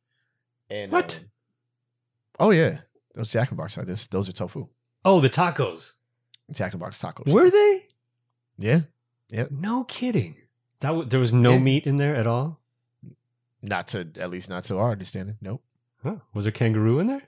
And 0.70 0.92
What? 0.92 1.20
um, 1.24 1.30
oh 2.48 2.52
yeah, 2.52 2.80
those 3.16 3.32
Jack 3.32 3.52
in 3.52 3.58
the 3.58 3.62
Box 3.62 3.76
those 3.76 4.08
those 4.08 4.30
are 4.30 4.34
tofu. 4.34 4.68
oh, 5.06 5.20
the 5.20 5.30
tacos. 5.30 5.94
Jack 6.52 6.74
in 6.74 6.80
the 6.80 6.86
Box 6.86 7.02
tacos. 7.02 7.28
Were 7.32 7.50
they? 7.50 7.82
Yeah, 8.58 8.82
Yep. 9.30 9.52
No 9.52 9.84
kidding. 9.84 10.36
That 10.82 10.90
w- 10.90 11.08
there 11.10 11.20
was 11.20 11.34
no 11.34 11.54
Yeah. 11.54 11.60
meat 11.60 11.86
in 11.88 11.98
there 11.98 12.16
at 12.16 12.28
all. 12.28 12.60
not 13.64 13.88
to 13.90 14.08
at 14.20 14.30
least 14.30 14.50
not 14.50 14.64
to 14.66 14.78
our 14.78 14.92
understanding. 14.92 15.38
Nope. 15.42 15.64
Huh. 16.04 16.18
Was 16.34 16.46
there 16.46 16.52
kangaroo 16.52 17.00
in 17.00 17.08
there? 17.08 17.24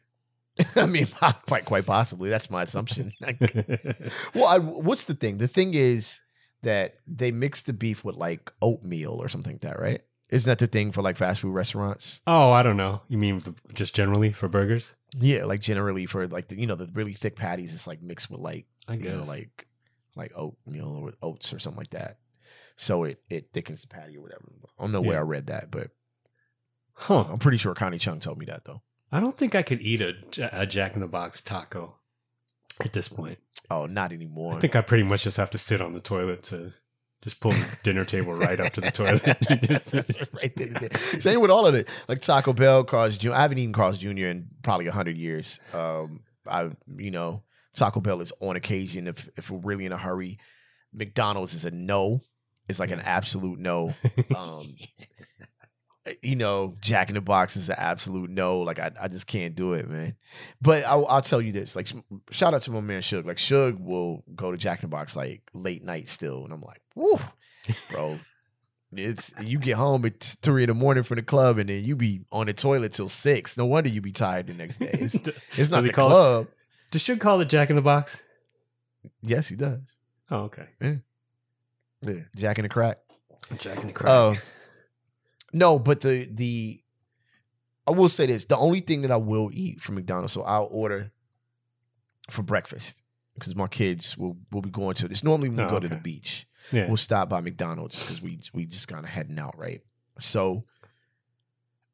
I 0.76 0.86
mean, 0.86 1.08
quite 1.48 1.66
quite 1.66 1.86
possibly. 1.86 2.30
That's 2.30 2.50
my 2.52 2.64
assumption. 2.64 3.12
well, 4.36 4.46
I, 4.46 4.60
what's 4.60 5.06
the 5.06 5.16
thing? 5.16 5.38
The 5.40 5.48
thing 5.48 5.74
is 5.74 6.22
that 6.62 6.96
they 7.08 7.32
mix 7.32 7.62
the 7.62 7.74
beef 7.74 8.04
with 8.06 8.16
like 8.16 8.52
oatmeal 8.62 9.12
or 9.14 9.28
something 9.30 9.54
like 9.54 9.62
that, 9.62 9.80
right? 9.80 10.02
Isn't 10.30 10.48
that 10.48 10.60
the 10.60 10.68
thing 10.68 10.92
for 10.92 11.02
like 11.02 11.18
fast 11.18 11.42
food 11.42 11.54
restaurants? 11.54 12.22
oh, 12.28 12.52
I 12.52 12.62
don't 12.62 12.78
know. 12.78 13.02
You 13.08 13.18
mean 13.18 13.42
just 13.74 13.96
generally 13.96 14.32
for 14.32 14.48
burgers? 14.48 14.94
Yeah, 15.18 15.46
like 15.46 15.60
generally 15.62 16.06
for 16.06 16.28
like 16.28 16.50
the 16.50 16.60
you 16.60 16.68
know 16.68 16.76
the 16.76 16.90
really 16.94 17.14
thick 17.14 17.36
patties, 17.36 17.74
it's 17.74 17.88
like 17.88 18.02
mixed 18.04 18.30
with 18.30 18.40
like 18.40 18.68
I 18.88 18.94
you 18.94 19.10
know 19.10 19.20
guess. 19.20 19.28
like 19.28 19.68
like 20.16 20.32
oatmeal 20.36 20.96
or 21.04 21.14
oats 21.24 21.52
or 21.54 21.58
something 21.60 21.80
like 21.80 21.90
that. 21.92 22.18
So 22.80 23.04
it 23.04 23.22
it 23.30 23.50
thickens 23.54 23.82
the 23.82 23.88
patty 23.88 24.18
or 24.18 24.22
whatever. 24.22 24.46
I 24.78 24.84
don't 24.84 24.94
know 24.94 25.02
where 25.02 25.20
I 25.20 25.22
read 25.22 25.48
that, 25.48 25.70
but 25.70 25.92
Huh. 26.94 27.26
I'm 27.30 27.40
pretty 27.40 27.58
sure 27.58 27.74
Connie 27.74 27.98
Chung 27.98 28.20
told 28.20 28.38
me 28.38 28.46
that 28.46 28.66
though. 28.66 28.82
I 29.12 29.20
don't 29.20 29.38
think 29.38 29.54
I 29.56 29.64
could 29.64 29.82
eat 29.82 30.02
a, 30.02 30.16
a 30.54 30.66
Jack 30.66 30.94
in 30.96 31.02
the 31.02 31.08
Box 31.08 31.42
taco 31.42 31.96
at 32.84 32.94
this 32.94 33.08
point. 33.08 33.40
Oh, 33.70 33.86
not 33.86 34.12
anymore. 34.12 34.56
I 34.56 34.60
think 34.60 34.76
I 34.76 34.82
pretty 34.82 35.04
much 35.04 35.24
just 35.24 35.38
have 35.38 35.50
to 35.52 35.58
sit 35.58 35.82
on 35.82 35.94
the 35.94 36.00
toilet 36.02 36.44
to 36.46 36.72
just 37.22 37.40
pull 37.40 37.52
the 37.52 37.78
dinner 37.84 38.06
table 38.06 38.34
right 38.34 38.60
up 38.60 38.74
to 38.74 38.82
the 38.82 38.92
toilet. 38.92 39.24
right. 40.34 41.22
Same 41.22 41.42
with 41.42 41.52
all 41.52 41.66
of 41.68 41.76
it. 41.76 41.90
Like 42.08 42.22
Taco 42.22 42.54
Bell, 42.54 42.84
Carl's 42.84 43.18
Jr. 43.18 43.34
I 43.34 43.42
haven't 43.42 43.58
eaten 43.58 43.74
Carl's 43.74 43.98
Jr. 43.98 44.08
in 44.10 44.50
probably 44.62 44.88
hundred 44.88 45.18
years. 45.18 45.60
Um, 45.74 46.24
I 46.48 46.70
you 46.98 47.12
know 47.12 47.44
Taco 47.76 48.00
Bell 48.00 48.22
is 48.22 48.32
on 48.42 48.56
occasion 48.56 49.08
if 49.08 49.28
if 49.38 49.50
we're 49.50 49.60
really 49.60 49.86
in 49.86 49.92
a 49.92 49.98
hurry. 49.98 50.38
McDonald's 50.94 51.54
is 51.54 51.66
a 51.66 51.72
no. 51.72 52.20
It's 52.70 52.80
like 52.80 52.92
an 52.92 53.02
absolute 53.02 53.60
no. 53.60 53.94
Um, 54.36 54.76
you 56.24 56.36
know, 56.36 56.74
Jack 56.82 57.10
in 57.10 57.16
the 57.16 57.22
Box 57.22 57.56
is 57.56 57.70
an 57.70 57.76
absolute 57.78 58.30
no. 58.30 58.60
Like 58.60 58.80
I, 58.80 58.92
I 59.00 59.08
just 59.10 59.28
can't 59.28 59.56
do 59.56 59.74
it, 59.74 59.88
man. 59.88 60.16
But 60.62 60.84
I'll, 60.84 61.06
I'll 61.08 61.22
tell 61.22 61.42
you 61.42 61.52
this: 61.52 61.76
like, 61.76 61.88
shout 62.32 62.54
out 62.54 62.62
to 62.64 62.72
my 62.72 62.80
man 62.80 63.02
Suge. 63.02 63.26
Like 63.26 63.38
Suge 63.38 63.80
will 63.80 64.24
go 64.36 64.52
to 64.52 64.58
Jack 64.58 64.82
in 64.84 64.90
the 64.90 64.96
Box 64.96 65.16
like 65.16 65.42
late 65.54 65.84
night 65.84 66.08
still, 66.10 66.44
and 66.46 66.54
I'm 66.54 66.62
like, 66.62 66.82
woo, 66.96 67.20
bro. 67.92 68.18
It's 68.92 69.32
you 69.44 69.60
get 69.60 69.76
home 69.78 70.04
at 70.06 70.20
three 70.42 70.64
in 70.64 70.68
the 70.68 70.74
morning 70.74 71.04
from 71.04 71.18
the 71.18 71.22
club, 71.22 71.60
and 71.60 71.70
then 71.70 71.84
you 71.84 71.96
be 71.96 72.22
on 72.32 72.48
the 72.48 72.54
toilet 72.54 72.94
till 72.94 73.10
six. 73.10 73.56
No 73.56 73.68
wonder 73.68 73.90
you 73.90 74.02
be 74.02 74.12
tired 74.12 74.48
the 74.48 74.54
next 74.54 74.78
day. 74.78 74.90
It's, 74.94 75.16
it's 75.58 75.70
not 75.70 75.84
the 75.84 75.92
call 75.92 76.08
it- 76.08 76.12
club. 76.12 76.48
Does 76.92 77.04
Suge 77.04 77.20
call 77.20 77.40
it 77.42 77.50
Jack 77.50 77.70
in 77.70 77.76
the 77.76 77.84
Box? 77.84 78.20
Yes, 79.22 79.48
he 79.48 79.56
does. 79.56 79.80
Oh, 80.32 80.44
okay. 80.46 80.66
Yeah, 80.82 80.96
Jack 82.36 82.58
in 82.58 82.64
the 82.64 82.70
Crack. 82.70 82.98
Jack 83.58 83.80
in 83.82 83.88
the 83.88 83.94
Crack. 83.94 84.10
Oh, 84.12 84.36
no, 85.54 85.80
but 85.80 86.02
the 86.02 86.30
the 86.32 86.82
I 87.88 87.92
will 87.92 88.10
say 88.10 88.26
this: 88.28 88.46
the 88.46 88.58
only 88.58 88.80
thing 88.82 89.02
that 89.02 89.12
I 89.12 89.18
will 89.18 89.50
eat 89.54 89.82
from 89.82 89.96
McDonald's, 89.96 90.34
so 90.34 90.44
I'll 90.44 90.68
order 90.72 91.12
for 92.30 92.44
breakfast 92.44 93.02
because 93.34 93.56
my 93.56 93.68
kids 93.68 94.18
will 94.18 94.38
will 94.52 94.62
be 94.62 94.70
going 94.70 94.94
to 94.96 95.08
this. 95.08 95.24
Normally, 95.24 95.50
when 95.50 95.58
we 95.58 95.64
Oh, 95.64 95.70
go 95.70 95.80
to 95.80 95.88
the 95.88 95.96
beach, 95.98 96.48
yeah. 96.72 96.88
we'll 96.88 96.98
stop 96.98 97.30
by 97.30 97.40
McDonald's 97.42 98.00
because 98.02 98.22
we 98.22 98.40
we 98.54 98.66
just 98.66 98.88
kind 98.88 99.04
of 99.04 99.10
heading 99.10 99.40
out, 99.40 99.58
right? 99.58 99.82
So 100.20 100.64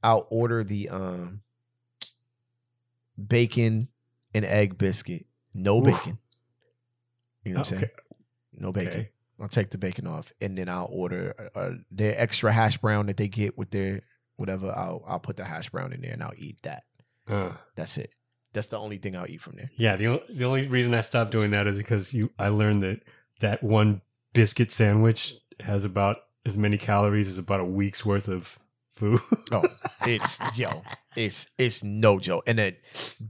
I'll 0.03 0.27
order 0.29 0.63
the 0.63 0.89
um 0.89 1.41
bacon 3.27 3.87
and 4.33 4.45
egg 4.45 4.77
biscuit, 4.77 5.25
no 5.53 5.77
Oof. 5.77 5.85
bacon. 5.85 6.19
You 7.45 7.53
know 7.53 7.59
what 7.61 7.71
I'm 7.71 7.79
saying? 7.79 7.91
No 8.53 8.71
bacon. 8.71 8.91
Okay. 8.93 9.11
I'll 9.39 9.47
take 9.49 9.69
the 9.71 9.77
bacon 9.77 10.07
off, 10.07 10.31
and 10.41 10.57
then 10.57 10.69
I'll 10.69 10.87
order 10.91 11.49
uh, 11.55 11.71
their 11.91 12.19
extra 12.19 12.51
hash 12.51 12.77
brown 12.77 13.07
that 13.07 13.17
they 13.17 13.27
get 13.27 13.57
with 13.57 13.71
their 13.71 14.01
whatever. 14.37 14.71
I'll 14.75 15.03
I'll 15.07 15.19
put 15.19 15.37
the 15.37 15.43
hash 15.45 15.69
brown 15.69 15.91
in 15.93 16.01
there, 16.01 16.13
and 16.13 16.23
I'll 16.23 16.33
eat 16.37 16.61
that. 16.63 16.83
Uh, 17.27 17.51
That's 17.75 17.97
it. 17.97 18.13
That's 18.53 18.67
the 18.67 18.79
only 18.79 18.97
thing 18.97 19.15
I'll 19.17 19.29
eat 19.29 19.41
from 19.41 19.55
there. 19.57 19.69
yeah. 19.75 19.97
The, 19.97 20.07
o- 20.07 20.23
the 20.29 20.45
only 20.45 20.67
reason 20.67 20.93
I 20.93 21.01
stopped 21.01 21.31
doing 21.31 21.49
that 21.51 21.67
is 21.67 21.77
because 21.77 22.13
you. 22.13 22.31
I 22.39 22.47
learned 22.47 22.81
that 22.83 23.01
that 23.41 23.61
one 23.61 24.01
biscuit 24.33 24.71
sandwich 24.71 25.33
has 25.59 25.83
about 25.83 26.17
as 26.45 26.57
many 26.57 26.77
calories 26.77 27.27
as 27.27 27.37
about 27.37 27.59
a 27.59 27.65
week's 27.65 28.05
worth 28.05 28.27
of 28.29 28.57
food. 28.89 29.19
Oh, 29.51 29.63
it's 30.05 30.39
yo, 30.57 30.69
it's 31.17 31.47
it's 31.57 31.83
no 31.83 32.19
joke. 32.19 32.45
And 32.47 32.57
then 32.57 32.77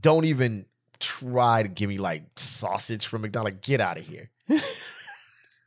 don't 0.00 0.26
even 0.26 0.66
try 1.00 1.62
to 1.64 1.68
give 1.68 1.88
me 1.88 1.98
like 1.98 2.22
sausage 2.36 3.06
from 3.06 3.22
McDonald's. 3.22 3.54
Like, 3.56 3.62
get 3.62 3.80
out 3.80 3.98
of 3.98 4.04
here. 4.06 4.30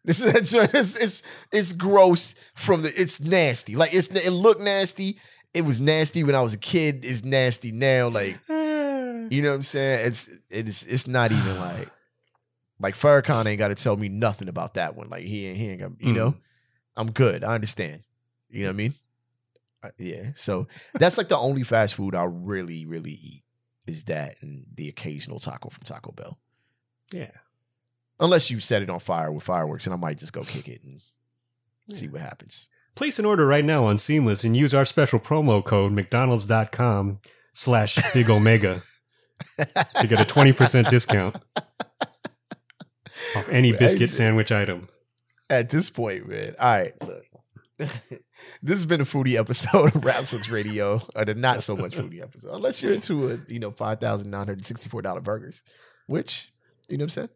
this 0.10 0.22
is 0.22 0.54
it's, 0.56 0.96
it's 0.96 1.22
it's 1.52 1.72
gross 1.72 2.34
from 2.56 2.82
the 2.82 3.00
it's 3.00 3.20
nasty. 3.20 3.76
Like 3.76 3.94
it's 3.94 4.08
it 4.08 4.32
looked 4.32 4.60
nasty. 4.60 5.20
It 5.54 5.62
was 5.62 5.80
nasty 5.80 6.24
when 6.24 6.34
I 6.34 6.42
was 6.42 6.56
a 6.56 6.58
kid. 6.58 7.06
It's 7.06 7.24
nasty 7.24 7.72
now. 7.72 8.08
Like 8.10 8.40
you 8.50 9.42
know 9.44 9.50
what 9.50 9.56
I'm 9.56 9.64
saying? 9.64 10.08
It's 10.08 10.30
it's 10.50 10.84
it's 10.84 11.08
not 11.08 11.32
even 11.32 11.60
like 11.60 11.90
like 12.80 12.96
Farrakhan 12.96 13.46
ain't 13.46 13.60
got 13.60 13.68
to 13.68 13.76
tell 13.76 13.98
me 13.98 14.10
nothing 14.10 14.48
about 14.48 14.74
that 14.74 14.96
one. 14.96 15.10
Like 15.10 15.26
he 15.26 15.46
ain't 15.46 15.58
he 15.58 15.70
ain't 15.70 15.80
got 15.80 15.92
you 16.00 16.14
know. 16.14 16.34
I'm 16.98 17.12
good. 17.12 17.44
I 17.44 17.54
understand. 17.54 18.02
You 18.50 18.64
know 18.64 18.70
what 18.70 18.74
I 18.74 18.78
mean? 18.78 18.94
Uh, 19.84 19.90
yeah. 20.00 20.32
So 20.34 20.68
that's 20.96 21.20
like 21.20 21.28
the 21.28 21.38
only 21.38 21.62
fast 21.62 21.94
food 21.94 22.16
I 22.16 22.24
really 22.24 22.88
really 22.88 23.12
eat 23.12 23.44
is 23.86 24.06
that 24.06 24.38
and 24.42 24.66
the 24.74 24.90
occasional 24.90 25.40
taco 25.40 25.70
from 25.70 25.84
Taco 25.84 26.12
Bell. 26.14 26.40
yeah. 27.14 27.30
Unless 28.20 28.50
you 28.50 28.60
set 28.60 28.82
it 28.82 28.90
on 28.90 29.00
fire 29.00 29.32
with 29.32 29.44
fireworks, 29.44 29.86
and 29.86 29.94
I 29.94 29.98
might 29.98 30.18
just 30.18 30.34
go 30.34 30.44
kick 30.44 30.68
it 30.68 30.84
and 30.84 31.02
see 31.98 32.08
what 32.08 32.22
happens. 32.22 32.68
Place 32.96 33.18
an 33.18 33.26
order 33.26 33.46
right 33.46 33.64
now 33.64 33.86
on 33.86 33.98
Seamless 33.98 34.44
and 34.44 34.58
use 34.58 34.74
our 34.74 34.86
special 34.86 35.20
promo 35.20 35.64
code 35.64 35.94
McDonald's.com 35.94 37.20
slash 37.54 37.98
Big 38.14 38.30
Omega 38.30 38.82
to 39.58 40.08
get 40.08 40.20
a 40.20 40.26
20% 40.26 40.90
discount 40.90 41.38
off 43.36 43.50
any 43.50 43.72
biscuit 43.72 44.10
sandwich 44.10 44.52
item. 44.52 44.90
At 45.50 45.70
this 45.70 45.90
point, 45.90 46.28
man. 46.28 46.56
All 46.60 46.70
right, 46.70 46.94
look. 47.02 47.24
this 47.80 48.02
has 48.68 48.86
been 48.86 49.00
a 49.00 49.06
foodie 49.06 49.40
episode 49.40 49.96
of 49.96 50.04
Rap 50.04 50.26
Radio, 50.52 51.02
or 51.16 51.24
the 51.24 51.34
not 51.34 51.64
so 51.64 51.78
much 51.78 51.94
foodie 51.94 52.22
episode, 52.22 52.54
unless 52.54 52.82
you're 52.82 52.92
into 52.92 53.32
a 53.32 53.40
you 53.48 53.60
know 53.60 53.72
five 53.72 54.02
thousand 54.02 54.30
nine 54.30 54.46
hundred 54.46 54.66
sixty 54.66 54.90
four 54.90 55.02
dollar 55.02 55.22
burgers, 55.22 55.62
which 56.08 56.52
you 56.90 56.98
know 56.98 57.04
what 57.04 57.06
I'm 57.06 57.28
saying. 57.28 57.30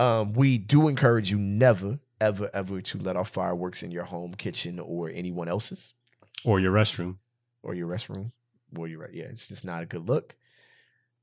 Um, 0.00 0.32
we 0.32 0.58
do 0.58 0.88
encourage 0.88 1.30
you 1.30 1.38
never, 1.38 1.98
ever, 2.20 2.50
ever 2.54 2.80
to 2.80 2.98
let 2.98 3.16
off 3.16 3.30
fireworks 3.30 3.82
in 3.82 3.90
your 3.90 4.04
home, 4.04 4.34
kitchen, 4.34 4.80
or 4.80 5.10
anyone 5.10 5.48
else's, 5.48 5.92
Or 6.44 6.58
your 6.58 6.72
restroom. 6.72 7.16
or 7.62 7.74
your 7.74 7.88
restroom, 7.88 8.32
or 8.76 8.88
your 8.88 9.08
yeah. 9.12 9.24
It's 9.24 9.48
just 9.48 9.64
not 9.64 9.82
a 9.82 9.86
good 9.86 10.08
look. 10.08 10.34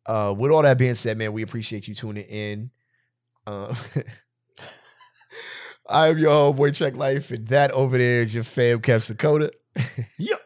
Uh, 0.05 0.33
with 0.37 0.51
all 0.51 0.61
that 0.61 0.77
being 0.77 0.93
said, 0.95 1.17
man, 1.17 1.33
we 1.33 1.41
appreciate 1.41 1.87
you 1.87 1.95
tuning 1.95 2.25
in. 2.25 2.69
Uh, 3.47 3.73
I 5.89 6.07
am 6.09 6.17
your 6.17 6.31
homeboy 6.53 6.75
Check 6.75 6.95
Life, 6.95 7.31
and 7.31 7.47
that 7.47 7.71
over 7.71 7.97
there 7.97 8.21
is 8.21 8.35
your 8.35 8.43
fam 8.43 8.81
Kev 8.81 9.07
Dakota. 9.07 9.51
Yep. 10.17 10.41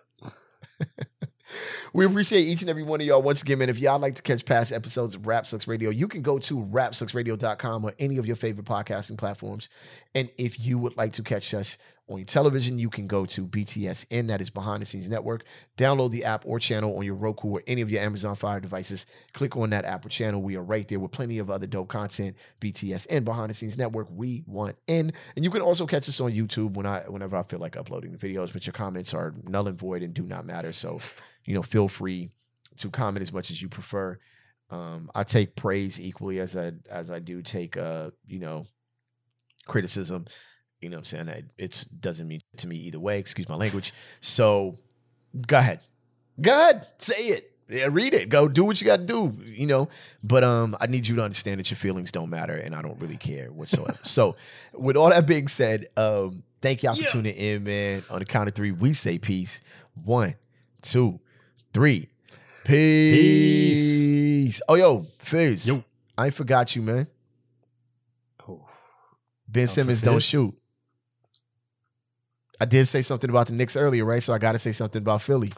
We 1.94 2.06
appreciate 2.06 2.44
each 2.44 2.62
and 2.62 2.70
every 2.70 2.84
one 2.84 3.02
of 3.02 3.08
y'all 3.08 3.22
once 3.22 3.42
again, 3.42 3.58
man. 3.58 3.70
If 3.70 3.78
y'all 3.78 4.00
like 4.00 4.16
to 4.16 4.22
catch 4.22 4.46
past 4.46 4.72
episodes 4.72 5.14
of 5.14 5.28
Rap 5.28 5.46
Sucks 5.46 5.68
Radio, 5.68 5.90
you 5.90 6.08
can 6.08 6.22
go 6.22 6.40
to 6.40 6.56
rapsucksradio.com 6.56 7.84
or 7.84 7.94
any 8.00 8.18
of 8.18 8.26
your 8.26 8.38
favorite 8.38 8.66
podcasting 8.66 9.18
platforms. 9.18 9.68
And 10.16 10.30
if 10.38 10.58
you 10.58 10.78
would 10.78 10.96
like 10.96 11.12
to 11.14 11.24
catch 11.24 11.54
us 11.54 11.78
on 12.12 12.18
your 12.18 12.26
television, 12.26 12.78
you 12.78 12.90
can 12.90 13.08
go 13.08 13.26
to 13.26 13.48
BTSN, 13.48 14.28
that 14.28 14.42
is 14.42 14.50
Behind 14.50 14.82
the 14.82 14.86
Scenes 14.86 15.08
Network. 15.08 15.44
Download 15.78 16.12
the 16.12 16.26
app 16.26 16.44
or 16.46 16.60
channel 16.60 16.98
on 16.98 17.06
your 17.06 17.16
Roku 17.16 17.48
or 17.48 17.64
any 17.68 17.82
of 17.82 17.90
your 17.90 18.02
Amazon 18.02 18.36
Fire 18.36 18.60
devices. 18.60 19.06
Click 19.34 19.56
on 19.56 19.70
that 19.72 19.86
app 19.86 20.06
or 20.06 20.10
channel. 20.10 20.42
We 20.42 20.56
are 20.58 20.64
right 20.64 20.88
there 20.88 21.00
with 21.00 21.12
plenty 21.12 21.40
of 21.40 21.50
other 21.50 21.68
dope 21.68 21.88
content. 21.88 22.36
BTSN, 22.60 23.24
Behind 23.24 23.50
the 23.50 23.54
Scenes 23.54 23.78
Network. 23.78 24.08
We 24.12 24.44
want 24.46 24.78
in. 24.88 25.14
And 25.36 25.46
you 25.46 25.52
can 25.52 25.62
also 25.62 25.88
catch 25.88 26.08
us 26.10 26.20
on 26.20 26.32
YouTube 26.32 26.74
when 26.74 26.86
I 26.86 27.02
whenever 27.08 27.38
I 27.38 27.44
feel 27.44 27.60
like 27.60 27.78
uploading 27.78 28.12
the 28.12 28.18
videos, 28.18 28.54
but 28.54 28.66
your 28.66 28.74
comments 28.74 29.14
are 29.14 29.34
null 29.44 29.68
and 29.68 29.78
void 29.78 30.04
and 30.04 30.14
do 30.14 30.24
not 30.24 30.46
matter. 30.46 30.74
So 30.74 31.00
you 31.46 31.54
know, 31.54 31.62
feel 31.62 31.88
free 31.88 32.30
to 32.78 32.90
comment 32.90 33.22
as 33.22 33.34
much 33.34 33.52
as 33.52 33.62
you 33.62 33.70
prefer. 33.70 34.20
Um, 34.70 35.12
I 35.14 35.24
take 35.24 35.56
praise 35.56 36.00
equally 36.00 36.40
as 36.40 36.56
I 36.56 36.72
as 36.90 37.12
I 37.12 37.20
do 37.20 37.42
take 37.42 37.78
uh, 37.78 38.12
you 38.26 38.40
know, 38.40 38.66
criticism. 39.68 40.26
You 40.82 40.90
know 40.90 40.98
what 40.98 41.14
I'm 41.14 41.26
saying? 41.28 41.46
It 41.58 41.86
doesn't 42.00 42.28
mean 42.28 42.42
to 42.58 42.68
me 42.68 42.76
either 42.78 43.00
way, 43.00 43.20
excuse 43.20 43.48
my 43.48 43.56
language. 43.56 43.94
So 44.22 44.76
go 45.48 45.58
ahead. 45.60 45.80
Go 46.40 46.52
ahead. 46.52 46.88
Say 47.00 47.28
it. 47.28 47.48
Yeah, 47.70 47.88
read 47.90 48.14
it. 48.14 48.28
Go 48.30 48.48
do 48.50 48.66
what 48.66 48.82
you 48.82 48.88
gotta 48.88 49.04
do, 49.06 49.34
you 49.50 49.66
know. 49.68 49.88
But 50.24 50.44
um, 50.44 50.76
I 50.82 50.88
need 50.88 51.08
you 51.08 51.16
to 51.18 51.24
understand 51.24 51.60
that 51.60 51.70
your 51.72 51.78
feelings 51.78 52.12
don't 52.12 52.30
matter 52.30 52.56
and 52.56 52.76
I 52.76 52.82
don't 52.82 53.00
really 53.00 53.16
care 53.16 53.50
whatsoever. 53.52 53.98
so 54.04 54.36
with 54.74 54.98
all 54.98 55.10
that 55.10 55.26
being 55.26 55.48
said, 55.48 55.88
um, 55.96 56.44
thank 56.62 56.84
y'all 56.84 56.96
for 56.96 57.02
Yeah. 57.02 57.08
tuning 57.08 57.36
in, 57.36 57.64
man. 57.64 58.04
On 58.10 58.20
the 58.20 58.26
count 58.26 58.50
of 58.50 58.56
three, 58.56 58.72
we 58.72 58.92
say 58.94 59.18
peace. 59.20 59.62
One, 60.04 60.36
two, 60.82 61.20
three. 61.74 62.10
Peace. 62.66 64.62
Oh, 64.68 64.76
yo, 64.76 65.06
Fizz. 65.20 65.68
Yo. 65.68 65.84
I 66.18 66.26
ain't 66.26 66.34
forgot 66.34 66.76
you, 66.76 66.82
man. 66.82 67.08
Oh. 68.48 68.68
Ben 69.48 69.68
Simmons 69.68 70.02
don't 70.02 70.22
shoot. 70.22 70.54
I 72.62 72.66
did 72.66 72.86
say 72.86 73.02
something 73.02 73.30
about 73.32 73.48
the 73.48 73.54
Knicks 73.54 73.76
earlier, 73.76 74.06
right? 74.06 74.22
So 74.22 74.34
I 74.34 74.38
got 74.38 74.52
to 74.52 74.60
say 74.60 74.72
something 74.72 75.02
about 75.02 75.24
Philly. 75.24 75.50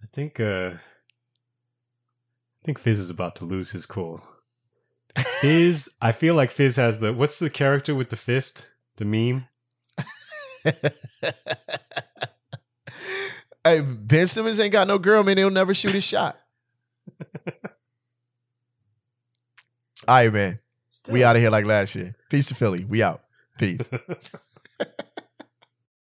I 0.00 0.06
think 0.12 0.38
uh 0.38 0.74
I 0.74 2.64
think 2.64 2.78
Fizz 2.78 3.00
is 3.00 3.10
about 3.10 3.34
to 3.36 3.44
lose 3.44 3.72
his 3.72 3.86
cool. 3.86 4.22
Fizz, 5.40 5.90
I 6.00 6.12
feel 6.12 6.36
like 6.36 6.52
Fizz 6.52 6.76
has 6.76 7.00
the 7.00 7.12
what's 7.12 7.40
the 7.40 7.50
character 7.50 7.92
with 7.92 8.10
the 8.10 8.16
fist? 8.16 8.68
The 8.98 9.04
meme? 9.04 9.48
hey, 13.64 13.80
Ben 13.80 14.28
Simmons 14.28 14.60
ain't 14.60 14.72
got 14.72 14.86
no 14.86 14.98
girl, 14.98 15.24
man. 15.24 15.38
He'll 15.38 15.50
never 15.50 15.74
shoot 15.74 15.90
his 15.90 16.04
shot. 16.04 16.38
All 20.06 20.14
right, 20.14 20.32
man. 20.32 20.60
We 21.08 21.24
out 21.24 21.34
of 21.34 21.42
here 21.42 21.50
like 21.50 21.64
last 21.64 21.96
year. 21.96 22.14
Peace 22.30 22.46
to 22.46 22.54
Philly. 22.54 22.84
We 22.84 23.02
out. 23.02 23.22
Peace. 23.58 23.90